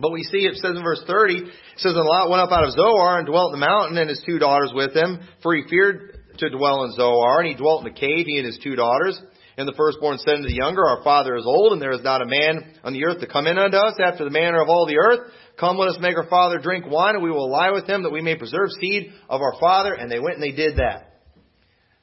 But 0.00 0.10
we 0.10 0.22
see 0.22 0.46
it 0.46 0.54
says 0.54 0.78
in 0.78 0.82
verse 0.82 1.04
30, 1.06 1.34
it 1.34 1.44
says, 1.76 1.92
And 1.92 2.08
Lot 2.08 2.30
went 2.30 2.40
up 2.40 2.52
out 2.52 2.64
of 2.64 2.72
Zoar 2.72 3.18
and 3.18 3.26
dwelt 3.26 3.52
in 3.52 3.60
the 3.60 3.66
mountain 3.66 3.98
and 3.98 4.08
his 4.08 4.22
two 4.24 4.38
daughters 4.38 4.72
with 4.74 4.96
him, 4.96 5.20
for 5.42 5.54
he 5.54 5.68
feared 5.68 6.20
to 6.38 6.48
dwell 6.48 6.84
in 6.84 6.92
Zoar, 6.92 7.40
and 7.40 7.50
he 7.50 7.54
dwelt 7.54 7.84
in 7.84 7.92
a 7.92 7.94
cave, 7.94 8.24
he 8.24 8.38
and 8.38 8.46
his 8.46 8.58
two 8.64 8.76
daughters. 8.76 9.20
And 9.56 9.68
the 9.68 9.74
firstborn 9.76 10.18
said 10.18 10.34
unto 10.34 10.48
the 10.48 10.56
younger, 10.56 10.84
Our 10.84 11.02
father 11.04 11.36
is 11.36 11.44
old, 11.46 11.72
and 11.72 11.80
there 11.80 11.92
is 11.92 12.02
not 12.02 12.22
a 12.22 12.26
man 12.26 12.74
on 12.82 12.92
the 12.92 13.04
earth 13.04 13.20
to 13.20 13.28
come 13.28 13.46
in 13.46 13.56
unto 13.56 13.76
us 13.76 13.94
after 14.04 14.24
the 14.24 14.30
manner 14.30 14.60
of 14.60 14.68
all 14.68 14.86
the 14.86 14.98
earth. 14.98 15.30
Come, 15.58 15.76
let 15.76 15.90
us 15.90 15.98
make 16.00 16.16
our 16.16 16.28
father 16.28 16.58
drink 16.58 16.86
wine, 16.88 17.14
and 17.14 17.22
we 17.22 17.30
will 17.30 17.48
lie 17.48 17.70
with 17.70 17.88
him, 17.88 18.02
that 18.02 18.10
we 18.10 18.20
may 18.20 18.36
preserve 18.36 18.70
seed 18.80 19.12
of 19.28 19.40
our 19.40 19.54
father. 19.60 19.94
And 19.94 20.10
they 20.10 20.18
went 20.18 20.36
and 20.36 20.42
they 20.42 20.56
did 20.56 20.78
that. 20.78 21.20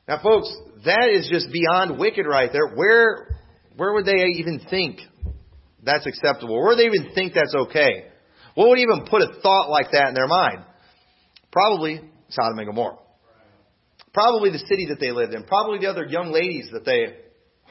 Now, 0.08 0.22
folks, 0.24 0.49
that 0.86 1.10
is 1.12 1.28
just 1.30 1.47
beyond 1.52 1.99
wicked 1.99 2.26
right 2.26 2.49
there. 2.52 2.70
Where, 2.74 3.39
where 3.76 3.93
would 3.93 4.06
they 4.06 4.24
even 4.38 4.62
think 4.70 4.99
that's 5.84 6.06
acceptable? 6.06 6.56
Where 6.56 6.68
would 6.68 6.80
they 6.80 6.86
even 6.86 7.14
think 7.14 7.34
that's 7.34 7.54
okay? 7.54 8.06
What 8.56 8.70
would 8.70 8.80
even 8.80 9.06
put 9.10 9.22
a 9.22 9.41
thought 9.41 9.70
like 9.70 9.91
that 9.91 10.08
in 10.08 10.14
their 10.14 10.28
mind? 10.28 10.64
Probably 11.52 11.99
Sodom 12.30 12.58
and 12.60 12.68
Gomorrah. 12.68 12.97
Probably 14.14 14.52
the 14.52 14.60
city 14.60 14.88
that 14.89 14.99
they 14.99 15.12
lived 15.12 15.34
in. 15.34 15.43
Probably 15.43 15.80
the 15.80 15.88
other 15.88 16.06
young 16.06 16.32
ladies 16.32 16.70
that 16.74 16.86
they 16.86 17.16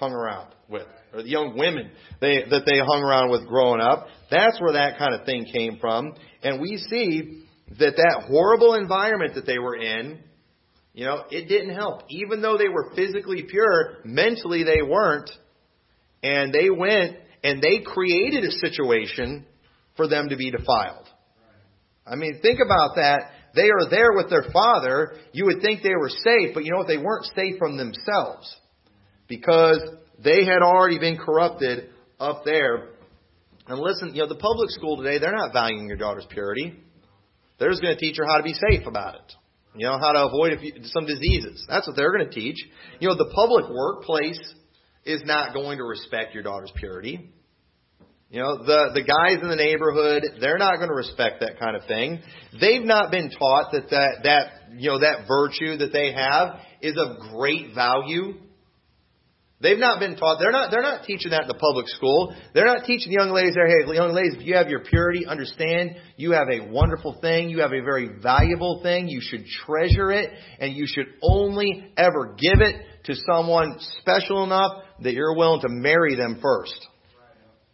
hung 0.01 0.13
around 0.13 0.53
with, 0.69 0.87
or 1.13 1.23
the 1.23 1.29
young 1.29 1.57
women 1.57 1.91
they, 2.21 2.43
that 2.51 2.63
they 2.65 2.79
hung 2.79 3.03
around 3.03 3.31
with 3.31 3.47
growing 3.47 3.81
up. 3.81 4.07
That's 4.31 4.61
where 4.61 4.73
that 4.73 4.99
kind 4.99 5.15
of 5.15 5.27
thing 5.27 5.45
came 5.53 5.79
from. 5.79 6.15
And 6.43 6.61
we 6.61 6.79
see 6.89 7.45
that 7.79 7.97
that 7.97 8.25
horrible 8.27 8.75
environment 8.75 9.35
that 9.35 9.47
they 9.47 9.59
were 9.59 9.77
in, 9.77 10.21
you 10.95 11.05
know, 11.05 11.25
it 11.31 11.49
didn't 11.49 11.75
help. 11.75 12.03
Even 12.09 12.41
though 12.41 12.57
they 12.57 12.69
were 12.69 12.93
physically 12.97 13.45
pure, 13.49 13.99
mentally 14.05 14.65
they 14.65 14.83
weren't. 14.83 15.31
And 16.23 16.53
they 16.53 16.71
went 16.71 17.17
and 17.45 17.63
they 17.63 17.81
created 17.85 18.45
a 18.45 18.51
situation 18.53 19.47
for 19.97 20.09
them 20.09 20.31
to 20.31 20.37
be 20.37 20.51
defiled. 20.51 21.07
I 22.07 22.17
mean, 22.17 22.41
think 22.43 22.59
about 22.65 22.97
that. 22.97 23.21
They 23.55 23.69
are 23.69 23.91
there 23.91 24.13
with 24.15 24.31
their 24.31 24.45
father. 24.53 25.17
You 25.33 25.47
would 25.47 25.61
think 25.61 25.83
they 25.83 25.95
were 25.95 26.09
safe, 26.09 26.55
but 26.55 26.65
you 26.65 26.73
know 26.73 26.79
what? 26.79 26.89
They 26.89 26.99
weren't 26.99 27.27
safe 27.35 27.57
from 27.59 27.77
themselves 27.77 28.57
because 29.31 29.81
they 30.23 30.45
had 30.45 30.61
already 30.61 30.99
been 30.99 31.17
corrupted 31.17 31.89
up 32.19 32.45
there. 32.45 32.89
And 33.67 33.79
listen, 33.79 34.15
you 34.15 34.23
know, 34.23 34.29
the 34.29 34.35
public 34.35 34.69
school 34.71 34.99
today, 34.99 35.19
they're 35.19 35.35
not 35.35 35.55
valuing 35.55 35.87
your 35.87 35.97
daughter's 35.97 36.27
purity. 36.29 36.75
They're 37.59 37.71
just 37.71 37.81
going 37.81 37.95
to 37.95 38.01
teach 38.01 38.17
her 38.19 38.27
how 38.27 38.37
to 38.37 38.43
be 38.43 38.53
safe 38.53 38.87
about 38.87 39.15
it. 39.15 39.33
You 39.77 39.87
know, 39.87 39.99
how 39.99 40.13
to 40.13 40.27
avoid 40.27 40.59
some 40.85 41.07
diseases. 41.07 41.65
That's 41.69 41.87
what 41.87 41.97
they're 41.97 42.13
going 42.13 42.29
to 42.29 42.35
teach. 42.35 42.57
You 42.99 43.09
know, 43.09 43.15
the 43.15 43.33
public 43.33 43.71
workplace 43.71 44.41
is 45.05 45.23
not 45.25 45.55
going 45.55 45.79
to 45.79 45.85
respect 45.85 46.35
your 46.35 46.43
daughter's 46.43 46.73
purity. 46.75 47.31
You 48.31 48.41
know, 48.41 48.59
the, 48.59 48.91
the 48.95 49.03
guys 49.03 49.43
in 49.43 49.49
the 49.49 49.57
neighborhood, 49.57 50.25
they're 50.41 50.59
not 50.59 50.77
going 50.77 50.89
to 50.89 50.95
respect 50.95 51.41
that 51.41 51.61
kind 51.61 51.77
of 51.77 51.85
thing. 51.87 52.21
They've 52.61 52.85
not 52.85 53.13
been 53.13 53.31
taught 53.31 53.73
that 53.73 53.91
that, 53.91 54.23
that, 54.25 54.47
you 54.77 54.91
know, 54.91 54.99
that 55.01 55.27
virtue 55.29 55.77
that 55.79 55.93
they 55.93 56.13
have 56.13 56.61
is 56.83 56.97
of 56.97 57.19
great 57.33 57.75
value 57.75 58.35
They've 59.63 59.79
not 59.79 60.01
been 60.01 60.17
taught. 60.17 60.39
They're 60.41 60.53
not. 60.53 60.71
They're 60.71 60.81
not 60.81 61.05
teaching 61.05 61.33
that 61.33 61.43
in 61.43 61.49
the 61.49 61.55
public 61.55 61.87
school. 61.89 62.35
They're 62.55 62.65
not 62.65 62.85
teaching 62.87 63.13
young 63.13 63.31
ladies 63.31 63.55
there. 63.55 63.67
Hey, 63.67 63.95
young 63.95 64.15
ladies, 64.15 64.37
if 64.39 64.47
you 64.47 64.55
have 64.55 64.71
your 64.71 64.81
purity, 64.81 65.27
understand 65.27 65.97
you 66.17 66.33
have 66.33 66.49
a 66.49 66.71
wonderful 66.71 67.19
thing. 67.21 67.51
You 67.51 67.61
have 67.61 67.73
a 67.73 67.83
very 67.83 68.09
valuable 68.23 68.81
thing. 68.83 69.09
You 69.09 69.21
should 69.21 69.45
treasure 69.67 70.13
it, 70.13 70.31
and 70.59 70.75
you 70.75 70.87
should 70.87 71.09
only 71.23 71.93
ever 71.99 72.35
give 72.39 72.61
it 72.63 72.77
to 73.05 73.15
someone 73.31 73.77
special 74.01 74.45
enough 74.45 74.83
that 75.03 75.13
you're 75.13 75.37
willing 75.37 75.61
to 75.61 75.69
marry 75.69 76.15
them 76.15 76.39
first. 76.41 76.87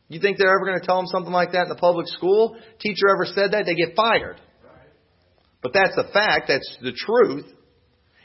You 0.09 0.21
think 0.21 0.39
they're 0.39 0.49
ever 0.49 0.67
going 0.67 0.81
to 0.81 0.87
tell 0.87 0.97
them 0.97 1.07
something 1.07 1.33
like 1.33 1.53
that 1.53 1.63
in 1.65 1.69
the 1.69 1.77
public 1.77 2.09
school? 2.09 2.57
Teacher 2.81 3.09
ever 3.13 3.27
said 3.27 3.53
that? 3.53 3.65
They 3.65 3.75
get 3.75 3.95
fired. 3.95 4.41
But 5.63 5.73
that's 5.73 5.95
the 5.95 6.09
fact. 6.13 6.47
That's 6.49 6.79
the 6.83 6.93
truth. 6.93 7.47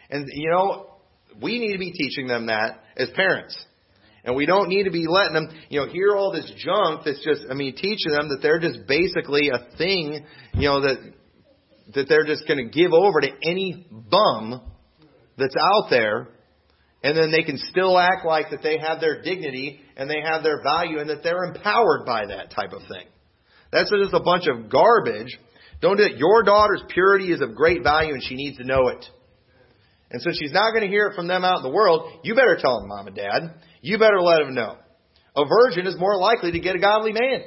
And 0.09 0.27
you 0.33 0.49
know, 0.49 0.90
we 1.41 1.59
need 1.59 1.73
to 1.73 1.79
be 1.79 1.91
teaching 1.91 2.27
them 2.27 2.47
that 2.47 2.83
as 2.97 3.09
parents. 3.15 3.65
And 4.23 4.35
we 4.35 4.45
don't 4.45 4.69
need 4.69 4.83
to 4.83 4.91
be 4.91 5.05
letting 5.07 5.33
them, 5.33 5.49
you 5.69 5.79
know, 5.79 5.87
hear 5.87 6.15
all 6.15 6.31
this 6.31 6.51
junk 6.57 7.01
that's 7.05 7.23
just, 7.25 7.41
I 7.49 7.55
mean, 7.55 7.75
teaching 7.75 8.11
them 8.11 8.29
that 8.29 8.39
they're 8.41 8.59
just 8.59 8.87
basically 8.87 9.49
a 9.49 9.75
thing, 9.77 10.25
you 10.53 10.61
know, 10.61 10.81
that, 10.81 11.13
that 11.95 12.07
they're 12.07 12.25
just 12.25 12.47
going 12.47 12.63
to 12.63 12.69
give 12.69 12.93
over 12.93 13.21
to 13.21 13.29
any 13.43 13.87
bum 13.89 14.61
that's 15.37 15.55
out 15.59 15.87
there. 15.89 16.27
And 17.03 17.17
then 17.17 17.31
they 17.31 17.41
can 17.41 17.57
still 17.57 17.97
act 17.97 18.25
like 18.25 18.51
that 18.51 18.61
they 18.61 18.77
have 18.77 18.99
their 18.99 19.23
dignity 19.23 19.79
and 19.97 20.07
they 20.07 20.21
have 20.23 20.43
their 20.43 20.61
value 20.61 20.99
and 20.99 21.09
that 21.09 21.23
they're 21.23 21.45
empowered 21.45 22.05
by 22.05 22.27
that 22.27 22.51
type 22.51 22.73
of 22.73 22.81
thing. 22.81 23.07
That's 23.71 23.89
just 23.89 24.13
a 24.13 24.19
bunch 24.19 24.43
of 24.47 24.69
garbage. 24.69 25.35
Don't 25.81 25.97
do 25.97 26.03
it. 26.03 26.17
Your 26.17 26.43
daughter's 26.43 26.83
purity 26.89 27.31
is 27.31 27.41
of 27.41 27.55
great 27.55 27.81
value 27.81 28.13
and 28.13 28.21
she 28.21 28.35
needs 28.35 28.57
to 28.57 28.65
know 28.65 28.89
it. 28.89 29.03
And 30.11 30.21
so 30.21 30.29
she's 30.31 30.51
not 30.51 30.71
going 30.71 30.83
to 30.83 30.89
hear 30.89 31.07
it 31.07 31.15
from 31.15 31.27
them 31.27 31.45
out 31.45 31.57
in 31.57 31.63
the 31.63 31.69
world. 31.69 32.19
You 32.23 32.35
better 32.35 32.57
tell 32.59 32.79
them, 32.79 32.89
mom 32.89 33.07
and 33.07 33.15
dad. 33.15 33.53
You 33.81 33.97
better 33.97 34.21
let 34.21 34.39
them 34.39 34.53
know. 34.53 34.75
A 35.35 35.45
virgin 35.45 35.87
is 35.87 35.97
more 35.97 36.17
likely 36.17 36.51
to 36.51 36.59
get 36.59 36.75
a 36.75 36.79
godly 36.79 37.13
man. 37.13 37.43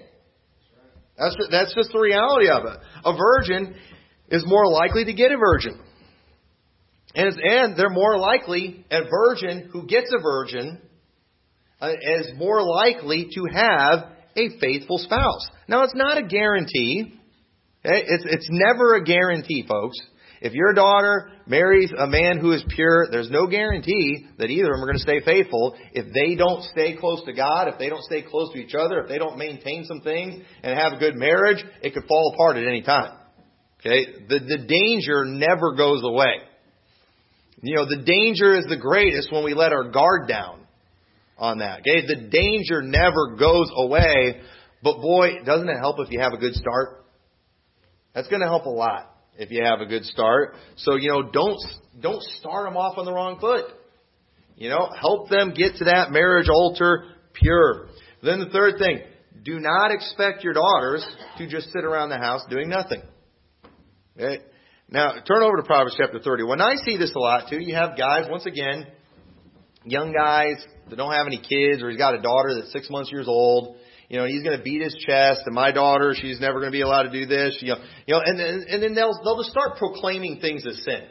That's, 1.19 1.37
that's 1.51 1.75
just 1.75 1.93
the 1.93 2.01
reality 2.01 2.49
of 2.49 2.65
it. 2.65 2.79
A 3.05 3.17
virgin 3.17 3.77
is 4.31 4.45
more 4.47 4.67
likely 4.67 5.05
to 5.05 5.13
get 5.13 5.31
a 5.31 5.37
virgin. 5.37 5.79
And, 7.15 7.39
and 7.39 7.77
they're 7.77 7.91
more 7.91 8.19
likely, 8.19 8.85
a 8.91 9.03
virgin 9.09 9.69
who 9.73 9.87
gets 9.87 10.11
a 10.13 10.21
virgin 10.21 10.81
uh, 11.81 11.93
is 12.01 12.33
more 12.37 12.63
likely 12.63 13.29
to 13.35 13.45
have 13.53 14.09
a 14.37 14.59
faithful 14.59 14.99
spouse. 14.99 15.49
Now, 15.69 15.83
it's 15.85 15.95
not 15.95 16.19
a 16.19 16.27
guarantee. 16.27 17.15
It's, 17.85 18.25
it's 18.27 18.49
never 18.51 18.95
a 18.95 19.05
guarantee, 19.05 19.65
folks. 19.69 19.99
If 20.41 20.53
your 20.53 20.73
daughter 20.73 21.31
marries 21.47 21.93
a 21.97 22.07
man 22.07 22.39
who 22.39 22.53
is 22.53 22.65
pure, 22.69 23.09
there's 23.11 23.31
no 23.31 23.47
guarantee 23.47 24.27
that 24.39 24.51
either 24.51 24.73
of 24.73 24.77
them 24.77 24.83
are 24.83 24.87
going 24.87 24.99
to 24.99 25.03
stay 25.03 25.21
faithful. 25.25 25.77
If 25.93 26.13
they 26.13 26.35
don't 26.35 26.63
stay 26.65 26.97
close 26.97 27.23
to 27.25 27.33
God, 27.33 27.69
if 27.69 27.79
they 27.79 27.89
don't 27.89 28.03
stay 28.03 28.23
close 28.23 28.53
to 28.53 28.59
each 28.59 28.75
other, 28.75 29.01
if 29.01 29.09
they 29.09 29.19
don't 29.19 29.39
maintain 29.39 29.85
some 29.85 30.01
things 30.01 30.43
and 30.63 30.79
have 30.79 30.95
a 30.95 30.99
good 30.99 31.15
marriage, 31.17 31.65
it 31.83 31.95
could 31.95 32.05
fall 32.05 32.33
apart 32.35 32.57
at 32.57 32.67
any 32.67 32.83
time. 32.83 33.17
Okay? 33.81 34.07
The, 34.29 34.39
the 34.41 34.67
danger 34.67 35.25
never 35.25 35.75
goes 35.77 36.03
away. 36.05 36.43
You 37.63 37.77
know, 37.77 37.87
the 37.87 38.05
danger 38.05 38.55
is 38.59 38.67
the 38.67 38.77
greatest 38.77 39.33
when 39.33 39.45
we 39.45 39.55
let 39.55 39.73
our 39.73 39.91
guard 39.91 40.29
down 40.29 40.61
on 41.39 41.59
that. 41.59 41.81
Okay? 41.81 42.07
The 42.07 42.29
danger 42.29 42.83
never 42.83 43.37
goes 43.39 43.71
away, 43.75 44.41
but 44.83 45.01
boy, 45.01 45.43
doesn't 45.45 45.69
it 45.69 45.79
help 45.79 45.97
if 46.01 46.11
you 46.11 46.21
have 46.21 46.33
a 46.35 46.39
good 46.39 46.55
start? 46.55 47.05
That's 48.15 48.29
going 48.29 48.43
to 48.43 48.47
help 48.47 48.67
a 48.67 48.71
lot 48.71 49.14
if 49.37 49.51
you 49.51 49.63
have 49.65 49.81
a 49.81 49.87
good 49.87 50.05
start. 50.05 50.55
So, 50.77 50.97
you 50.97 51.09
know, 51.09 51.23
don't, 51.23 51.61
don't 52.01 52.23
start 52.39 52.67
them 52.67 52.77
off 52.77 52.99
on 52.99 53.05
the 53.05 53.13
wrong 53.13 53.39
foot. 53.41 53.67
You 54.57 54.69
know, 54.69 54.89
help 55.01 55.29
them 55.31 55.53
get 55.55 55.77
to 55.77 55.85
that 55.87 56.13
marriage 56.13 56.49
altar 56.49 57.07
pure. 57.33 57.89
Then 58.23 58.39
the 58.39 58.49
third 58.51 58.79
thing, 58.79 59.01
do 59.45 59.59
not 59.59 59.91
expect 59.91 60.45
your 60.45 60.55
daughters 60.55 61.07
to 61.39 61.49
just 61.49 61.73
sit 61.73 61.85
around 61.85 62.11
the 62.11 62.19
house 62.19 62.43
doing 62.49 62.69
nothing. 62.69 63.03
Okay? 64.17 64.43
Now, 64.89 65.15
turn 65.27 65.43
over 65.43 65.57
to 65.57 65.63
Proverbs 65.65 65.97
chapter 65.99 66.21
30. 66.21 66.45
When 66.45 66.61
I 66.61 66.77
see 66.77 66.97
this 66.97 67.13
a 67.15 67.19
lot 67.19 67.51
too, 67.51 67.61
you 67.61 67.75
have 67.75 67.99
guys, 67.99 68.27
once 68.31 68.47
again, 68.47 68.87
young 69.85 70.13
guys 70.13 70.65
that 70.89 70.97
don't 70.97 71.13
have 71.13 71.27
any 71.27 71.39
kids, 71.39 71.83
or 71.83 71.91
he's 71.91 71.99
got 71.99 72.15
a 72.15 72.23
daughter 72.23 72.55
that's 72.55 72.73
six 72.73 72.89
months 72.91 73.11
years 73.11 73.27
old, 73.27 73.77
you 74.09 74.19
know, 74.19 74.27
he's 74.27 74.43
going 74.43 74.57
to 74.57 74.63
beat 74.63 74.83
his 74.83 74.95
chest, 75.07 75.43
and 75.47 75.55
my 75.55 75.73
daughter, 75.73 76.15
she's 76.15 76.41
never 76.41 76.61
going 76.61 76.71
to 76.71 76.77
be 76.77 76.83
allowed 76.83 77.05
to 77.05 77.11
do 77.11 77.27
this. 77.27 77.59
You 77.61 77.75
know, 77.75 77.85
you 78.07 78.15
know, 78.15 78.21
and 78.25 78.39
then 78.39 78.65
and 78.69 78.83
then 78.83 78.95
they'll 78.95 79.15
they'll 79.25 79.39
just 79.39 79.51
start 79.51 79.79
proclaiming 79.79 80.41
things 80.41 80.67
as 80.67 80.83
sin. 80.85 81.05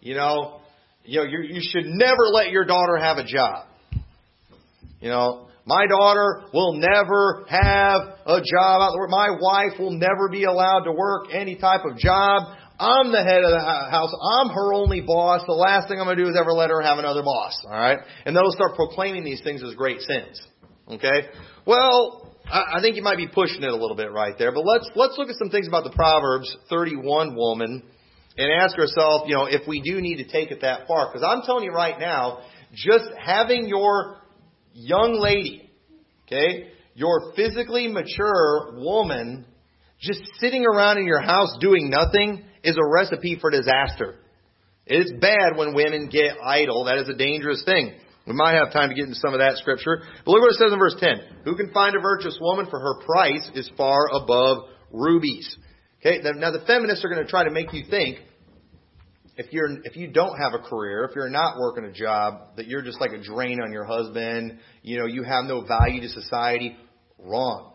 You 0.00 0.14
know, 0.14 0.60
you 1.04 1.20
know, 1.20 1.24
you 1.24 1.38
you 1.42 1.60
should 1.62 1.86
never 1.86 2.24
let 2.32 2.50
your 2.50 2.64
daughter 2.64 2.96
have 2.96 3.18
a 3.18 3.24
job. 3.24 3.66
You 5.00 5.08
know, 5.08 5.48
my 5.64 5.86
daughter 5.86 6.44
will 6.52 6.74
never 6.74 7.44
have 7.48 8.00
a 8.24 8.40
job. 8.40 8.92
My 9.08 9.30
wife 9.40 9.78
will 9.78 9.92
never 9.92 10.28
be 10.30 10.44
allowed 10.44 10.84
to 10.84 10.92
work 10.92 11.26
any 11.32 11.56
type 11.56 11.82
of 11.84 11.98
job. 11.98 12.56
I'm 12.78 13.10
the 13.10 13.22
head 13.22 13.42
of 13.42 13.50
the 13.50 13.60
house. 13.90 14.12
I'm 14.38 14.48
her 14.50 14.74
only 14.74 15.00
boss. 15.00 15.42
The 15.46 15.52
last 15.52 15.88
thing 15.88 15.98
I'm 15.98 16.06
going 16.06 16.18
to 16.18 16.22
do 16.24 16.28
is 16.28 16.36
ever 16.38 16.52
let 16.52 16.70
her 16.70 16.82
have 16.82 16.98
another 16.98 17.22
boss. 17.22 17.58
All 17.64 17.72
right? 17.72 17.98
And 18.24 18.36
they'll 18.36 18.52
start 18.52 18.76
proclaiming 18.76 19.24
these 19.24 19.42
things 19.42 19.62
as 19.62 19.74
great 19.74 20.00
sins. 20.02 20.40
Okay? 20.88 21.28
Well, 21.66 22.32
I 22.48 22.78
think 22.80 22.94
you 22.94 23.02
might 23.02 23.16
be 23.16 23.26
pushing 23.26 23.62
it 23.62 23.68
a 23.68 23.74
little 23.74 23.96
bit 23.96 24.12
right 24.12 24.34
there. 24.38 24.52
But 24.52 24.64
let's 24.64 24.88
let's 24.94 25.18
look 25.18 25.28
at 25.28 25.36
some 25.36 25.50
things 25.50 25.66
about 25.66 25.82
the 25.82 25.90
Proverbs 25.90 26.56
31 26.70 27.34
woman 27.34 27.82
and 28.38 28.52
ask 28.52 28.78
ourselves, 28.78 29.24
you 29.26 29.34
know, 29.34 29.46
if 29.46 29.66
we 29.66 29.80
do 29.80 30.00
need 30.00 30.18
to 30.18 30.28
take 30.30 30.52
it 30.52 30.60
that 30.60 30.86
far. 30.86 31.08
Because 31.08 31.26
I'm 31.26 31.42
telling 31.42 31.64
you 31.64 31.72
right 31.72 31.98
now, 31.98 32.38
just 32.72 33.06
having 33.18 33.66
your 33.66 34.18
young 34.74 35.18
lady, 35.18 35.68
okay, 36.26 36.68
your 36.94 37.32
physically 37.34 37.88
mature 37.88 38.74
woman, 38.76 39.44
just 40.00 40.20
sitting 40.38 40.64
around 40.64 40.98
in 40.98 41.06
your 41.06 41.20
house 41.20 41.56
doing 41.60 41.90
nothing 41.90 42.44
is 42.62 42.76
a 42.76 42.86
recipe 42.86 43.38
for 43.40 43.50
disaster. 43.50 44.16
It's 44.86 45.10
bad 45.20 45.56
when 45.56 45.74
women 45.74 46.08
get 46.10 46.36
idle. 46.44 46.84
That 46.84 46.98
is 46.98 47.08
a 47.08 47.14
dangerous 47.16 47.64
thing. 47.64 47.98
We 48.26 48.34
might 48.34 48.54
have 48.54 48.72
time 48.72 48.88
to 48.88 48.94
get 48.94 49.04
into 49.04 49.16
some 49.16 49.34
of 49.34 49.40
that 49.40 49.56
scripture. 49.58 50.02
But 50.24 50.30
look 50.30 50.40
what 50.40 50.50
it 50.50 50.58
says 50.58 50.72
in 50.72 50.78
verse 50.78 50.96
10. 50.98 51.44
Who 51.44 51.56
can 51.56 51.72
find 51.72 51.94
a 51.94 52.00
virtuous 52.00 52.38
woman 52.40 52.66
for 52.68 52.80
her 52.80 53.04
price 53.06 53.48
is 53.54 53.70
far 53.76 54.08
above 54.12 54.68
rubies. 54.92 55.56
Okay, 56.00 56.18
now 56.22 56.50
the 56.50 56.64
feminists 56.66 57.04
are 57.04 57.08
going 57.08 57.24
to 57.24 57.30
try 57.30 57.44
to 57.44 57.50
make 57.50 57.72
you 57.72 57.84
think 57.88 58.18
if 59.36 59.52
you're 59.52 59.68
if 59.84 59.96
you 59.96 60.08
don't 60.08 60.36
have 60.38 60.54
a 60.54 60.58
career, 60.58 61.04
if 61.04 61.14
you're 61.14 61.28
not 61.28 61.58
working 61.58 61.84
a 61.84 61.92
job, 61.92 62.56
that 62.56 62.66
you're 62.66 62.82
just 62.82 63.00
like 63.00 63.12
a 63.12 63.22
drain 63.22 63.60
on 63.60 63.70
your 63.70 63.84
husband, 63.84 64.58
you 64.82 64.98
know, 64.98 65.06
you 65.06 65.22
have 65.22 65.44
no 65.44 65.62
value 65.62 66.00
to 66.00 66.08
society. 66.08 66.76
Wrong. 67.18 67.72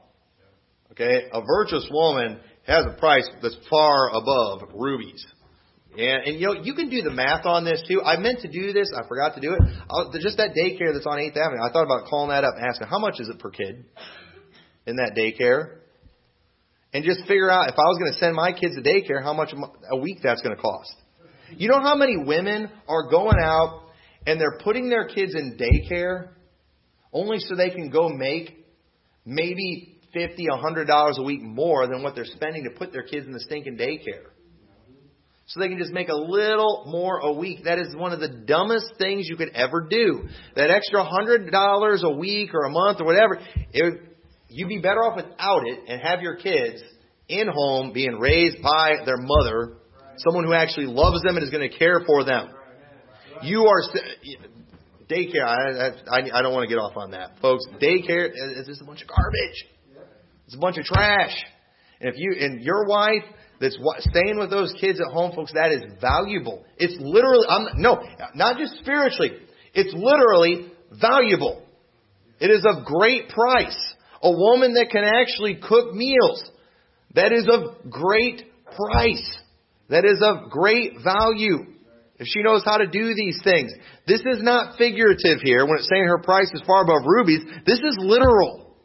Okay? 0.91 1.28
A 1.32 1.41
virtuous 1.41 1.88
woman 1.91 2.39
has 2.68 2.86
a 2.86 2.99
price 2.99 3.30
that's 3.41 3.58
far 3.70 4.10
above 4.10 4.70
rubies. 4.74 5.26
And, 5.98 6.24
and 6.24 6.39
you 6.39 6.48
know, 6.48 6.64
you 6.64 6.74
can 6.74 6.89
do 6.89 7.02
the 7.02 7.12
math 7.12 7.46
on 7.46 7.66
this 7.66 7.84
too. 7.88 8.02
I 8.02 8.18
meant 8.18 8.42
to 8.42 8.48
do 8.48 8.72
this, 8.72 8.92
I 8.96 9.08
forgot 9.08 9.36
to 9.36 9.42
do 9.42 9.54
it. 9.54 9.62
I'll, 9.89 10.12
just 10.14 10.38
that 10.38 10.52
daycare 10.52 10.94
that's 10.94 11.06
on 11.06 11.18
8th 11.18 11.38
Avenue, 11.38 11.62
I 11.62 11.72
thought 11.72 11.84
about 11.84 12.08
calling 12.08 12.30
that 12.30 12.44
up 12.44 12.56
and 12.56 12.66
asking, 12.66 12.88
how 12.88 13.00
much 13.00 13.20
is 13.20 13.28
it 13.28 13.39
per 13.39 13.50
kid 13.50 13.86
in 14.86 14.96
that 14.96 15.14
daycare? 15.18 15.80
And 16.94 17.04
just 17.04 17.22
figure 17.22 17.50
out 17.50 17.70
if 17.70 17.76
I 17.76 17.84
was 17.84 17.98
going 18.00 18.14
to 18.14 18.20
send 18.20 18.36
my 18.36 18.52
kids 18.52 18.76
to 18.76 18.82
daycare, 18.82 19.24
how 19.24 19.34
much 19.34 19.54
a 19.89 19.98
week 19.98 20.20
that's 20.24 20.42
going 20.42 20.56
to 20.56 20.62
cost. 20.62 20.94
You 21.52 21.68
know 21.70 21.80
how 21.82 21.96
many 21.96 22.18
women 22.18 22.70
are 22.88 23.10
going 23.10 23.38
out 23.42 23.89
and 24.26 24.39
they're 24.39 24.60
putting 24.64 24.89
their 24.89 25.08
kids 25.08 25.34
in 25.36 25.58
daycare 25.58 26.30
only 27.14 27.39
so 27.39 27.56
they 27.56 27.70
can 27.70 27.89
go 27.89 28.10
make 28.10 28.66
maybe 29.26 30.00
fifty, 30.14 30.48
a 30.52 30.58
hundred 30.58 30.86
dollars 30.86 31.18
a 31.18 31.24
week 31.24 31.42
more 31.42 31.88
than 31.88 32.04
what 32.04 32.16
they're 32.16 32.26
spending 32.26 32.64
to 32.64 32.78
put 32.78 32.92
their 32.92 33.04
kids 33.04 33.26
in 33.26 33.34
the 33.34 33.39
stinking 33.42 33.78
daycare. 33.78 34.31
So 35.52 35.60
they 35.60 35.68
can 35.68 35.80
just 35.80 35.91
make 35.91 36.08
a 36.08 36.16
little 36.16 36.86
more 36.88 37.20
a 37.20 37.34
week. 37.34 37.66
That 37.66 37.78
is 37.78 37.93
one 37.93 38.14
of 38.14 38.22
the 38.22 38.30
dumbest 38.30 38.93
things 38.97 39.28
you 39.28 39.36
could 39.36 39.49
ever 39.49 39.86
do. 39.89 40.30
That 40.56 40.72
extra 40.72 41.04
hundred 41.04 41.52
dollars 41.52 42.04
a 42.06 42.10
week 42.10 42.54
or 42.54 42.64
a 42.64 42.70
month 42.70 43.02
or 43.02 43.06
whatever, 43.06 43.38
it, 43.74 44.02
you'd 44.47 44.70
be 44.70 44.80
better 44.80 45.02
off 45.02 45.18
without 45.18 45.68
it 45.68 45.80
and 45.89 46.02
have 46.02 46.22
your 46.22 46.38
kids 46.38 46.82
in 47.28 47.49
home 47.54 47.91
being 47.91 48.18
raised 48.18 48.62
by 48.64 48.95
their 49.06 49.18
mother, 49.18 49.74
someone 50.16 50.45
who 50.45 50.54
actually 50.54 50.86
loves 50.86 51.22
them 51.22 51.36
and 51.36 51.43
is 51.43 51.49
going 51.49 51.70
to 51.70 51.78
care 51.78 51.99
for 52.08 52.24
them. 52.24 52.54
You 53.43 53.66
are 53.66 53.82
daycare. 55.10 55.43
I, 55.45 55.89
I, 56.10 56.39
I 56.39 56.41
don't 56.41 56.54
want 56.54 56.64
to 56.64 56.74
get 56.74 56.80
off 56.80 56.95
on 56.95 57.12
that, 57.12 57.39
folks. 57.41 57.66
Daycare 57.82 58.30
is 58.30 58.68
just 58.68 58.82
a 58.82 58.86
bunch 58.86 59.02
of 59.02 59.10
garbage. 59.10 59.66
It's 60.45 60.56
a 60.56 60.60
bunch 60.60 60.78
of 60.78 60.86
trash. 60.86 61.36
And 61.99 62.10
if 62.10 62.16
you 62.18 62.36
and 62.39 62.62
your 62.62 62.88
wife 62.88 63.24
that's 63.62 63.78
what, 63.80 64.01
staying 64.01 64.39
with 64.39 64.49
those 64.49 64.74
kids 64.82 64.99
at 64.99 65.14
home, 65.14 65.34
folks, 65.36 65.53
that 65.53 65.72
is 65.72 65.84
valuable. 66.01 66.66
It's 66.78 66.95
literally, 66.99 67.45
I'm, 67.47 67.80
no, 67.80 68.03
not 68.34 68.57
just 68.57 68.80
spiritually. 68.80 69.32
It's 69.74 69.93
literally 69.93 70.72
valuable. 70.91 71.64
It 72.39 72.49
is 72.49 72.66
of 72.66 72.86
great 72.86 73.30
price. 73.30 73.78
A 74.24 74.32
woman 74.32 74.74
that 74.74 74.89
can 74.91 75.03
actually 75.03 75.59
cook 75.62 75.93
meals. 75.93 76.43
That 77.14 77.32
is 77.32 77.47
of 77.49 77.89
great 77.91 78.43
price. 78.66 79.38
That 79.89 80.05
is 80.05 80.22
of 80.22 80.49
great 80.49 80.93
value. 81.03 81.68
If 82.18 82.28
she 82.28 82.41
knows 82.41 82.64
how 82.66 82.78
to 82.78 82.88
do 82.88 83.14
these 83.16 83.39
things. 83.43 83.72
This 84.07 84.22
is 84.22 84.41
not 84.41 84.78
figurative 84.78 85.41
here 85.41 85.66
when 85.66 85.78
it's 85.78 85.89
saying 85.91 86.05
her 86.05 86.22
price 86.22 86.49
is 86.53 86.62
far 86.66 86.84
above 86.84 87.03
rubies. 87.05 87.41
This 87.66 87.80
is 87.80 87.97
literal. 87.99 88.76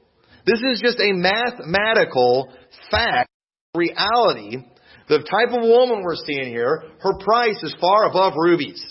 This 0.47 0.61
is 0.61 0.81
just 0.83 1.01
a 1.01 1.13
mathematical 1.13 2.53
fact, 2.91 3.31
reality. 3.77 4.65
The 5.09 5.19
type 5.19 5.55
of 5.55 5.63
woman 5.63 6.03
we're 6.03 6.17
seeing 6.27 6.49
here, 6.49 6.83
her 7.01 7.19
price 7.21 7.63
is 7.63 7.75
far 7.81 8.09
above 8.11 8.35
rubies. 8.37 8.83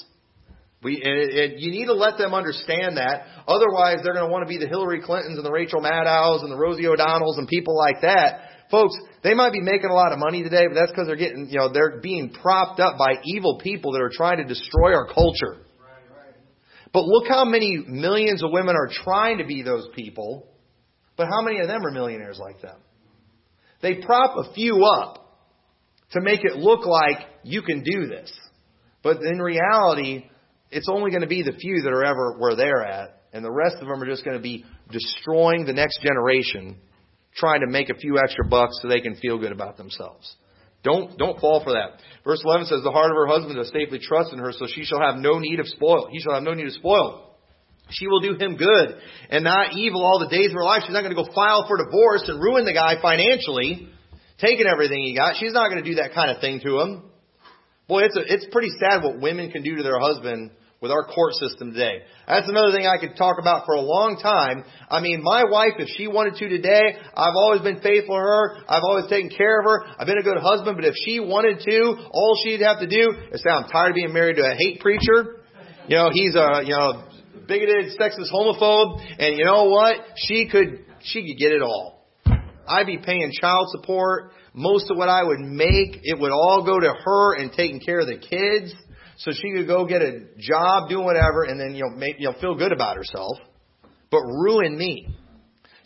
We, 0.81 1.01
and, 1.03 1.29
and 1.31 1.53
you 1.59 1.71
need 1.71 1.85
to 1.85 1.93
let 1.93 2.17
them 2.17 2.33
understand 2.33 2.97
that. 2.97 3.25
Otherwise, 3.47 3.97
they're 4.03 4.13
going 4.13 4.27
to 4.27 4.31
want 4.31 4.47
to 4.47 4.49
be 4.49 4.57
the 4.57 4.67
Hillary 4.67 5.01
Clintons 5.01 5.37
and 5.37 5.45
the 5.45 5.51
Rachel 5.51 5.81
Maddows 5.81 6.43
and 6.43 6.51
the 6.51 6.57
Rosie 6.57 6.87
O'Donnells 6.87 7.37
and 7.37 7.47
people 7.47 7.75
like 7.75 8.01
that. 8.01 8.41
Folks, 8.71 8.95
they 9.23 9.33
might 9.33 9.51
be 9.51 9.61
making 9.61 9.89
a 9.89 9.93
lot 9.93 10.11
of 10.11 10.19
money 10.19 10.43
today, 10.43 10.67
but 10.67 10.75
that's 10.75 10.91
because 10.91 11.07
they're 11.07 11.15
getting, 11.15 11.49
you 11.49 11.57
know, 11.57 11.73
they're 11.73 11.99
being 12.01 12.29
propped 12.29 12.79
up 12.79 12.97
by 12.97 13.15
evil 13.25 13.59
people 13.61 13.93
that 13.93 14.01
are 14.01 14.11
trying 14.13 14.37
to 14.37 14.45
destroy 14.45 14.93
our 14.93 15.07
culture. 15.07 15.65
But 16.93 17.03
look 17.03 17.27
how 17.27 17.45
many 17.45 17.83
millions 17.87 18.43
of 18.43 18.51
women 18.51 18.75
are 18.75 18.89
trying 19.03 19.39
to 19.39 19.45
be 19.45 19.63
those 19.63 19.87
people 19.95 20.47
but 21.17 21.27
how 21.27 21.41
many 21.41 21.59
of 21.59 21.67
them 21.67 21.85
are 21.85 21.91
millionaires 21.91 22.39
like 22.39 22.61
them? 22.61 22.77
They 23.81 23.95
prop 23.95 24.37
a 24.37 24.53
few 24.53 24.83
up 24.83 25.25
to 26.11 26.21
make 26.21 26.43
it 26.43 26.55
look 26.55 26.85
like 26.85 27.17
you 27.43 27.61
can 27.61 27.83
do 27.83 28.07
this. 28.07 28.31
But 29.03 29.21
in 29.21 29.39
reality, 29.39 30.25
it's 30.71 30.89
only 30.89 31.11
going 31.11 31.21
to 31.21 31.27
be 31.27 31.43
the 31.43 31.53
few 31.53 31.81
that 31.83 31.93
are 31.93 32.03
ever 32.03 32.37
where 32.37 32.55
they're 32.55 32.83
at, 32.83 33.21
and 33.33 33.43
the 33.43 33.51
rest 33.51 33.75
of 33.75 33.87
them 33.87 34.01
are 34.01 34.05
just 34.05 34.25
going 34.25 34.37
to 34.37 34.43
be 34.43 34.65
destroying 34.91 35.65
the 35.65 35.73
next 35.73 36.01
generation, 36.01 36.77
trying 37.35 37.61
to 37.61 37.67
make 37.67 37.89
a 37.89 37.95
few 37.95 38.17
extra 38.17 38.47
bucks 38.47 38.79
so 38.81 38.87
they 38.87 39.01
can 39.01 39.15
feel 39.15 39.37
good 39.37 39.51
about 39.51 39.77
themselves. 39.77 40.35
Don't 40.83 41.17
don't 41.17 41.39
fall 41.39 41.63
for 41.63 41.73
that. 41.73 41.99
Verse 42.23 42.41
11 42.43 42.67
says, 42.67 42.83
"The 42.83 42.91
heart 42.91 43.09
of 43.09 43.17
her 43.17 43.27
husband 43.27 43.55
does 43.55 43.71
safely 43.71 43.99
trust 43.99 44.31
in 44.33 44.39
her, 44.39 44.51
so 44.51 44.67
she 44.67 44.85
shall 44.85 45.01
have 45.01 45.15
no 45.15 45.39
need 45.39 45.59
of 45.59 45.67
spoil. 45.67 46.07
He 46.11 46.19
shall 46.19 46.33
have 46.33 46.43
no 46.43 46.53
need 46.53 46.67
of 46.67 46.73
spoil." 46.73 47.34
She 47.89 48.07
will 48.07 48.19
do 48.19 48.35
him 48.35 48.57
good 48.57 48.95
and 49.29 49.43
not 49.43 49.73
evil 49.77 50.03
all 50.03 50.19
the 50.19 50.27
days 50.27 50.47
of 50.47 50.53
her 50.53 50.63
life. 50.63 50.83
She's 50.85 50.93
not 50.93 51.01
going 51.01 51.15
to 51.15 51.21
go 51.21 51.29
file 51.33 51.65
for 51.67 51.77
divorce 51.77 52.23
and 52.27 52.41
ruin 52.41 52.65
the 52.65 52.73
guy 52.73 53.01
financially, 53.01 53.89
taking 54.39 54.65
everything 54.65 55.03
he 55.03 55.15
got. 55.15 55.35
She's 55.39 55.53
not 55.53 55.69
going 55.69 55.83
to 55.83 55.89
do 55.89 55.95
that 55.95 56.13
kind 56.13 56.31
of 56.31 56.41
thing 56.41 56.61
to 56.61 56.79
him. 56.79 57.03
Boy, 57.87 58.03
it's 58.03 58.17
a, 58.17 58.21
it's 58.25 58.47
pretty 58.51 58.69
sad 58.79 59.03
what 59.03 59.21
women 59.21 59.51
can 59.51 59.61
do 59.61 59.75
to 59.75 59.83
their 59.83 59.99
husband 59.99 60.51
with 60.81 60.91
our 60.91 61.05
court 61.05 61.33
system 61.33 61.71
today. 61.71 62.01
That's 62.27 62.49
another 62.49 62.71
thing 62.71 62.85
I 62.85 62.99
could 62.99 63.15
talk 63.17 63.37
about 63.39 63.65
for 63.65 63.75
a 63.75 63.81
long 63.81 64.19
time. 64.21 64.65
I 64.89 64.99
mean, 64.99 65.23
my 65.23 65.43
wife, 65.45 65.73
if 65.79 65.89
she 65.95 66.07
wanted 66.07 66.35
to 66.35 66.49
today, 66.49 66.97
I've 67.15 67.33
always 67.35 67.61
been 67.61 67.79
faithful 67.81 68.15
to 68.15 68.21
her. 68.21 68.57
I've 68.67 68.83
always 68.83 69.07
taken 69.09 69.29
care 69.29 69.59
of 69.59 69.65
her. 69.65 69.85
I've 69.97 70.07
been 70.07 70.17
a 70.17 70.23
good 70.23 70.37
husband, 70.37 70.75
but 70.75 70.85
if 70.85 70.95
she 71.05 71.19
wanted 71.19 71.61
to, 71.65 72.09
all 72.11 72.37
she'd 72.43 72.61
have 72.61 72.79
to 72.81 72.87
do 72.87 73.13
is 73.31 73.41
say, 73.41 73.49
I'm 73.49 73.69
tired 73.69 73.91
of 73.91 73.95
being 73.95 74.13
married 74.13 74.35
to 74.37 74.43
a 74.43 74.53
hate 74.53 74.79
preacher. 74.79 75.41
You 75.87 75.97
know, 75.97 76.09
he's 76.11 76.35
a, 76.35 76.61
you 76.65 76.75
know, 76.75 77.05
bigoted, 77.47 77.97
sexist, 77.99 78.31
homophobe, 78.33 79.01
and 79.19 79.37
you 79.37 79.45
know 79.45 79.65
what? 79.65 79.97
She 80.15 80.47
could, 80.49 80.85
she 81.01 81.27
could 81.27 81.39
get 81.39 81.51
it 81.51 81.61
all. 81.61 82.05
I'd 82.67 82.87
be 82.87 82.97
paying 82.97 83.31
child 83.39 83.67
support. 83.71 84.31
Most 84.53 84.89
of 84.89 84.97
what 84.97 85.09
I 85.09 85.23
would 85.23 85.39
make, 85.39 85.99
it 86.03 86.19
would 86.19 86.31
all 86.31 86.63
go 86.65 86.79
to 86.79 86.93
her 87.03 87.35
and 87.35 87.51
taking 87.51 87.79
care 87.79 87.99
of 87.99 88.07
the 88.07 88.17
kids. 88.17 88.73
So 89.17 89.31
she 89.31 89.51
could 89.55 89.67
go 89.67 89.85
get 89.85 90.01
a 90.01 90.21
job, 90.37 90.89
do 90.89 90.99
whatever, 90.99 91.43
and 91.43 91.59
then, 91.59 91.75
you 91.75 91.83
know, 91.83 91.95
make, 91.95 92.19
you 92.19 92.29
know, 92.29 92.35
feel 92.39 92.55
good 92.55 92.71
about 92.71 92.97
herself. 92.97 93.37
But 94.11 94.21
ruin 94.21 94.77
me. 94.77 95.07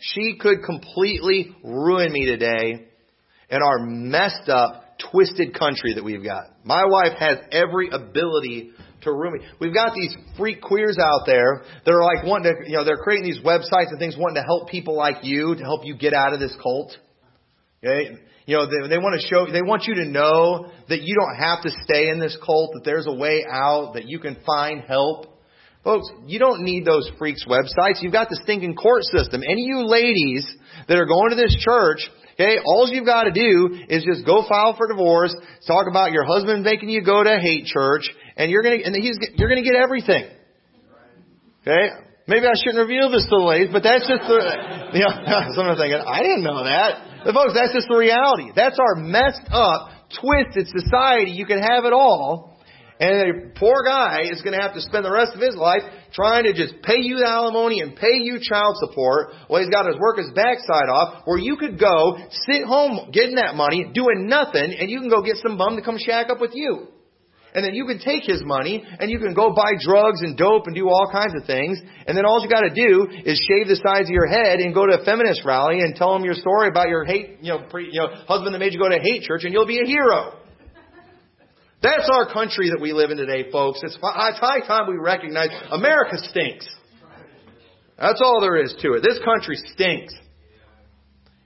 She 0.00 0.36
could 0.40 0.62
completely 0.64 1.54
ruin 1.62 2.12
me 2.12 2.24
today 2.26 2.88
in 3.50 3.62
our 3.62 3.78
messed 3.80 4.48
up, 4.48 4.98
twisted 5.10 5.58
country 5.58 5.94
that 5.94 6.04
we've 6.04 6.24
got. 6.24 6.44
My 6.64 6.84
wife 6.86 7.18
has 7.18 7.38
every 7.52 7.90
ability 7.90 8.72
to 9.02 9.10
roomie. 9.10 9.44
We've 9.60 9.74
got 9.74 9.94
these 9.94 10.14
freak 10.36 10.60
queers 10.60 10.98
out 10.98 11.22
there 11.26 11.62
that 11.84 11.92
are 11.92 12.02
like 12.02 12.24
wanting 12.24 12.52
to, 12.52 12.70
you 12.70 12.76
know, 12.76 12.84
they're 12.84 12.96
creating 12.96 13.24
these 13.24 13.42
websites 13.44 13.90
and 13.90 13.98
things 13.98 14.16
wanting 14.16 14.36
to 14.36 14.42
help 14.42 14.68
people 14.68 14.96
like 14.96 15.18
you, 15.22 15.54
to 15.54 15.62
help 15.62 15.84
you 15.84 15.96
get 15.96 16.14
out 16.14 16.32
of 16.32 16.40
this 16.40 16.54
cult. 16.62 16.96
Okay? 17.82 18.16
You 18.46 18.56
know, 18.56 18.66
they, 18.66 18.88
they 18.88 18.98
want 18.98 19.20
to 19.20 19.26
show, 19.26 19.50
they 19.50 19.62
want 19.62 19.84
you 19.84 19.94
to 19.96 20.04
know 20.04 20.70
that 20.88 21.02
you 21.02 21.14
don't 21.14 21.36
have 21.36 21.62
to 21.62 21.70
stay 21.84 22.08
in 22.08 22.18
this 22.18 22.36
cult, 22.44 22.72
that 22.74 22.84
there's 22.84 23.06
a 23.06 23.12
way 23.12 23.44
out, 23.50 23.92
that 23.94 24.08
you 24.08 24.18
can 24.18 24.36
find 24.46 24.82
help. 24.82 25.26
Folks, 25.82 26.08
you 26.26 26.38
don't 26.38 26.62
need 26.62 26.84
those 26.84 27.10
freaks 27.18 27.46
websites. 27.46 28.02
You've 28.02 28.12
got 28.12 28.28
the 28.28 28.38
stinking 28.42 28.74
court 28.74 29.02
system. 29.04 29.42
Any 29.42 29.62
of 29.62 29.78
you 29.78 29.86
ladies 29.86 30.46
that 30.88 30.98
are 30.98 31.06
going 31.06 31.30
to 31.30 31.36
this 31.36 31.56
church 31.58 32.00
Okay, 32.40 32.56
all 32.64 32.88
you've 32.90 33.04
got 33.04 33.24
to 33.24 33.32
do 33.32 33.84
is 33.90 34.02
just 34.02 34.24
go 34.24 34.42
file 34.48 34.74
for 34.74 34.88
divorce, 34.88 35.34
talk 35.66 35.84
about 35.90 36.12
your 36.12 36.24
husband 36.24 36.64
making 36.64 36.88
you 36.88 37.04
go 37.04 37.22
to 37.22 37.38
hate 37.38 37.66
church, 37.66 38.08
and 38.36 38.50
you're 38.50 38.62
gonna 38.62 38.82
and 38.84 38.94
he's 38.94 39.18
you're 39.34 39.48
gonna 39.48 39.62
get 39.62 39.74
everything. 39.74 40.24
Okay, 41.62 41.90
maybe 42.26 42.46
I 42.46 42.56
shouldn't 42.56 42.80
reveal 42.80 43.10
this 43.10 43.24
to 43.24 43.36
the 43.36 43.44
ladies, 43.44 43.68
but 43.72 43.82
that's 43.82 44.08
just 44.08 44.22
the 44.22 44.40
you 44.94 45.04
know 45.04 45.52
some 45.54 45.66
are 45.66 45.76
thinking 45.76 46.00
I 46.00 46.22
didn't 46.22 46.44
know 46.44 46.64
that. 46.64 47.24
But 47.24 47.34
folks, 47.34 47.52
that's 47.54 47.72
just 47.72 47.88
the 47.88 47.96
reality. 47.96 48.52
That's 48.56 48.78
our 48.80 48.96
messed 48.96 49.44
up, 49.52 49.90
twisted 50.20 50.68
society, 50.68 51.32
you 51.32 51.44
can 51.44 51.60
have 51.60 51.84
it 51.84 51.92
all. 51.92 52.50
And 53.00 53.16
a 53.16 53.58
poor 53.58 53.82
guy 53.82 54.28
is 54.30 54.42
going 54.42 54.52
to 54.52 54.60
have 54.60 54.74
to 54.74 54.80
spend 54.82 55.06
the 55.06 55.10
rest 55.10 55.32
of 55.34 55.40
his 55.40 55.56
life 55.56 55.80
trying 56.12 56.44
to 56.44 56.52
just 56.52 56.82
pay 56.82 57.00
you 57.00 57.24
alimony 57.24 57.80
and 57.80 57.96
pay 57.96 58.20
you 58.20 58.38
child 58.42 58.76
support 58.76 59.32
while 59.48 59.62
he's 59.62 59.70
got 59.70 59.84
to 59.84 59.96
work 59.98 60.18
his 60.18 60.28
backside 60.34 60.92
off, 60.92 61.22
where 61.24 61.38
you 61.38 61.56
could 61.56 61.80
go, 61.80 62.18
sit 62.44 62.62
home 62.64 63.10
getting 63.10 63.36
that 63.36 63.54
money, 63.54 63.90
doing 63.94 64.28
nothing, 64.28 64.76
and 64.78 64.90
you 64.90 65.00
can 65.00 65.08
go 65.08 65.22
get 65.22 65.36
some 65.36 65.56
bum 65.56 65.76
to 65.76 65.82
come 65.82 65.96
shack 65.96 66.28
up 66.28 66.42
with 66.42 66.50
you. 66.52 66.88
And 67.54 67.64
then 67.64 67.74
you 67.74 67.84
can 67.86 67.98
take 67.98 68.24
his 68.24 68.42
money 68.44 68.84
and 68.98 69.10
you 69.10 69.18
can 69.18 69.34
go 69.34 69.52
buy 69.52 69.72
drugs 69.80 70.22
and 70.22 70.36
dope 70.36 70.66
and 70.66 70.74
do 70.74 70.88
all 70.88 71.08
kinds 71.10 71.34
of 71.34 71.44
things. 71.46 71.80
And 72.06 72.16
then 72.16 72.24
all 72.24 72.40
you 72.42 72.48
got 72.48 72.62
to 72.62 72.70
do 72.70 73.08
is 73.10 73.38
shave 73.48 73.66
the 73.66 73.80
sides 73.82 74.08
of 74.08 74.14
your 74.14 74.28
head 74.28 74.60
and 74.60 74.72
go 74.72 74.86
to 74.86 75.00
a 75.00 75.04
feminist 75.04 75.42
rally 75.44 75.80
and 75.80 75.96
tell 75.96 76.12
them 76.12 76.24
your 76.24 76.34
story 76.34 76.68
about 76.68 76.88
your 76.88 77.04
hate, 77.04 77.38
you 77.40 77.50
know, 77.50 77.66
pre, 77.68 77.90
you 77.90 78.00
know, 78.00 78.08
husband 78.28 78.54
that 78.54 78.58
made 78.60 78.72
you 78.72 78.78
go 78.78 78.88
to 78.88 79.00
hate 79.02 79.22
church 79.22 79.42
and 79.44 79.52
you'll 79.52 79.66
be 79.66 79.80
a 79.80 79.86
hero. 79.86 80.38
That's 81.82 82.08
our 82.12 82.32
country 82.32 82.70
that 82.70 82.80
we 82.80 82.92
live 82.92 83.10
in 83.10 83.16
today, 83.16 83.50
folks. 83.50 83.80
It's, 83.82 83.98
it's 84.00 84.38
high 84.38 84.60
time 84.66 84.86
we 84.88 84.96
recognize 84.96 85.48
America 85.72 86.18
stinks. 86.30 86.68
That's 87.98 88.22
all 88.22 88.40
there 88.40 88.56
is 88.62 88.74
to 88.80 88.94
it. 88.94 89.02
This 89.02 89.18
country 89.24 89.56
stinks. 89.74 90.14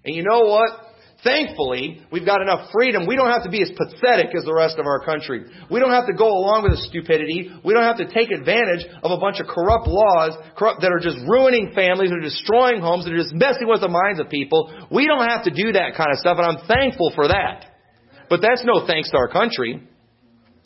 And 0.05 0.15
you 0.15 0.23
know 0.23 0.41
what? 0.41 0.84
Thankfully, 1.25 2.05
we've 2.13 2.27
got 2.27 2.43
enough 2.43 2.69
freedom. 2.71 3.07
We 3.07 3.17
don't 3.17 3.33
have 3.33 3.45
to 3.45 3.51
be 3.51 3.63
as 3.63 3.73
pathetic 3.73 4.37
as 4.37 4.45
the 4.45 4.53
rest 4.53 4.77
of 4.79 4.85
our 4.85 5.01
country. 5.01 5.45
We 5.71 5.81
don't 5.81 5.91
have 5.91 6.07
to 6.07 6.13
go 6.13 6.29
along 6.29 6.65
with 6.65 6.73
the 6.73 6.83
stupidity. 6.85 7.51
We 7.65 7.73
don't 7.73 7.83
have 7.83 7.97
to 7.97 8.07
take 8.13 8.31
advantage 8.31 8.85
of 9.03 9.11
a 9.11 9.17
bunch 9.17 9.41
of 9.41 9.49
corrupt 9.49 9.89
laws 9.89 10.37
corrupt, 10.55 10.83
that 10.83 10.93
are 10.93 11.01
just 11.01 11.17
ruining 11.27 11.73
families, 11.75 12.11
that 12.11 12.19
are 12.19 12.29
destroying 12.29 12.85
homes, 12.85 13.07
that 13.07 13.15
are 13.15 13.25
just 13.25 13.33
messing 13.33 13.67
with 13.67 13.81
the 13.81 13.89
minds 13.89 14.21
of 14.21 14.29
people. 14.29 14.69
We 14.93 15.09
don't 15.09 15.27
have 15.27 15.45
to 15.45 15.51
do 15.51 15.73
that 15.73 15.97
kind 15.97 16.13
of 16.13 16.21
stuff, 16.21 16.37
and 16.37 16.45
I'm 16.45 16.69
thankful 16.69 17.11
for 17.17 17.27
that. 17.29 17.73
But 18.29 18.43
that's 18.43 18.63
no 18.65 18.87
thanks 18.87 19.11
to 19.11 19.17
our 19.17 19.29
country. 19.29 19.81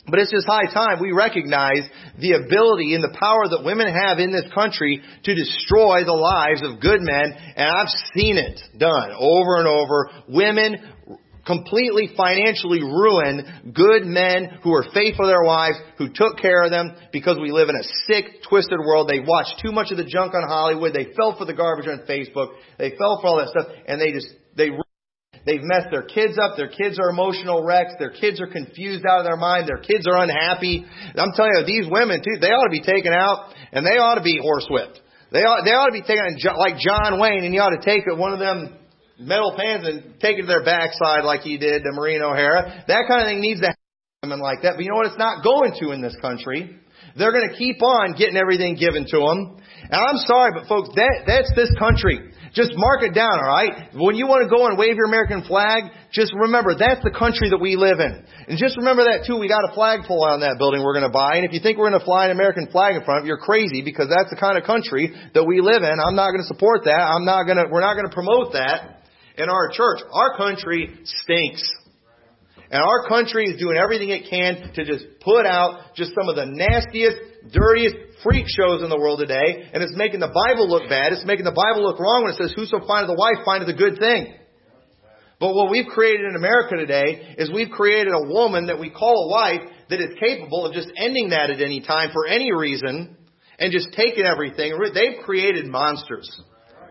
But 0.09 0.19
it's 0.19 0.31
just 0.31 0.47
high 0.47 0.71
time 0.71 1.01
we 1.01 1.11
recognize 1.11 1.83
the 2.19 2.33
ability 2.33 2.95
and 2.95 3.03
the 3.03 3.15
power 3.19 3.47
that 3.49 3.63
women 3.63 3.87
have 3.93 4.19
in 4.19 4.31
this 4.31 4.51
country 4.53 5.01
to 5.23 5.35
destroy 5.35 6.03
the 6.03 6.13
lives 6.13 6.61
of 6.63 6.81
good 6.81 7.01
men. 7.01 7.33
And 7.55 7.67
I've 7.67 7.91
seen 8.13 8.37
it 8.37 8.59
done 8.77 9.11
over 9.17 9.57
and 9.57 9.67
over. 9.67 10.11
Women 10.27 11.19
completely 11.45 12.09
financially 12.15 12.83
ruin 12.83 13.73
good 13.73 14.05
men 14.05 14.59
who 14.61 14.73
are 14.73 14.85
faithful 14.93 15.25
to 15.25 15.31
their 15.31 15.43
wives, 15.43 15.77
who 15.97 16.09
took 16.13 16.37
care 16.37 16.63
of 16.63 16.69
them 16.69 16.95
because 17.11 17.37
we 17.41 17.51
live 17.51 17.69
in 17.69 17.75
a 17.75 17.83
sick, 18.05 18.43
twisted 18.47 18.79
world. 18.79 19.09
They 19.09 19.19
watch 19.19 19.47
too 19.61 19.71
much 19.71 19.89
of 19.89 19.97
the 19.97 20.05
junk 20.05 20.35
on 20.35 20.47
Hollywood. 20.47 20.93
They 20.93 21.13
fell 21.17 21.35
for 21.37 21.45
the 21.45 21.53
garbage 21.53 21.87
on 21.87 22.05
Facebook. 22.07 22.53
They 22.77 22.91
fell 22.91 23.19
for 23.21 23.27
all 23.27 23.37
that 23.37 23.49
stuff 23.49 23.73
and 23.87 23.99
they 23.99 24.11
just, 24.11 24.27
they 24.55 24.69
They've 25.45 25.63
messed 25.63 25.91
their 25.91 26.03
kids 26.03 26.37
up. 26.37 26.57
Their 26.57 26.69
kids 26.69 26.99
are 26.99 27.09
emotional 27.09 27.63
wrecks. 27.63 27.93
Their 27.99 28.11
kids 28.11 28.41
are 28.41 28.47
confused 28.47 29.05
out 29.05 29.19
of 29.19 29.25
their 29.25 29.37
mind. 29.37 29.67
Their 29.67 29.81
kids 29.81 30.07
are 30.07 30.17
unhappy. 30.21 30.85
I'm 31.15 31.31
telling 31.35 31.51
you, 31.57 31.65
these 31.65 31.87
women 31.89 32.21
too, 32.23 32.39
they 32.39 32.51
ought 32.51 32.67
to 32.67 32.75
be 32.75 32.83
taken 32.83 33.13
out 33.13 33.53
and 33.71 33.85
they 33.85 33.97
ought 33.97 34.15
to 34.15 34.23
be 34.23 34.39
horsewhipped. 34.39 34.99
They 35.31 35.45
ought, 35.45 35.63
they 35.63 35.71
ought 35.71 35.87
to 35.87 35.95
be 35.95 36.01
taken 36.01 36.25
like 36.57 36.77
John 36.81 37.19
Wayne 37.19 37.45
and 37.45 37.53
you 37.53 37.61
ought 37.61 37.77
to 37.77 37.85
take 37.85 38.03
one 38.07 38.33
of 38.33 38.39
them 38.39 38.77
metal 39.19 39.53
pans 39.55 39.87
and 39.87 40.19
take 40.19 40.39
it 40.39 40.43
to 40.43 40.47
their 40.47 40.63
backside 40.63 41.23
like 41.23 41.41
he 41.41 41.57
did 41.57 41.83
to 41.83 41.91
Maureen 41.91 42.21
O'Hara. 42.21 42.85
That 42.87 43.05
kind 43.07 43.21
of 43.21 43.27
thing 43.27 43.41
needs 43.41 43.61
to 43.61 43.67
happen 43.67 43.79
women 44.23 44.41
like 44.41 44.63
that. 44.63 44.75
But 44.75 44.83
you 44.83 44.91
know 44.91 44.97
what? 44.97 45.07
It's 45.07 45.17
not 45.17 45.43
going 45.43 45.71
to 45.79 45.91
in 45.91 46.01
this 46.01 46.15
country. 46.19 46.75
They're 47.15 47.31
going 47.31 47.49
to 47.49 47.55
keep 47.55 47.81
on 47.81 48.15
getting 48.17 48.35
everything 48.35 48.75
given 48.75 49.07
to 49.07 49.17
them. 49.17 49.63
And 49.89 49.95
I'm 49.95 50.19
sorry, 50.27 50.51
but 50.53 50.67
folks, 50.67 50.89
that, 50.95 51.23
that's 51.25 51.51
this 51.55 51.71
country. 51.79 52.19
Just 52.53 52.73
mark 52.73 53.03
it 53.05 53.13
down, 53.13 53.37
alright? 53.37 53.93
When 53.93 54.15
you 54.17 54.25
want 54.25 54.41
to 54.41 54.49
go 54.49 54.65
and 54.65 54.77
wave 54.77 54.97
your 54.97 55.05
American 55.05 55.45
flag, 55.45 55.93
just 56.09 56.33
remember 56.33 56.73
that's 56.73 57.03
the 57.05 57.13
country 57.13 57.53
that 57.53 57.61
we 57.61 57.77
live 57.77 58.01
in. 58.01 58.25
And 58.49 58.57
just 58.57 58.77
remember 58.77 59.05
that 59.05 59.29
too, 59.29 59.37
we 59.37 59.45
got 59.45 59.61
a 59.69 59.73
flagpole 59.77 60.25
on 60.25 60.41
that 60.41 60.57
building 60.57 60.81
we're 60.81 60.97
going 60.97 61.05
to 61.05 61.13
buy. 61.13 61.37
And 61.37 61.45
if 61.45 61.53
you 61.53 61.61
think 61.61 61.77
we're 61.77 61.93
going 61.93 62.01
to 62.01 62.05
fly 62.05 62.25
an 62.25 62.33
American 62.33 62.65
flag 62.73 62.97
in 62.97 63.05
front 63.05 63.21
of 63.21 63.23
it, 63.25 63.27
you're 63.29 63.41
crazy 63.41 63.85
because 63.85 64.09
that's 64.09 64.33
the 64.33 64.39
kind 64.41 64.57
of 64.57 64.65
country 64.65 65.13
that 65.37 65.45
we 65.45 65.61
live 65.61 65.85
in. 65.85 65.95
I'm 66.01 66.17
not 66.17 66.33
going 66.33 66.41
to 66.41 66.49
support 66.49 66.89
that. 66.89 67.05
I'm 67.05 67.25
not 67.25 67.45
going 67.45 67.61
to, 67.61 67.69
we're 67.69 67.85
not 67.85 67.93
going 67.93 68.09
to 68.09 68.15
promote 68.15 68.57
that 68.57 69.05
in 69.37 69.45
our 69.47 69.69
church. 69.69 70.01
Our 70.09 70.33
country 70.35 70.97
stinks. 71.05 71.61
And 72.71 72.81
our 72.81 73.07
country 73.07 73.45
is 73.45 73.59
doing 73.61 73.77
everything 73.77 74.09
it 74.09 74.29
can 74.29 74.73
to 74.73 74.85
just 74.85 75.05
put 75.21 75.45
out 75.45 75.93
just 75.95 76.13
some 76.13 76.29
of 76.29 76.35
the 76.35 76.45
nastiest, 76.45 77.17
dirtiest 77.53 78.08
freak 78.23 78.45
shows 78.47 78.83
in 78.83 78.89
the 78.89 78.97
world 78.97 79.19
today. 79.19 79.69
And 79.73 79.83
it's 79.83 79.95
making 79.95 80.19
the 80.19 80.31
Bible 80.33 80.69
look 80.69 80.89
bad. 80.89 81.13
It's 81.13 81.25
making 81.25 81.45
the 81.45 81.55
Bible 81.55 81.83
look 81.83 81.99
wrong 81.99 82.23
when 82.23 82.33
it 82.33 82.37
says, 82.37 82.53
whoso 82.55 82.85
findeth 82.85 83.11
a 83.11 83.17
wife 83.17 83.45
findeth 83.45 83.69
a 83.69 83.77
good 83.77 83.99
thing. 83.99 84.35
But 85.39 85.53
what 85.55 85.71
we've 85.71 85.87
created 85.87 86.25
in 86.27 86.35
America 86.35 86.75
today 86.75 87.35
is 87.37 87.49
we've 87.51 87.69
created 87.69 88.13
a 88.13 88.27
woman 88.27 88.67
that 88.67 88.79
we 88.79 88.89
call 88.89 89.27
a 89.27 89.31
wife 89.31 89.61
that 89.89 90.01
is 90.01 90.17
capable 90.19 90.65
of 90.65 90.73
just 90.73 90.91
ending 90.97 91.29
that 91.29 91.49
at 91.49 91.61
any 91.61 91.79
time 91.81 92.09
for 92.11 92.27
any 92.27 92.51
reason 92.51 93.15
and 93.57 93.71
just 93.71 93.91
taking 93.93 94.25
everything. 94.25 94.77
They've 94.93 95.23
created 95.23 95.65
monsters 95.65 96.29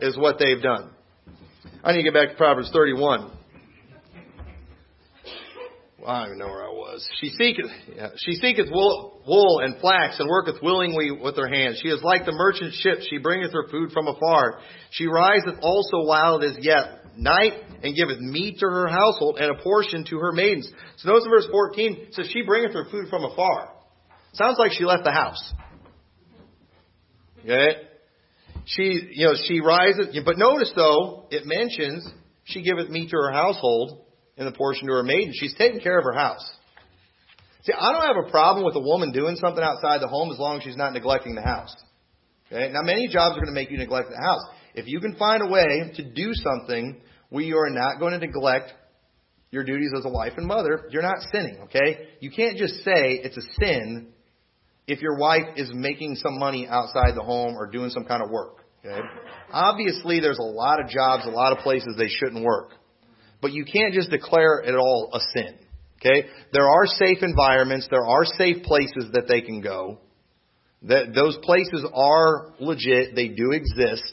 is 0.01 0.17
what 0.17 0.39
they've 0.39 0.63
done. 0.63 0.91
I 1.85 1.93
need 1.93 1.99
to 1.99 2.11
get 2.11 2.15
back 2.15 2.31
to 2.31 2.37
Proverbs 2.37 2.71
31. 2.73 3.38
I 6.07 6.21
don't 6.21 6.27
even 6.29 6.39
know 6.39 6.47
where 6.47 6.65
I 6.65 6.71
was. 6.71 7.07
She 7.21 7.31
seeketh, 7.31 7.71
she 8.19 8.35
seeketh 8.35 8.69
wool, 8.71 9.21
wool 9.27 9.61
and 9.65 9.81
flax 9.81 10.21
and 10.21 10.29
worketh 10.29 10.63
willingly 10.63 11.11
with 11.11 11.37
her 11.37 11.49
hands. 11.49 11.81
She 11.83 11.89
is 11.89 12.03
like 12.03 12.25
the 12.25 12.33
merchant 12.33 12.75
ship. 12.75 12.99
She 13.11 13.19
bringeth 13.19 13.53
her 13.53 13.67
food 13.69 13.91
from 13.91 14.07
afar. 14.07 14.61
She 14.91 15.07
riseth 15.07 15.59
also 15.61 16.05
while 16.05 16.41
it 16.41 16.45
is 16.45 16.59
yet 16.61 17.17
night 17.17 17.55
and 17.83 17.97
giveth 17.97 18.21
meat 18.21 18.59
to 18.61 18.67
her 18.67 18.87
household 18.87 19.39
and 19.41 19.51
a 19.51 19.61
portion 19.61 20.05
to 20.05 20.19
her 20.19 20.31
maidens. 20.31 20.71
So 20.99 21.09
notice 21.09 21.25
in 21.25 21.31
verse 21.31 21.49
14, 21.51 21.97
it 21.99 22.15
says 22.15 22.29
she 22.33 22.43
bringeth 22.43 22.75
her 22.75 22.87
food 22.91 23.09
from 23.09 23.25
afar. 23.25 23.73
Sounds 24.35 24.57
like 24.57 24.73
she 24.73 24.85
left 24.85 25.03
the 25.03 25.11
house. 25.11 25.53
Okay? 27.41 27.83
She, 28.67 29.09
you 29.15 29.27
know, 29.27 29.35
she 29.47 29.61
rises, 29.61 30.17
but 30.25 30.39
notice 30.39 30.71
though, 30.77 31.27
it 31.31 31.45
mentions 31.45 32.09
she 32.45 32.63
giveth 32.63 32.89
meat 32.89 33.11
to 33.11 33.17
her 33.17 33.33
household 33.33 34.05
in 34.39 34.45
the 34.45 34.53
portion 34.53 34.87
to 34.89 34.95
her 34.95 35.03
maiden. 35.03 35.33
She's 35.35 35.55
taking 35.55 35.81
care 35.81 35.99
of 35.99 36.05
her 36.05 36.15
house. 36.15 36.49
See, 37.65 37.73
I 37.79 37.93
don't 37.93 38.03
have 38.03 38.25
a 38.27 38.31
problem 38.31 38.65
with 38.65 38.77
a 38.77 38.81
woman 38.81 39.13
doing 39.13 39.37
something 39.37 39.63
outside 39.63 40.01
the 40.01 40.09
home 40.09 40.31
as 40.33 40.39
long 40.39 40.59
as 40.59 40.63
she's 40.63 40.77
not 40.77 40.93
neglecting 40.93 41.35
the 41.35 41.43
house. 41.43 41.75
Okay? 42.51 42.73
Now, 42.73 42.83
many 42.83 43.09
jobs 43.09 43.37
are 43.37 43.41
going 43.41 43.53
to 43.53 43.61
make 43.61 43.71
you 43.71 43.79
neglect 43.79 44.09
the 44.11 44.23
house. 44.23 44.41
If 44.75 44.87
you 44.87 45.01
can 45.01 45.17
find 45.17 45.43
a 45.43 45.47
way 45.47 45.93
to 45.97 46.03
do 46.03 46.33
something 46.35 47.01
where 47.31 47.45
you 47.45 47.59
are 47.59 47.69
not 47.69 47.99
going 47.99 48.19
to 48.19 48.25
neglect 48.25 48.73
your 49.51 49.65
duties 49.65 49.93
as 49.97 50.05
a 50.05 50.09
wife 50.09 50.35
and 50.37 50.47
mother, 50.47 50.89
you're 50.91 51.03
not 51.03 51.19
sinning, 51.33 51.59
okay? 51.65 52.09
You 52.21 52.31
can't 52.31 52.57
just 52.57 52.77
say 52.85 53.21
it's 53.23 53.37
a 53.37 53.43
sin 53.61 54.09
if 54.87 55.01
your 55.01 55.19
wife 55.19 55.57
is 55.57 55.71
making 55.75 56.17
some 56.17 56.39
money 56.39 56.67
outside 56.69 57.15
the 57.15 57.23
home 57.23 57.55
or 57.57 57.67
doing 57.67 57.91
some 57.91 58.05
kind 58.05 58.23
of 58.23 58.31
work, 58.31 58.59
okay? 58.85 59.01
Obviously, 59.51 60.21
there's 60.21 60.39
a 60.39 60.43
lot 60.43 60.81
of 60.81 60.89
jobs, 60.89 61.27
a 61.27 61.31
lot 61.31 61.53
of 61.53 61.59
places 61.59 61.95
they 61.99 62.09
shouldn't 62.09 62.45
work. 62.45 62.71
But 63.41 63.53
you 63.53 63.65
can't 63.65 63.95
just 63.95 64.11
declare 64.11 64.61
it 64.61 64.75
all 64.75 65.11
a 65.13 65.21
sin. 65.35 65.59
Okay? 66.01 66.29
There 66.53 66.69
are 66.69 66.87
safe 66.87 67.19
environments, 67.23 67.89
there 67.91 68.07
are 68.07 68.25
safe 68.25 68.63
places 68.63 69.11
that 69.13 69.27
they 69.29 69.41
can 69.41 69.61
go. 69.61 69.99
That 70.83 71.13
those 71.13 71.37
places 71.43 71.85
are 71.93 72.55
legit, 72.61 73.17
they 73.17 73.29
do 73.29 73.51
exist. 73.51 74.13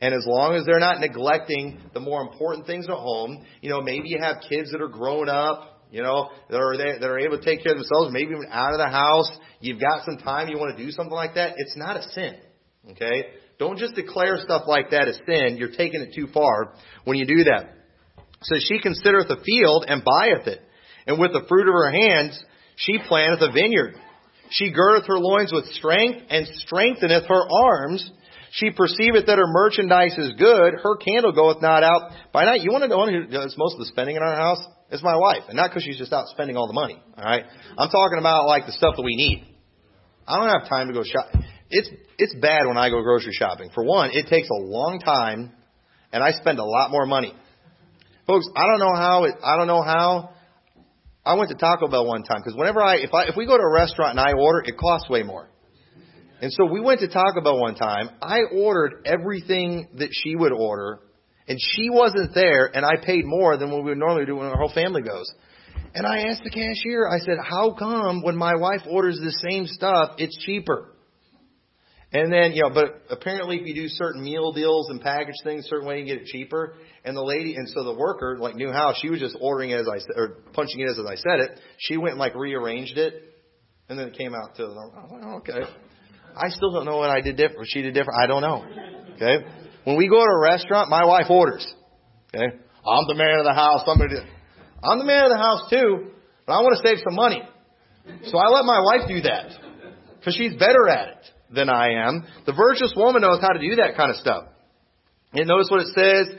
And 0.00 0.14
as 0.14 0.24
long 0.26 0.54
as 0.54 0.64
they're 0.66 0.80
not 0.80 1.00
neglecting 1.00 1.80
the 1.94 2.00
more 2.00 2.20
important 2.22 2.66
things 2.66 2.86
at 2.86 2.94
home, 2.94 3.44
you 3.60 3.70
know, 3.70 3.80
maybe 3.80 4.08
you 4.08 4.18
have 4.20 4.42
kids 4.48 4.72
that 4.72 4.82
are 4.82 4.88
grown 4.88 5.28
up, 5.28 5.86
you 5.90 6.02
know, 6.02 6.30
that 6.50 6.56
are 6.56 6.76
that 6.76 7.04
are 7.04 7.18
able 7.18 7.38
to 7.38 7.44
take 7.44 7.62
care 7.62 7.72
of 7.72 7.78
themselves, 7.78 8.12
maybe 8.12 8.32
even 8.32 8.48
out 8.50 8.72
of 8.72 8.78
the 8.78 8.88
house. 8.88 9.30
You've 9.60 9.80
got 9.80 10.04
some 10.04 10.18
time, 10.18 10.48
you 10.48 10.58
want 10.58 10.76
to 10.76 10.84
do 10.84 10.90
something 10.90 11.14
like 11.14 11.36
that. 11.36 11.54
It's 11.56 11.76
not 11.76 11.96
a 11.96 12.02
sin. 12.10 12.36
Okay? 12.90 13.26
Don't 13.58 13.78
just 13.78 13.94
declare 13.94 14.38
stuff 14.38 14.62
like 14.66 14.90
that 14.90 15.08
as 15.08 15.18
sin. 15.24 15.56
You're 15.56 15.70
taking 15.70 16.00
it 16.00 16.14
too 16.14 16.26
far 16.34 16.74
when 17.04 17.16
you 17.16 17.24
do 17.24 17.44
that 17.44 17.81
says, 18.42 18.64
She 18.68 18.80
considereth 18.80 19.30
a 19.30 19.42
field 19.42 19.84
and 19.88 20.02
buyeth 20.04 20.46
it, 20.46 20.60
and 21.06 21.18
with 21.18 21.32
the 21.32 21.44
fruit 21.48 21.68
of 21.68 21.74
her 21.74 21.90
hands 21.90 22.42
she 22.76 22.98
planteth 23.06 23.42
a 23.42 23.52
vineyard. 23.52 23.94
She 24.50 24.72
girdeth 24.72 25.06
her 25.06 25.18
loins 25.18 25.52
with 25.52 25.66
strength, 25.72 26.20
and 26.28 26.46
strengtheneth 26.66 27.24
her 27.26 27.42
arms. 27.50 28.10
She 28.52 28.70
perceiveth 28.70 29.26
that 29.26 29.38
her 29.38 29.46
merchandise 29.46 30.16
is 30.18 30.34
good. 30.38 30.74
Her 30.82 30.96
candle 30.96 31.32
goeth 31.32 31.62
not 31.62 31.82
out 31.82 32.12
by 32.32 32.44
night. 32.44 32.60
You 32.60 32.70
want 32.70 32.82
to 32.82 32.88
know 32.88 33.06
who 33.06 33.26
does 33.28 33.54
most 33.56 33.74
of 33.74 33.80
the 33.80 33.86
spending 33.86 34.16
in 34.16 34.22
our 34.22 34.36
house? 34.36 34.62
It's 34.90 35.02
my 35.02 35.16
wife, 35.16 35.44
and 35.48 35.56
not 35.56 35.70
because 35.70 35.84
she's 35.84 35.96
just 35.96 36.12
out 36.12 36.28
spending 36.28 36.56
all 36.56 36.66
the 36.66 36.74
money. 36.74 37.02
All 37.16 37.24
right, 37.24 37.44
I'm 37.78 37.88
talking 37.88 38.18
about 38.18 38.46
like 38.46 38.66
the 38.66 38.72
stuff 38.72 38.96
that 38.96 39.02
we 39.02 39.16
need. 39.16 39.46
I 40.28 40.38
don't 40.38 40.60
have 40.60 40.68
time 40.68 40.88
to 40.88 40.92
go 40.92 41.02
shop. 41.02 41.28
It's 41.70 41.88
it's 42.18 42.34
bad 42.34 42.66
when 42.66 42.76
I 42.76 42.90
go 42.90 43.00
grocery 43.02 43.32
shopping. 43.32 43.70
For 43.74 43.82
one, 43.82 44.10
it 44.12 44.26
takes 44.28 44.48
a 44.50 44.62
long 44.62 44.98
time, 44.98 45.52
and 46.12 46.22
I 46.22 46.32
spend 46.32 46.58
a 46.58 46.64
lot 46.64 46.90
more 46.90 47.06
money. 47.06 47.34
Folks, 48.26 48.46
I 48.54 48.66
don't 48.66 48.78
know 48.78 48.94
how 48.94 49.24
it, 49.24 49.34
I 49.42 49.56
don't 49.56 49.66
know 49.66 49.82
how. 49.82 50.30
I 51.24 51.34
went 51.34 51.50
to 51.50 51.56
Taco 51.56 51.88
Bell 51.88 52.06
one 52.06 52.24
time 52.24 52.40
because 52.42 52.56
whenever 52.56 52.82
I 52.82 52.96
if 52.96 53.14
I 53.14 53.24
if 53.24 53.36
we 53.36 53.46
go 53.46 53.56
to 53.56 53.62
a 53.62 53.72
restaurant 53.72 54.18
and 54.18 54.20
I 54.20 54.32
order, 54.32 54.60
it 54.64 54.76
costs 54.76 55.08
way 55.08 55.22
more. 55.22 55.48
And 56.40 56.52
so 56.52 56.64
we 56.66 56.80
went 56.80 57.00
to 57.00 57.08
Taco 57.08 57.40
Bell 57.40 57.60
one 57.60 57.76
time. 57.76 58.10
I 58.20 58.40
ordered 58.52 59.06
everything 59.06 59.88
that 59.98 60.08
she 60.10 60.34
would 60.34 60.52
order, 60.52 60.98
and 61.46 61.56
she 61.60 61.90
wasn't 61.90 62.34
there, 62.34 62.66
and 62.74 62.84
I 62.84 63.04
paid 63.04 63.24
more 63.24 63.56
than 63.56 63.70
what 63.70 63.84
we 63.84 63.90
would 63.90 63.98
normally 63.98 64.26
do 64.26 64.36
when 64.36 64.46
our 64.46 64.58
whole 64.58 64.72
family 64.74 65.02
goes. 65.02 65.32
And 65.94 66.04
I 66.04 66.30
asked 66.30 66.42
the 66.42 66.50
cashier, 66.50 67.06
I 67.06 67.18
said, 67.18 67.36
how 67.40 67.74
come 67.78 68.22
when 68.22 68.36
my 68.36 68.56
wife 68.56 68.80
orders 68.90 69.20
the 69.22 69.32
same 69.50 69.66
stuff, 69.66 70.14
it's 70.18 70.36
cheaper? 70.38 70.91
And 72.14 72.30
then, 72.30 72.52
you 72.52 72.62
know, 72.62 72.70
but 72.70 73.02
apparently 73.08 73.56
if 73.56 73.66
you 73.66 73.74
do 73.74 73.88
certain 73.88 74.22
meal 74.22 74.52
deals 74.52 74.90
and 74.90 75.00
package 75.00 75.34
things 75.44 75.64
a 75.64 75.68
certain 75.68 75.88
way, 75.88 76.00
you 76.00 76.04
get 76.04 76.18
it 76.18 76.26
cheaper. 76.26 76.74
And 77.04 77.16
the 77.16 77.22
lady, 77.22 77.54
and 77.56 77.66
so 77.68 77.84
the 77.84 77.94
worker, 77.94 78.36
like 78.38 78.54
knew 78.54 78.70
how, 78.70 78.92
she 79.00 79.08
was 79.08 79.18
just 79.18 79.36
ordering 79.40 79.70
it 79.70 79.80
as 79.80 79.88
I 79.88 79.98
said, 79.98 80.16
or 80.16 80.28
punching 80.52 80.78
it 80.78 80.90
as 80.90 80.98
I 80.98 81.14
said 81.14 81.40
it. 81.40 81.60
She 81.78 81.96
went 81.96 82.12
and 82.12 82.18
like 82.18 82.34
rearranged 82.34 82.98
it. 82.98 83.14
And 83.88 83.98
then 83.98 84.08
it 84.08 84.18
came 84.18 84.34
out 84.34 84.56
to, 84.56 84.62
I 84.62 84.66
was 84.66 85.22
oh, 85.24 85.36
okay. 85.38 85.66
I 86.36 86.48
still 86.50 86.72
don't 86.72 86.84
know 86.84 86.98
what 86.98 87.10
I 87.10 87.22
did 87.22 87.36
different. 87.36 87.68
She 87.68 87.80
did 87.80 87.94
different. 87.94 88.20
I 88.22 88.26
don't 88.26 88.42
know. 88.42 88.64
Okay. 89.16 89.46
When 89.84 89.96
we 89.96 90.06
go 90.08 90.16
to 90.16 90.30
a 90.30 90.40
restaurant, 90.40 90.90
my 90.90 91.04
wife 91.06 91.26
orders. 91.30 91.66
Okay. 92.34 92.44
I'm 92.44 93.08
the 93.08 93.14
man 93.14 93.38
of 93.38 93.44
the 93.44 93.54
house. 93.54 93.82
Somebody. 93.86 94.16
I'm 94.84 94.98
the 94.98 95.04
man 95.04 95.24
of 95.24 95.30
the 95.30 95.38
house 95.38 95.70
too, 95.70 96.10
but 96.46 96.52
I 96.52 96.60
want 96.60 96.76
to 96.76 96.88
save 96.88 96.98
some 97.04 97.14
money. 97.14 97.42
So 98.24 98.36
I 98.36 98.48
let 98.48 98.64
my 98.64 98.80
wife 98.80 99.08
do 99.08 99.20
that 99.22 99.52
because 100.18 100.34
she's 100.34 100.54
better 100.54 100.88
at 100.88 101.08
it 101.08 101.31
than 101.52 101.68
I 101.68 102.08
am. 102.08 102.24
The 102.46 102.52
virtuous 102.52 102.92
woman 102.96 103.22
knows 103.22 103.40
how 103.40 103.52
to 103.52 103.60
do 103.60 103.76
that 103.76 103.96
kind 103.96 104.10
of 104.10 104.16
stuff. 104.16 104.44
And 105.32 105.46
notice 105.46 105.68
what 105.70 105.80
it 105.80 105.94
says. 105.94 106.36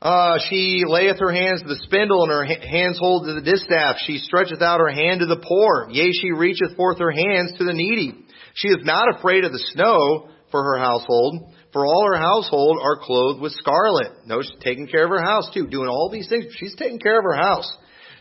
Uh, 0.00 0.38
she 0.48 0.84
layeth 0.86 1.18
her 1.20 1.32
hands 1.32 1.60
to 1.60 1.68
the 1.68 1.80
spindle 1.84 2.22
and 2.22 2.32
her 2.32 2.44
hands 2.44 2.98
hold 2.98 3.26
to 3.26 3.34
the 3.34 3.42
distaff. 3.42 3.96
She 4.06 4.16
stretcheth 4.16 4.62
out 4.62 4.80
her 4.80 4.88
hand 4.90 5.20
to 5.20 5.26
the 5.26 5.44
poor. 5.44 5.88
Yea, 5.90 6.12
she 6.12 6.32
reacheth 6.32 6.74
forth 6.76 6.98
her 6.98 7.10
hands 7.10 7.52
to 7.58 7.64
the 7.64 7.74
needy. 7.74 8.14
She 8.54 8.68
is 8.68 8.78
not 8.82 9.14
afraid 9.14 9.44
of 9.44 9.52
the 9.52 9.62
snow 9.72 10.30
for 10.50 10.62
her 10.64 10.78
household, 10.78 11.52
for 11.72 11.84
all 11.84 12.06
her 12.10 12.18
household 12.18 12.78
are 12.82 12.98
clothed 12.98 13.40
with 13.40 13.52
scarlet. 13.52 14.26
No, 14.26 14.42
she's 14.42 14.56
taking 14.60 14.86
care 14.86 15.04
of 15.04 15.10
her 15.10 15.22
house 15.22 15.50
too, 15.52 15.66
doing 15.66 15.88
all 15.88 16.08
these 16.10 16.28
things. 16.28 16.46
She's 16.56 16.74
taking 16.76 16.98
care 16.98 17.18
of 17.18 17.24
her 17.24 17.36
house. 17.36 17.70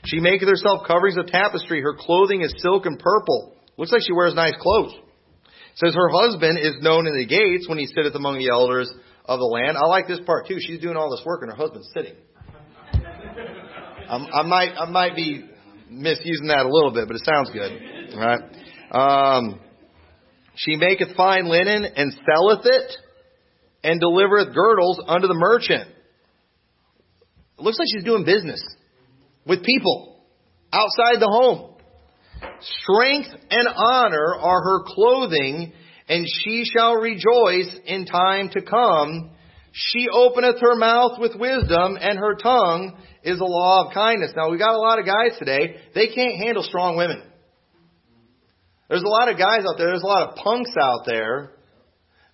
She 0.05 0.19
maketh 0.19 0.49
herself 0.49 0.85
coverings 0.85 1.17
of 1.17 1.27
tapestry. 1.27 1.81
Her 1.81 1.95
clothing 1.97 2.41
is 2.41 2.53
silk 2.59 2.85
and 2.85 2.99
purple. 2.99 3.55
Looks 3.77 3.91
like 3.91 4.01
she 4.05 4.13
wears 4.13 4.35
nice 4.35 4.55
clothes. 4.59 4.93
Says 5.83 5.95
her 5.95 6.09
husband 6.09 6.59
is 6.59 6.75
known 6.81 7.07
in 7.07 7.17
the 7.17 7.25
gates 7.25 7.67
when 7.69 7.77
he 7.77 7.85
sitteth 7.85 8.15
among 8.15 8.37
the 8.37 8.49
elders 8.49 8.91
of 9.25 9.39
the 9.39 9.45
land. 9.45 9.77
I 9.77 9.85
like 9.87 10.07
this 10.07 10.19
part 10.25 10.47
too. 10.47 10.57
She's 10.59 10.79
doing 10.79 10.97
all 10.97 11.09
this 11.09 11.25
work 11.25 11.41
and 11.41 11.51
her 11.51 11.57
husband's 11.57 11.89
sitting. 11.93 12.15
I'm, 14.09 14.25
I 14.33 14.41
might 14.43 14.73
I 14.77 14.89
might 14.89 15.15
be 15.15 15.45
misusing 15.89 16.47
that 16.47 16.65
a 16.65 16.69
little 16.69 16.91
bit, 16.91 17.07
but 17.07 17.15
it 17.15 17.23
sounds 17.23 17.49
good. 17.51 17.71
Right. 18.17 18.41
Um, 18.91 19.59
she 20.55 20.75
maketh 20.75 21.15
fine 21.15 21.47
linen 21.47 21.85
and 21.85 22.11
selleth 22.11 22.65
it 22.65 22.91
and 23.83 24.01
delivereth 24.01 24.53
girdles 24.53 24.99
unto 25.07 25.27
the 25.27 25.35
merchant. 25.35 25.89
It 27.57 27.61
looks 27.61 27.77
like 27.77 27.87
she's 27.93 28.03
doing 28.03 28.25
business 28.25 28.61
with 29.45 29.63
people 29.63 30.23
outside 30.73 31.19
the 31.19 31.29
home. 31.29 31.75
Strength 32.61 33.29
and 33.49 33.67
honor 33.67 34.35
are 34.35 34.63
her 34.63 34.83
clothing, 34.85 35.73
and 36.07 36.25
she 36.27 36.65
shall 36.65 36.95
rejoice 36.95 37.73
in 37.85 38.05
time 38.05 38.49
to 38.49 38.61
come. 38.61 39.31
She 39.71 40.07
openeth 40.11 40.59
her 40.61 40.75
mouth 40.75 41.19
with 41.19 41.35
wisdom, 41.35 41.97
and 41.99 42.17
her 42.17 42.35
tongue 42.35 42.97
is 43.23 43.39
a 43.39 43.45
law 43.45 43.87
of 43.87 43.93
kindness. 43.93 44.31
Now, 44.35 44.49
we 44.49 44.57
got 44.57 44.73
a 44.73 44.79
lot 44.79 44.99
of 44.99 45.05
guys 45.05 45.37
today, 45.37 45.75
they 45.93 46.07
can't 46.07 46.35
handle 46.35 46.63
strong 46.63 46.97
women. 46.97 47.23
There's 48.89 49.03
a 49.03 49.07
lot 49.07 49.29
of 49.29 49.37
guys 49.37 49.65
out 49.67 49.77
there, 49.77 49.87
there's 49.87 50.01
a 50.01 50.07
lot 50.07 50.29
of 50.29 50.35
punks 50.35 50.71
out 50.81 51.01
there 51.05 51.51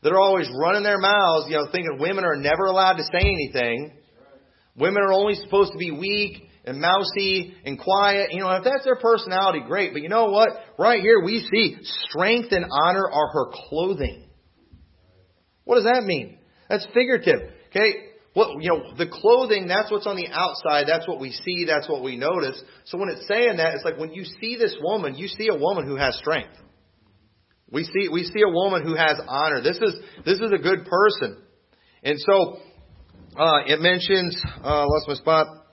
that 0.02 0.14
are 0.14 0.20
always 0.20 0.48
running 0.56 0.84
their 0.84 1.00
mouths, 1.00 1.48
you 1.50 1.58
know, 1.58 1.68
thinking 1.72 1.98
women 2.00 2.24
are 2.24 2.36
never 2.36 2.66
allowed 2.66 2.94
to 2.94 3.04
say 3.04 3.20
anything. 3.20 3.92
Women 4.78 5.04
are 5.04 5.14
only 5.14 5.36
supposed 5.36 5.72
to 5.72 5.78
be 5.78 5.92
weak 5.92 6.50
and 6.66 6.82
mousy 6.82 7.56
and 7.64 7.80
quiet. 7.80 8.32
You 8.32 8.40
know, 8.40 8.52
if 8.52 8.64
that's 8.64 8.84
their 8.84 8.96
personality, 8.96 9.62
great. 9.66 9.94
But 9.94 10.02
you 10.02 10.10
know 10.10 10.26
what? 10.26 10.50
Right 10.78 11.02
here 11.02 11.22
we 11.24 11.48
see 11.52 11.78
strength 12.10 12.52
and 12.52 12.66
honor 12.70 13.10
are 13.10 13.28
her 13.34 13.52
clothing. 13.70 14.28
What 15.64 15.76
does 15.76 15.86
that 15.86 16.04
mean? 16.04 16.38
That's 16.70 16.86
figurative. 16.94 17.52
Okay? 17.70 17.94
What, 18.34 18.62
you 18.62 18.70
know, 18.70 18.94
the 18.98 19.08
clothing, 19.08 19.68
that's 19.68 19.90
what's 19.90 20.06
on 20.06 20.18
the 20.18 20.28
outside. 20.28 20.86
That's 20.88 21.08
what 21.08 21.22
we 21.22 21.32
see. 21.32 21.66
That's 21.66 21.88
what 21.88 22.04
we 22.04 22.18
notice. 22.18 22.62
So 22.84 22.98
when 22.98 23.10
it's 23.10 23.26
saying 23.28 23.58
that, 23.58 23.76
it's 23.76 23.86
like 23.86 23.98
when 23.98 24.12
you 24.12 24.26
see 24.26 24.58
this 24.58 24.76
woman, 24.82 25.16
you 25.16 25.28
see 25.28 25.48
a 25.48 25.56
woman 25.56 25.88
who 25.88 25.96
has 25.96 26.18
strength. 26.18 26.54
We 27.72 27.84
see, 27.84 28.10
we 28.12 28.24
see 28.24 28.42
a 28.46 28.52
woman 28.52 28.84
who 28.84 28.96
has 28.96 29.20
honor. 29.28 29.62
This 29.62 29.78
is, 29.78 29.96
this 30.26 30.40
is 30.40 30.52
a 30.52 30.58
good 30.62 30.86
person. 30.86 31.42
And 32.04 32.20
so, 32.20 32.58
uh, 33.38 33.60
it 33.66 33.80
mentions, 33.80 34.38
uh, 34.64 34.86
lost 34.86 35.08
my 35.08 35.16
spot. 35.16 35.65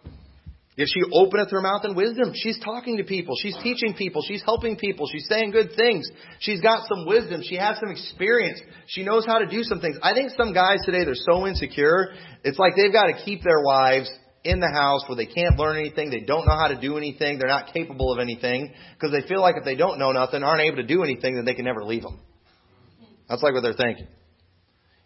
If 0.74 0.88
she 0.88 1.02
openeth 1.12 1.50
her 1.50 1.60
mouth 1.60 1.84
in 1.84 1.94
wisdom, 1.94 2.32
she's 2.34 2.58
talking 2.60 2.96
to 2.96 3.04
people, 3.04 3.34
she's 3.38 3.56
teaching 3.62 3.92
people, 3.92 4.22
she's 4.26 4.42
helping 4.42 4.76
people, 4.76 5.06
she's 5.06 5.26
saying 5.28 5.50
good 5.50 5.72
things. 5.76 6.08
She's 6.38 6.62
got 6.62 6.88
some 6.88 7.06
wisdom, 7.06 7.42
she 7.44 7.56
has 7.56 7.78
some 7.78 7.90
experience, 7.90 8.58
she 8.86 9.02
knows 9.02 9.26
how 9.26 9.38
to 9.38 9.46
do 9.46 9.62
some 9.64 9.80
things. 9.80 9.98
I 10.02 10.14
think 10.14 10.30
some 10.34 10.54
guys 10.54 10.78
today, 10.86 11.04
they're 11.04 11.14
so 11.14 11.46
insecure, 11.46 12.14
it's 12.42 12.58
like 12.58 12.72
they've 12.74 12.92
got 12.92 13.08
to 13.08 13.22
keep 13.22 13.42
their 13.42 13.60
wives 13.60 14.10
in 14.44 14.60
the 14.60 14.68
house 14.68 15.04
where 15.08 15.16
they 15.16 15.26
can't 15.26 15.58
learn 15.58 15.76
anything, 15.76 16.08
they 16.08 16.20
don't 16.20 16.46
know 16.46 16.56
how 16.56 16.68
to 16.68 16.80
do 16.80 16.96
anything, 16.96 17.38
they're 17.38 17.48
not 17.48 17.74
capable 17.74 18.10
of 18.10 18.18
anything, 18.18 18.72
because 18.94 19.12
they 19.12 19.28
feel 19.28 19.42
like 19.42 19.56
if 19.58 19.64
they 19.66 19.76
don't 19.76 19.98
know 19.98 20.12
nothing, 20.12 20.42
aren't 20.42 20.62
able 20.62 20.76
to 20.76 20.86
do 20.86 21.04
anything, 21.04 21.34
then 21.34 21.44
they 21.44 21.54
can 21.54 21.66
never 21.66 21.84
leave 21.84 22.02
them. 22.02 22.18
That's 23.28 23.42
like 23.42 23.52
what 23.52 23.62
they're 23.62 23.74
thinking. 23.74 24.06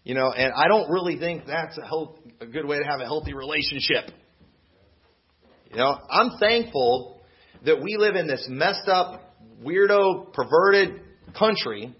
You 0.04 0.14
know, 0.14 0.30
and 0.30 0.52
I 0.56 0.68
don't 0.68 0.88
really 0.88 1.18
think 1.18 1.46
that's 1.46 1.76
a, 1.76 1.84
health, 1.84 2.18
a 2.40 2.46
good 2.46 2.66
way 2.66 2.78
to 2.78 2.84
have 2.84 3.00
a 3.00 3.04
healthy 3.04 3.34
relationship. 3.34 4.10
You 5.70 5.76
know, 5.76 5.98
I'm 6.10 6.38
thankful 6.38 7.20
that 7.64 7.82
we 7.82 7.96
live 7.96 8.16
in 8.16 8.26
this 8.26 8.46
messed 8.48 8.88
up, 8.88 9.34
weirdo, 9.64 10.32
perverted 10.32 11.00
country, 11.38 11.94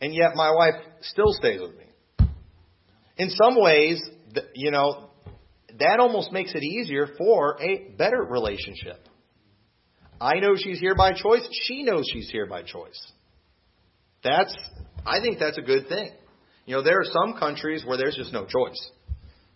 and 0.00 0.14
yet 0.14 0.34
my 0.34 0.50
wife 0.52 0.74
still 1.02 1.32
stays 1.32 1.60
with 1.60 1.76
me. 1.76 1.84
In 3.16 3.30
some 3.30 3.60
ways, 3.60 4.02
you 4.54 4.70
know, 4.70 5.10
that 5.78 6.00
almost 6.00 6.32
makes 6.32 6.52
it 6.54 6.62
easier 6.62 7.08
for 7.18 7.56
a 7.60 7.94
better 7.96 8.22
relationship. 8.22 9.06
I 10.20 10.34
know 10.34 10.54
she's 10.56 10.78
here 10.78 10.94
by 10.94 11.12
choice. 11.12 11.46
She 11.64 11.82
knows 11.82 12.04
she's 12.12 12.30
here 12.30 12.46
by 12.46 12.62
choice. 12.62 13.00
That's, 14.22 14.56
I 15.04 15.20
think 15.20 15.38
that's 15.38 15.58
a 15.58 15.62
good 15.62 15.88
thing. 15.88 16.12
You 16.66 16.76
know, 16.76 16.82
there 16.82 17.00
are 17.00 17.04
some 17.04 17.38
countries 17.38 17.84
where 17.84 17.96
there's 17.96 18.14
just 18.14 18.32
no 18.32 18.46
choice. 18.46 18.90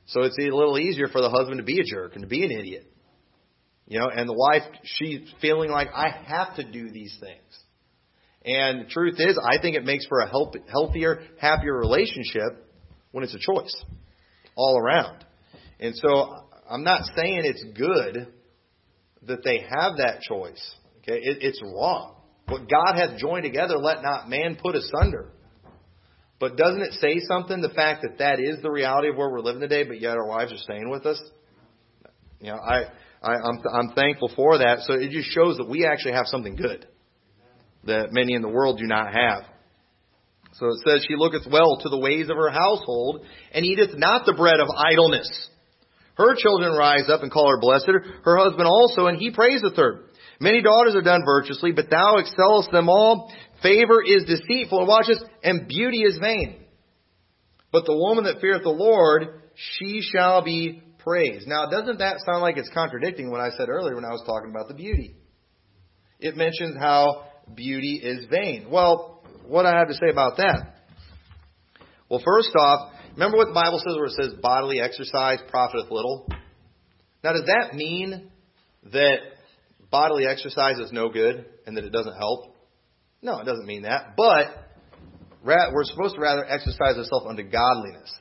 So 0.06 0.22
it's 0.22 0.38
a 0.38 0.54
little 0.54 0.78
easier 0.78 1.08
for 1.08 1.20
the 1.20 1.30
husband 1.30 1.58
to 1.58 1.64
be 1.64 1.80
a 1.80 1.84
jerk 1.84 2.14
and 2.14 2.22
to 2.22 2.28
be 2.28 2.44
an 2.44 2.50
idiot. 2.50 2.90
You 3.86 4.00
know, 4.00 4.08
and 4.08 4.28
the 4.28 4.34
wife, 4.34 4.62
she's 4.82 5.20
feeling 5.40 5.70
like, 5.70 5.88
I 5.94 6.08
have 6.26 6.56
to 6.56 6.64
do 6.64 6.90
these 6.90 7.16
things. 7.20 7.40
And 8.44 8.82
the 8.82 8.90
truth 8.90 9.16
is, 9.18 9.38
I 9.42 9.60
think 9.60 9.76
it 9.76 9.84
makes 9.84 10.06
for 10.06 10.20
a 10.20 10.28
healthier, 10.28 11.22
happier 11.40 11.76
relationship 11.76 12.64
when 13.10 13.24
it's 13.24 13.34
a 13.34 13.38
choice 13.38 13.74
all 14.56 14.78
around. 14.78 15.24
And 15.80 15.94
so 15.94 16.36
I'm 16.68 16.84
not 16.84 17.02
saying 17.16 17.42
it's 17.44 17.64
good 17.76 18.28
that 19.26 19.44
they 19.44 19.58
have 19.58 19.98
that 19.98 20.20
choice. 20.22 20.74
Okay, 20.98 21.18
it, 21.20 21.38
it's 21.40 21.60
wrong. 21.62 22.14
What 22.48 22.68
God 22.70 22.94
hath 22.96 23.18
joined 23.18 23.42
together, 23.42 23.76
let 23.76 24.02
not 24.02 24.28
man 24.28 24.56
put 24.60 24.76
asunder. 24.76 25.30
But 26.38 26.56
doesn't 26.56 26.82
it 26.82 26.92
say 26.94 27.18
something, 27.26 27.60
the 27.60 27.70
fact 27.70 28.02
that 28.02 28.18
that 28.18 28.40
is 28.40 28.60
the 28.62 28.70
reality 28.70 29.08
of 29.08 29.16
where 29.16 29.30
we're 29.30 29.40
living 29.40 29.62
today, 29.62 29.84
but 29.84 30.00
yet 30.00 30.16
our 30.16 30.26
wives 30.26 30.52
are 30.52 30.58
staying 30.58 30.90
with 30.90 31.06
us? 31.06 31.20
You 32.40 32.48
know, 32.48 32.58
I, 32.58 32.84
I, 33.22 33.32
I'm, 33.32 33.62
I'm 33.72 33.94
thankful 33.94 34.30
for 34.36 34.58
that. 34.58 34.80
So 34.80 34.94
it 34.94 35.10
just 35.10 35.30
shows 35.30 35.56
that 35.56 35.68
we 35.68 35.86
actually 35.86 36.12
have 36.12 36.26
something 36.26 36.56
good 36.56 36.86
that 37.84 38.12
many 38.12 38.34
in 38.34 38.42
the 38.42 38.48
world 38.48 38.78
do 38.78 38.86
not 38.86 39.14
have. 39.14 39.44
So 40.54 40.66
it 40.66 40.80
says, 40.86 41.06
She 41.08 41.16
looketh 41.16 41.46
well 41.50 41.78
to 41.82 41.88
the 41.88 41.98
ways 41.98 42.28
of 42.28 42.36
her 42.36 42.50
household, 42.50 43.24
and 43.52 43.64
eateth 43.64 43.96
not 43.96 44.26
the 44.26 44.34
bread 44.34 44.60
of 44.60 44.68
idleness. 44.68 45.28
Her 46.16 46.34
children 46.34 46.72
rise 46.72 47.10
up 47.10 47.22
and 47.22 47.30
call 47.30 47.50
her 47.50 47.60
blessed, 47.60 47.90
her 48.22 48.36
husband 48.38 48.66
also, 48.66 49.06
and 49.06 49.18
he 49.18 49.30
praiseth 49.30 49.76
her. 49.76 50.06
Many 50.40 50.62
daughters 50.62 50.94
are 50.94 51.02
done 51.02 51.22
virtuously, 51.24 51.72
but 51.72 51.90
thou 51.90 52.16
excellest 52.16 52.70
them 52.70 52.88
all. 52.88 53.32
Favor 53.62 54.02
is 54.04 54.24
deceitful, 54.24 54.78
and 54.78 54.88
watch 54.88 55.06
this, 55.06 55.22
and 55.42 55.66
beauty 55.68 56.02
is 56.02 56.18
vain. 56.18 56.64
But 57.72 57.86
the 57.86 57.96
woman 57.96 58.24
that 58.24 58.40
feareth 58.40 58.62
the 58.62 58.70
Lord, 58.70 59.42
she 59.54 60.02
shall 60.02 60.42
be 60.42 60.82
praised. 60.98 61.46
Now, 61.46 61.66
doesn't 61.66 61.98
that 61.98 62.18
sound 62.24 62.42
like 62.42 62.56
it's 62.56 62.70
contradicting 62.72 63.30
what 63.30 63.40
I 63.40 63.50
said 63.50 63.68
earlier 63.68 63.94
when 63.94 64.04
I 64.04 64.10
was 64.10 64.22
talking 64.26 64.50
about 64.50 64.68
the 64.68 64.74
beauty? 64.74 65.16
It 66.18 66.36
mentions 66.36 66.76
how 66.78 67.24
beauty 67.54 68.00
is 68.02 68.26
vain. 68.30 68.68
Well, 68.70 69.22
what 69.46 69.66
I 69.66 69.78
have 69.78 69.88
to 69.88 69.94
say 69.94 70.10
about 70.10 70.36
that? 70.38 70.74
Well, 72.08 72.22
first 72.24 72.54
off, 72.56 72.92
Remember 73.16 73.38
what 73.38 73.48
the 73.48 73.54
Bible 73.54 73.78
says 73.78 73.96
where 73.96 74.04
it 74.04 74.12
says 74.12 74.34
bodily 74.42 74.78
exercise 74.78 75.38
profiteth 75.48 75.90
little? 75.90 76.28
Now, 77.24 77.32
does 77.32 77.46
that 77.46 77.74
mean 77.74 78.30
that 78.92 79.16
bodily 79.90 80.26
exercise 80.26 80.78
is 80.78 80.92
no 80.92 81.08
good 81.08 81.46
and 81.66 81.76
that 81.78 81.84
it 81.84 81.92
doesn't 81.92 82.14
help? 82.14 82.54
No, 83.22 83.40
it 83.40 83.44
doesn't 83.44 83.66
mean 83.66 83.82
that. 83.82 84.14
But 84.16 84.54
we're 85.44 85.84
supposed 85.84 86.14
to 86.16 86.20
rather 86.20 86.44
exercise 86.44 86.96
ourselves 86.96 87.26
unto 87.28 87.42
godliness. 87.42 88.12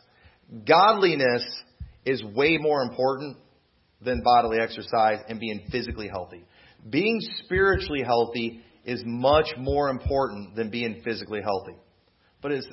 Godliness 0.68 1.44
is 2.06 2.24
way 2.24 2.58
more 2.60 2.82
important 2.84 3.38
than 4.02 4.22
bodily 4.24 4.60
exercise 4.60 5.20
and 5.28 5.40
being 5.40 5.68
physically 5.72 6.08
healthy. 6.08 6.46
being 6.90 7.20
spiritually 7.44 8.04
healthy 8.04 8.62
is 8.84 9.02
much 9.06 9.48
more 9.58 9.90
important 9.90 10.56
than 10.56 10.70
being 10.70 11.02
physically 11.04 11.42
healthy. 11.42 11.76
But 12.42 12.52
is 12.52 12.68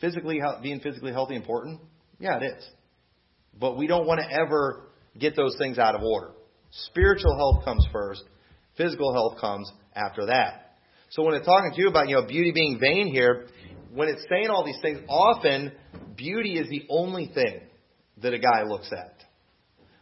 physically 0.00 0.40
being 0.62 0.80
physically 0.80 1.12
healthy 1.12 1.34
important? 1.34 1.80
Yeah, 2.20 2.38
it 2.38 2.44
is. 2.44 2.68
But 3.58 3.76
we 3.76 3.86
don't 3.86 4.06
want 4.06 4.20
to 4.20 4.32
ever 4.32 4.88
get 5.18 5.34
those 5.34 5.56
things 5.58 5.78
out 5.78 5.94
of 5.94 6.02
order. 6.02 6.32
Spiritual 6.70 7.36
health 7.36 7.64
comes 7.64 7.86
first. 7.92 8.22
Physical 8.76 9.12
health 9.12 9.40
comes 9.40 9.70
after 9.94 10.26
that. 10.26 10.65
So 11.16 11.22
when 11.22 11.34
it's 11.34 11.46
talking 11.46 11.72
to 11.74 11.80
you 11.80 11.88
about, 11.88 12.10
you 12.10 12.16
know, 12.16 12.26
beauty 12.26 12.52
being 12.52 12.78
vain 12.78 13.08
here, 13.08 13.46
when 13.90 14.08
it's 14.08 14.22
saying 14.28 14.48
all 14.50 14.66
these 14.66 14.78
things, 14.82 15.00
often 15.08 15.72
beauty 16.14 16.58
is 16.58 16.68
the 16.68 16.84
only 16.90 17.30
thing 17.34 17.62
that 18.20 18.34
a 18.34 18.38
guy 18.38 18.64
looks 18.64 18.90
at. 18.92 19.24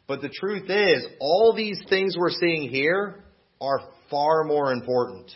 But 0.08 0.22
the 0.22 0.28
truth 0.28 0.68
is, 0.68 1.06
all 1.20 1.54
these 1.56 1.80
things 1.88 2.16
we're 2.18 2.30
seeing 2.30 2.68
here 2.68 3.22
are 3.60 3.80
far 4.10 4.42
more 4.42 4.72
important 4.72 5.30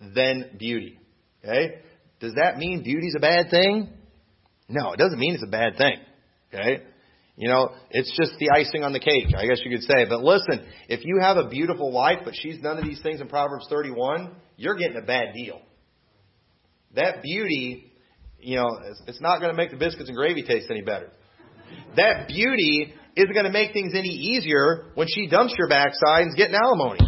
than 0.00 0.56
beauty. 0.58 0.98
Okay? 1.44 1.76
Does 2.18 2.34
that 2.34 2.58
mean 2.58 2.82
beauty's 2.82 3.14
a 3.16 3.20
bad 3.20 3.50
thing? 3.50 3.90
No, 4.68 4.94
it 4.94 4.96
doesn't 4.96 5.18
mean 5.18 5.34
it's 5.34 5.44
a 5.44 5.50
bad 5.50 5.76
thing. 5.78 5.98
Okay? 6.52 6.82
You 7.36 7.48
know, 7.48 7.72
it's 7.90 8.16
just 8.16 8.38
the 8.38 8.50
icing 8.50 8.84
on 8.84 8.92
the 8.92 9.00
cake, 9.00 9.26
I 9.36 9.46
guess 9.46 9.60
you 9.64 9.76
could 9.76 9.82
say. 9.82 10.06
But 10.08 10.22
listen, 10.22 10.64
if 10.88 11.04
you 11.04 11.18
have 11.20 11.36
a 11.36 11.48
beautiful 11.48 11.90
wife, 11.90 12.18
but 12.24 12.34
she's 12.36 12.60
none 12.60 12.78
of 12.78 12.84
these 12.84 13.00
things 13.02 13.20
in 13.20 13.28
Proverbs 13.28 13.66
31, 13.68 14.30
you're 14.56 14.76
getting 14.76 14.96
a 14.96 15.04
bad 15.04 15.34
deal. 15.34 15.60
That 16.94 17.22
beauty, 17.22 17.92
you 18.38 18.56
know, 18.56 18.78
it's 19.08 19.20
not 19.20 19.40
going 19.40 19.50
to 19.50 19.56
make 19.56 19.72
the 19.72 19.76
biscuits 19.76 20.08
and 20.08 20.16
gravy 20.16 20.44
taste 20.44 20.68
any 20.70 20.82
better. 20.82 21.10
That 21.96 22.28
beauty 22.28 22.94
isn't 23.16 23.32
going 23.32 23.46
to 23.46 23.52
make 23.52 23.72
things 23.72 23.94
any 23.96 24.10
easier 24.10 24.92
when 24.94 25.08
she 25.12 25.26
dumps 25.26 25.54
your 25.58 25.68
backside 25.68 26.22
and 26.22 26.30
is 26.30 26.36
getting 26.36 26.54
alimony 26.54 27.00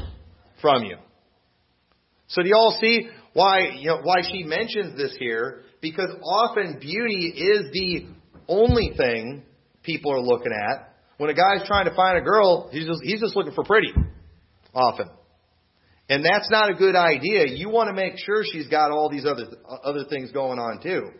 from 0.60 0.84
you. 0.84 0.96
So 2.28 2.42
do 2.42 2.48
you 2.48 2.56
all 2.56 2.76
see 2.80 3.08
why, 3.32 3.68
you 3.76 3.88
know, 3.88 4.00
why 4.02 4.22
she 4.22 4.42
mentions 4.42 4.96
this 4.96 5.16
here? 5.18 5.62
Because 5.80 6.10
often 6.24 6.78
beauty 6.80 7.32
is 7.36 7.70
the 7.72 8.06
only 8.48 8.92
thing 8.96 9.44
people 9.86 10.12
are 10.12 10.20
looking 10.20 10.52
at. 10.52 10.92
When 11.16 11.30
a 11.30 11.34
guy's 11.34 11.66
trying 11.66 11.86
to 11.86 11.94
find 11.94 12.18
a 12.18 12.20
girl, 12.20 12.68
he's 12.70 12.86
just, 12.86 13.00
he's 13.02 13.20
just 13.20 13.34
looking 13.36 13.54
for 13.54 13.64
pretty. 13.64 13.94
Often. 14.74 15.08
And 16.08 16.24
that's 16.24 16.50
not 16.50 16.70
a 16.70 16.74
good 16.74 16.94
idea. 16.94 17.46
You 17.46 17.70
want 17.70 17.88
to 17.88 17.94
make 17.94 18.18
sure 18.18 18.42
she's 18.44 18.68
got 18.68 18.90
all 18.90 19.08
these 19.08 19.24
other, 19.24 19.46
other 19.82 20.04
things 20.08 20.30
going 20.30 20.58
on 20.58 20.82
too. 20.82 21.10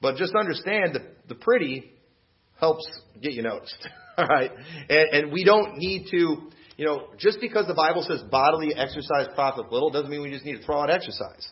But 0.00 0.16
just 0.16 0.34
understand 0.34 0.94
that 0.94 1.28
the 1.28 1.34
pretty 1.34 1.90
helps 2.60 2.86
get 3.20 3.32
you 3.32 3.42
noticed. 3.42 3.88
All 4.18 4.26
right? 4.26 4.50
And, 4.88 5.08
and 5.24 5.32
we 5.32 5.44
don't 5.44 5.78
need 5.78 6.08
to, 6.10 6.50
you 6.76 6.84
know, 6.84 7.08
just 7.18 7.40
because 7.40 7.66
the 7.66 7.74
Bible 7.74 8.04
says 8.06 8.22
bodily 8.30 8.74
exercise 8.74 9.28
profit 9.34 9.72
little 9.72 9.90
doesn't 9.90 10.10
mean 10.10 10.22
we 10.22 10.30
just 10.30 10.44
need 10.44 10.58
to 10.58 10.64
throw 10.64 10.80
out 10.80 10.90
exercise. 10.90 11.48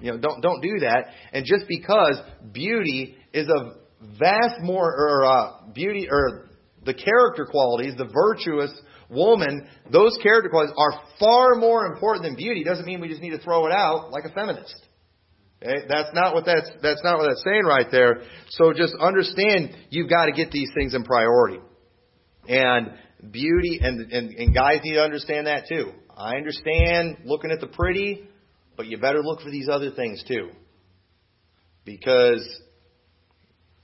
You 0.00 0.12
know, 0.12 0.18
don't 0.18 0.40
don't 0.40 0.60
do 0.60 0.80
that. 0.80 1.06
And 1.32 1.44
just 1.44 1.66
because 1.68 2.18
beauty 2.52 3.16
is 3.32 3.48
a 3.48 3.81
vast 4.18 4.60
more 4.60 4.86
or 4.86 5.24
uh, 5.24 5.72
beauty 5.72 6.08
or 6.10 6.50
the 6.84 6.94
character 6.94 7.46
qualities, 7.46 7.94
the 7.96 8.10
virtuous 8.12 8.72
woman, 9.08 9.66
those 9.90 10.18
character 10.22 10.48
qualities 10.48 10.74
are 10.76 11.00
far 11.20 11.54
more 11.56 11.86
important 11.86 12.24
than 12.24 12.34
beauty. 12.34 12.64
Doesn't 12.64 12.86
mean 12.86 13.00
we 13.00 13.08
just 13.08 13.22
need 13.22 13.30
to 13.30 13.38
throw 13.38 13.66
it 13.66 13.72
out 13.72 14.10
like 14.10 14.24
a 14.24 14.30
feminist. 14.30 14.74
Okay? 15.62 15.86
That's 15.88 16.10
not 16.14 16.34
what 16.34 16.44
that's 16.44 16.70
that's 16.82 17.02
not 17.04 17.18
what 17.18 17.28
that's 17.28 17.44
saying 17.44 17.64
right 17.64 17.86
there. 17.90 18.22
So 18.50 18.72
just 18.72 18.94
understand 18.98 19.76
you've 19.90 20.10
got 20.10 20.26
to 20.26 20.32
get 20.32 20.50
these 20.50 20.70
things 20.74 20.94
in 20.94 21.04
priority. 21.04 21.58
And 22.48 22.92
beauty 23.30 23.78
and, 23.80 24.12
and 24.12 24.30
and 24.34 24.54
guys 24.54 24.80
need 24.82 24.94
to 24.94 25.02
understand 25.02 25.46
that 25.46 25.68
too. 25.68 25.92
I 26.16 26.36
understand 26.36 27.18
looking 27.24 27.50
at 27.50 27.60
the 27.60 27.68
pretty, 27.68 28.24
but 28.76 28.86
you 28.86 28.98
better 28.98 29.20
look 29.22 29.40
for 29.40 29.50
these 29.50 29.68
other 29.68 29.92
things 29.92 30.22
too. 30.26 30.50
Because 31.84 32.46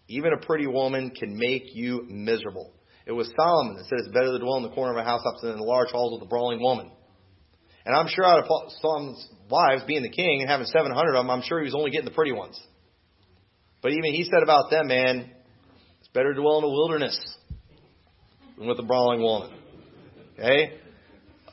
even 0.09 0.33
a 0.33 0.45
pretty 0.45 0.67
woman 0.67 1.11
can 1.11 1.37
make 1.37 1.75
you 1.75 2.05
miserable. 2.09 2.73
It 3.07 3.13
was 3.13 3.31
Solomon 3.39 3.77
that 3.77 3.85
said 3.85 3.99
it's 4.01 4.09
better 4.09 4.33
to 4.33 4.39
dwell 4.39 4.57
in 4.57 4.65
the 4.65 4.71
corner 4.71 4.93
of 4.93 4.99
a 4.99 5.05
house 5.05 5.21
than 5.41 5.53
in 5.53 5.59
the 5.59 5.65
large 5.65 5.91
halls 5.91 6.19
with 6.19 6.27
a 6.27 6.29
brawling 6.29 6.61
woman. 6.61 6.91
And 7.87 7.95
I'm 7.95 8.09
sure 8.09 8.25
out 8.25 8.41
of 8.41 8.73
Solomon's 8.81 9.29
wives, 9.51 9.83
being 9.87 10.03
the 10.03 10.11
king 10.11 10.41
and 10.41 10.51
having 10.51 10.67
700 10.67 11.15
of 11.15 11.25
them, 11.25 11.31
I'm 11.31 11.43
sure 11.43 11.59
he 11.59 11.65
was 11.65 11.75
only 11.75 11.91
getting 11.91 12.05
the 12.05 12.15
pretty 12.15 12.33
ones. 12.33 12.61
But 13.83 13.93
even 13.93 14.13
he 14.13 14.25
said 14.25 14.43
about 14.43 14.71
them, 14.71 14.89
man, 14.89 15.31
it's 16.01 16.09
better 16.09 16.35
to 16.35 16.41
dwell 16.41 16.59
in 16.59 16.63
the 16.63 16.69
wilderness 16.69 17.19
than 18.59 18.67
with 18.67 18.79
a 18.79 18.83
brawling 18.83 19.23
woman. 19.23 19.57
Okay? 20.35 20.79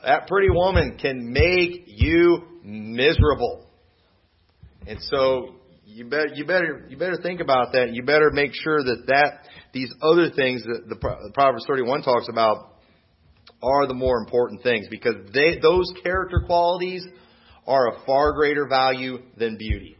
That 0.04 0.26
pretty 0.26 0.50
woman 0.50 0.98
can 1.00 1.32
make 1.32 1.84
you 1.86 2.42
miserable. 2.62 3.66
And 4.86 4.98
so 5.00 5.54
you 5.86 6.04
better 6.04 6.28
you 6.34 6.44
better 6.44 6.84
you 6.88 6.96
better 6.96 7.16
think 7.22 7.40
about 7.40 7.72
that. 7.72 7.92
You 7.92 8.02
better 8.02 8.30
make 8.32 8.50
sure 8.52 8.82
that 8.82 9.04
that 9.06 9.48
these 9.72 9.92
other 10.02 10.30
things 10.30 10.62
that 10.64 10.88
the 10.88 11.30
Proverbs 11.32 11.64
31 11.66 12.02
talks 12.02 12.28
about 12.28 12.72
are 13.62 13.86
the 13.86 13.94
more 13.94 14.18
important 14.18 14.62
things 14.62 14.86
because 14.90 15.14
they, 15.32 15.58
those 15.62 15.92
character 16.02 16.42
qualities 16.44 17.06
are 17.66 17.88
of 17.88 18.04
far 18.04 18.32
greater 18.32 18.66
value 18.66 19.18
than 19.38 19.56
beauty. 19.56 19.96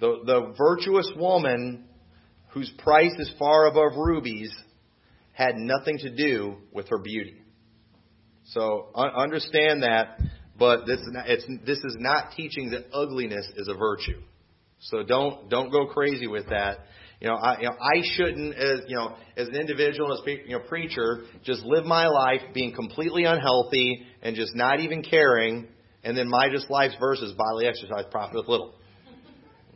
The, 0.00 0.22
the 0.24 0.54
virtuous 0.56 1.10
woman 1.16 1.84
whose 2.50 2.72
price 2.78 3.12
is 3.18 3.32
far 3.38 3.66
above 3.66 3.96
rubies 3.96 4.54
had 5.32 5.56
nothing 5.56 5.98
to 5.98 6.14
do 6.14 6.56
with 6.72 6.88
her 6.88 6.98
beauty. 6.98 7.36
So 8.46 8.90
understand 8.94 9.82
that, 9.82 10.20
but 10.58 10.86
this, 10.86 11.00
it's, 11.26 11.46
this 11.66 11.78
is 11.78 11.96
not 11.98 12.32
teaching 12.36 12.70
that 12.70 12.86
ugliness 12.92 13.48
is 13.56 13.68
a 13.68 13.74
virtue. 13.74 14.20
So 14.84 15.02
don't 15.02 15.48
don't 15.48 15.70
go 15.70 15.86
crazy 15.86 16.26
with 16.26 16.48
that. 16.50 16.78
You 17.20 17.28
know, 17.28 17.36
I, 17.36 17.58
you 17.58 17.64
know, 17.64 17.76
I 17.80 18.02
shouldn't, 18.16 18.54
as 18.54 18.80
you 18.86 18.96
know, 18.96 19.14
as 19.36 19.48
an 19.48 19.54
individual, 19.54 20.12
as 20.12 20.20
you 20.26 20.58
know, 20.58 20.60
preacher, 20.60 21.22
just 21.42 21.62
live 21.62 21.86
my 21.86 22.06
life 22.06 22.42
being 22.52 22.74
completely 22.74 23.24
unhealthy 23.24 24.04
and 24.20 24.36
just 24.36 24.54
not 24.54 24.80
even 24.80 25.02
caring, 25.02 25.68
and 26.02 26.16
then 26.16 26.28
my 26.28 26.50
just 26.50 26.68
life's 26.68 26.96
verses 27.00 27.32
bodily 27.32 27.66
exercise 27.66 28.04
profiteth 28.10 28.46
little. 28.46 28.74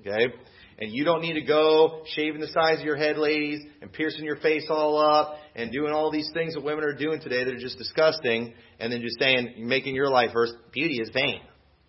Okay, 0.00 0.34
and 0.78 0.92
you 0.92 1.04
don't 1.04 1.22
need 1.22 1.34
to 1.34 1.42
go 1.42 2.02
shaving 2.14 2.42
the 2.42 2.48
sides 2.48 2.80
of 2.80 2.84
your 2.84 2.96
head, 2.96 3.16
ladies, 3.16 3.60
and 3.80 3.90
piercing 3.90 4.24
your 4.24 4.36
face 4.36 4.66
all 4.68 4.98
up, 4.98 5.36
and 5.54 5.72
doing 5.72 5.92
all 5.92 6.10
these 6.10 6.30
things 6.34 6.52
that 6.52 6.62
women 6.62 6.84
are 6.84 6.94
doing 6.94 7.18
today 7.18 7.44
that 7.44 7.54
are 7.54 7.58
just 7.58 7.78
disgusting, 7.78 8.52
and 8.78 8.92
then 8.92 9.00
just 9.00 9.18
saying, 9.18 9.54
making 9.56 9.94
your 9.94 10.10
life 10.10 10.34
verse, 10.34 10.52
beauty 10.72 11.00
is 11.00 11.08
vain. 11.14 11.40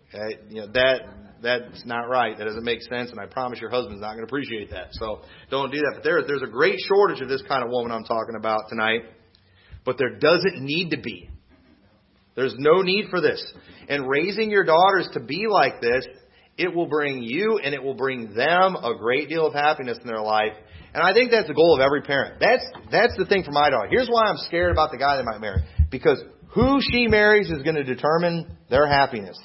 Okay, 0.08 0.38
you 0.48 0.62
know 0.62 0.68
that 0.72 1.29
that's 1.42 1.84
not 1.84 2.08
right. 2.08 2.36
That 2.36 2.44
doesn't 2.44 2.64
make 2.64 2.82
sense, 2.82 3.10
and 3.10 3.18
I 3.18 3.26
promise 3.26 3.60
your 3.60 3.70
husband's 3.70 4.00
not 4.00 4.12
going 4.12 4.26
to 4.26 4.30
appreciate 4.30 4.70
that. 4.70 4.88
So 4.92 5.22
don't 5.50 5.70
do 5.70 5.78
that. 5.78 5.92
But 5.96 6.04
there, 6.04 6.22
there's 6.26 6.42
a 6.42 6.50
great 6.50 6.78
shortage 6.86 7.20
of 7.20 7.28
this 7.28 7.42
kind 7.48 7.64
of 7.64 7.70
woman 7.70 7.92
I'm 7.92 8.04
talking 8.04 8.34
about 8.38 8.62
tonight. 8.68 9.02
But 9.84 9.96
there 9.98 10.18
doesn't 10.18 10.60
need 10.60 10.90
to 10.90 11.00
be. 11.00 11.30
There's 12.36 12.54
no 12.58 12.82
need 12.82 13.06
for 13.10 13.20
this. 13.20 13.42
And 13.88 14.08
raising 14.08 14.50
your 14.50 14.64
daughters 14.64 15.08
to 15.14 15.20
be 15.20 15.46
like 15.48 15.80
this, 15.80 16.06
it 16.56 16.74
will 16.74 16.86
bring 16.86 17.22
you 17.22 17.58
and 17.62 17.74
it 17.74 17.82
will 17.82 17.94
bring 17.94 18.34
them 18.34 18.76
a 18.76 18.94
great 18.98 19.28
deal 19.28 19.46
of 19.46 19.54
happiness 19.54 19.98
in 20.00 20.06
their 20.06 20.20
life. 20.20 20.52
And 20.92 21.02
I 21.02 21.12
think 21.12 21.30
that's 21.30 21.48
the 21.48 21.54
goal 21.54 21.74
of 21.74 21.80
every 21.80 22.02
parent. 22.02 22.40
That's 22.40 22.64
that's 22.90 23.16
the 23.16 23.24
thing 23.24 23.44
for 23.44 23.52
my 23.52 23.70
daughter. 23.70 23.88
Here's 23.90 24.08
why 24.08 24.24
I'm 24.24 24.36
scared 24.38 24.72
about 24.72 24.90
the 24.90 24.98
guy 24.98 25.16
that 25.16 25.24
might 25.24 25.40
marry. 25.40 25.62
Because 25.90 26.20
who 26.48 26.80
she 26.80 27.06
marries 27.06 27.50
is 27.50 27.62
going 27.62 27.76
to 27.76 27.84
determine 27.84 28.56
their 28.68 28.86
happiness 28.86 29.38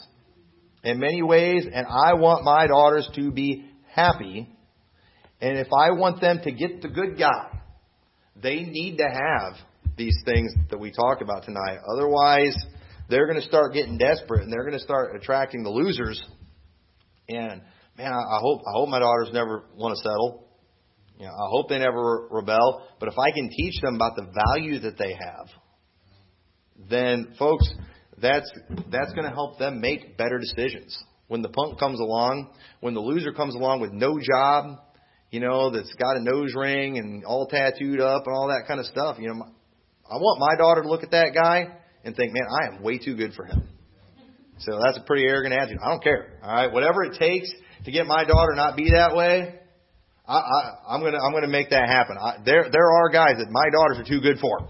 in 0.86 1.00
many 1.00 1.22
ways, 1.22 1.66
and 1.72 1.86
I 1.88 2.14
want 2.14 2.44
my 2.44 2.68
daughters 2.68 3.10
to 3.16 3.32
be 3.32 3.66
happy. 3.92 4.48
And 5.42 5.58
if 5.58 5.68
I 5.68 5.92
want 5.92 6.22
them 6.22 6.40
to 6.44 6.52
get 6.52 6.82
the 6.82 6.88
good 6.88 7.18
guy, 7.18 7.60
they 8.42 8.64
need 8.64 8.98
to 8.98 9.06
have 9.06 9.56
these 9.98 10.16
things 10.26 10.54
that 10.70 10.80
we 10.80 10.92
talked 10.92 11.22
about 11.22 11.44
tonight. 11.44 11.80
Otherwise, 11.94 12.56
they're 13.10 13.28
going 13.28 13.40
to 13.40 13.48
start 13.48 13.74
getting 13.74 13.98
desperate 13.98 14.44
and 14.44 14.52
they're 14.52 14.64
going 14.64 14.78
to 14.78 14.80
start 14.80 15.16
attracting 15.16 15.64
the 15.64 15.70
losers. 15.70 16.22
And 17.30 17.62
man, 17.98 18.12
I 18.12 18.40
hope 18.42 18.62
I 18.62 18.72
hope 18.74 18.90
my 18.90 19.00
daughters 19.00 19.30
never 19.34 19.66
want 19.76 19.96
to 19.96 20.02
settle. 20.02 20.48
You 21.18 21.26
know, 21.26 21.32
I 21.32 21.48
hope 21.50 21.70
they 21.70 21.80
never 21.80 22.28
rebel. 22.30 22.88
But 23.00 23.10
if 23.10 23.18
I 23.18 23.32
can 23.32 23.50
teach 23.50 23.80
them 23.82 23.96
about 23.96 24.16
the 24.16 24.28
value 24.48 24.80
that 24.80 24.98
they 24.98 25.14
have, 25.14 25.48
then 26.90 27.34
folks, 27.40 27.68
that's 28.22 28.50
that's 28.92 29.14
going 29.14 29.28
to 29.28 29.34
help 29.34 29.60
them 29.60 29.82
make 29.82 30.18
better 30.18 30.40
decisions. 30.40 30.98
When 31.28 31.42
the 31.42 31.50
punk 31.50 31.80
comes 31.80 32.00
along, 32.00 32.50
when 32.82 32.94
the 32.94 33.00
loser 33.00 33.34
comes 33.34 33.56
along 33.56 33.82
with 33.82 33.92
no 33.92 34.20
job, 34.20 34.78
you 35.32 35.40
know, 35.40 35.72
that's 35.72 35.94
got 35.96 36.18
a 36.18 36.22
nose 36.22 36.54
ring 36.56 36.98
and 36.98 37.26
all 37.26 37.48
tattooed 37.48 38.00
up 38.00 38.24
and 38.28 38.36
all 38.36 38.48
that 38.48 38.68
kind 38.68 38.80
of 38.80 38.86
stuff, 38.86 39.18
you 39.20 39.28
know, 39.28 39.34
my, 39.34 39.48
I 40.10 40.16
want 40.18 40.40
my 40.40 40.56
daughter 40.56 40.84
to 40.84 40.88
look 40.88 41.04
at 41.04 41.12
that 41.12 41.34
guy 41.34 41.66
and 42.04 42.16
think, 42.16 42.32
man, 42.34 42.46
I 42.62 42.68
am 42.68 42.84
way 42.84 43.00
too 43.00 43.16
good 43.16 43.34
for 43.34 43.46
him. 43.46 43.68
So 44.60 44.80
that's 44.84 44.98
a 44.98 45.02
pretty 45.02 45.26
arrogant 45.26 45.54
attitude. 45.54 45.80
I 45.84 45.90
don't 45.90 46.04
care. 46.04 46.40
All 46.44 46.54
right, 46.54 46.72
whatever 46.72 47.04
it 47.04 47.18
takes 47.20 47.52
to 47.86 47.92
get 47.92 48.06
my 48.06 48.24
daughter 48.24 48.54
not 48.56 48.78
be 48.78 48.92
that 48.92 49.16
way, 49.16 49.56
I, 50.28 50.38
I, 50.38 50.72
I'm 50.90 51.02
gonna 51.02 51.20
I'm 51.20 51.34
gonna 51.34 51.48
make 51.48 51.70
that 51.72 51.88
happen. 51.88 52.18
I, 52.20 52.38
there 52.46 52.70
there 52.72 52.92
are 52.92 53.10
guys 53.10 53.36
that 53.38 53.50
my 53.52 53.66
daughters 53.72 54.00
are 54.00 54.10
too 54.10 54.22
good 54.22 54.40
for, 54.40 54.70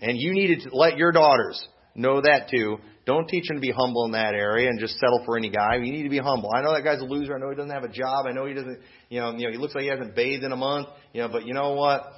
and 0.00 0.16
you 0.16 0.32
needed 0.32 0.60
to 0.68 0.76
let 0.76 0.96
your 0.96 1.12
daughters 1.12 1.66
know 1.98 2.20
that 2.20 2.48
too. 2.50 2.78
Don't 3.04 3.26
teach 3.26 3.50
him 3.50 3.56
to 3.56 3.60
be 3.60 3.70
humble 3.70 4.04
in 4.04 4.12
that 4.12 4.34
area 4.34 4.68
and 4.68 4.78
just 4.78 4.94
settle 4.98 5.22
for 5.24 5.36
any 5.36 5.50
guy. 5.50 5.76
You 5.76 5.92
need 5.92 6.02
to 6.02 6.08
be 6.10 6.18
humble. 6.18 6.50
I 6.54 6.62
know 6.62 6.74
that 6.74 6.84
guy's 6.84 7.00
a 7.00 7.04
loser. 7.04 7.34
I 7.34 7.38
know 7.38 7.50
he 7.50 7.56
doesn't 7.56 7.70
have 7.70 7.84
a 7.84 7.88
job. 7.88 8.26
I 8.28 8.32
know 8.32 8.46
he 8.46 8.54
doesn't, 8.54 8.78
you 9.08 9.20
know, 9.20 9.32
you 9.32 9.46
know, 9.46 9.52
he 9.52 9.58
looks 9.58 9.74
like 9.74 9.84
he 9.84 9.90
hasn't 9.90 10.14
bathed 10.14 10.44
in 10.44 10.52
a 10.52 10.56
month. 10.56 10.88
You 11.12 11.22
know, 11.22 11.28
but 11.28 11.46
you 11.46 11.54
know 11.54 11.72
what? 11.72 12.12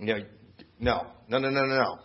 You 0.00 0.06
know, 0.06 0.18
no, 0.78 1.06
no, 1.28 1.38
no, 1.38 1.50
no, 1.50 1.64
no, 1.64 1.76
no. 1.76 1.98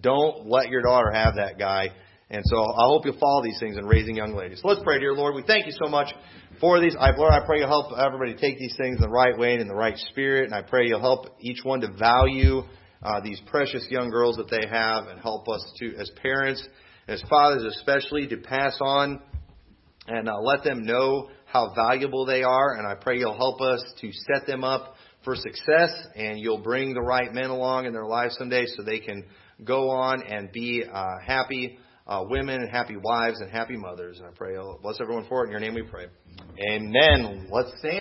Don't 0.00 0.46
let 0.46 0.68
your 0.68 0.82
daughter 0.82 1.10
have 1.12 1.36
that 1.36 1.58
guy. 1.58 1.88
And 2.30 2.42
so 2.44 2.62
I 2.62 2.86
hope 2.86 3.04
you'll 3.04 3.18
follow 3.18 3.42
these 3.42 3.58
things 3.58 3.76
in 3.76 3.86
raising 3.86 4.14
young 4.14 4.34
ladies. 4.34 4.60
So 4.62 4.68
let's 4.68 4.82
pray, 4.84 5.00
dear 5.00 5.14
Lord. 5.14 5.34
We 5.34 5.42
thank 5.42 5.66
you 5.66 5.72
so 5.82 5.90
much 5.90 6.12
for 6.60 6.80
these. 6.80 6.94
I, 6.98 7.10
Lord, 7.16 7.32
I 7.32 7.44
pray 7.44 7.58
you'll 7.58 7.68
help 7.68 7.92
everybody 7.98 8.34
take 8.34 8.58
these 8.58 8.74
things 8.76 8.96
in 8.96 9.02
the 9.02 9.08
right 9.08 9.36
way 9.36 9.52
and 9.52 9.62
in 9.62 9.68
the 9.68 9.74
right 9.74 9.96
spirit. 9.96 10.44
And 10.44 10.54
I 10.54 10.62
pray 10.62 10.86
you'll 10.86 11.00
help 11.00 11.26
each 11.40 11.64
one 11.64 11.80
to 11.80 11.88
value 11.90 12.62
uh, 13.02 13.20
these 13.20 13.40
precious 13.46 13.86
young 13.90 14.10
girls 14.10 14.36
that 14.36 14.50
they 14.50 14.66
have 14.68 15.06
and 15.06 15.20
help 15.20 15.48
us 15.48 15.64
to, 15.78 15.96
as 15.96 16.10
parents, 16.22 16.66
as 17.08 17.22
fathers 17.28 17.64
especially, 17.76 18.26
to 18.28 18.36
pass 18.36 18.76
on 18.80 19.20
and 20.06 20.28
uh, 20.28 20.38
let 20.40 20.64
them 20.64 20.84
know 20.84 21.30
how 21.46 21.72
valuable 21.74 22.26
they 22.26 22.42
are. 22.42 22.76
And 22.76 22.86
I 22.86 22.94
pray 22.94 23.18
you'll 23.18 23.36
help 23.36 23.60
us 23.60 23.82
to 24.00 24.10
set 24.12 24.46
them 24.46 24.64
up 24.64 24.94
for 25.24 25.34
success 25.34 25.90
and 26.14 26.38
you'll 26.38 26.62
bring 26.62 26.94
the 26.94 27.00
right 27.00 27.32
men 27.32 27.50
along 27.50 27.86
in 27.86 27.92
their 27.92 28.06
lives 28.06 28.36
someday 28.38 28.64
so 28.66 28.82
they 28.82 29.00
can 29.00 29.24
go 29.64 29.90
on 29.90 30.22
and 30.22 30.50
be 30.52 30.84
uh, 30.90 31.04
happy 31.24 31.78
uh, 32.06 32.24
women 32.28 32.60
and 32.60 32.70
happy 32.70 32.96
wives 32.96 33.40
and 33.40 33.50
happy 33.50 33.76
mothers. 33.76 34.18
And 34.18 34.26
I 34.26 34.30
pray 34.34 34.54
you'll 34.54 34.78
bless 34.82 35.00
everyone 35.00 35.26
for 35.28 35.44
it. 35.44 35.46
In 35.46 35.50
your 35.52 35.60
name 35.60 35.74
we 35.74 35.82
pray. 35.82 36.06
Amen. 36.70 37.48
Let's 37.50 37.70
stand. 37.78 37.98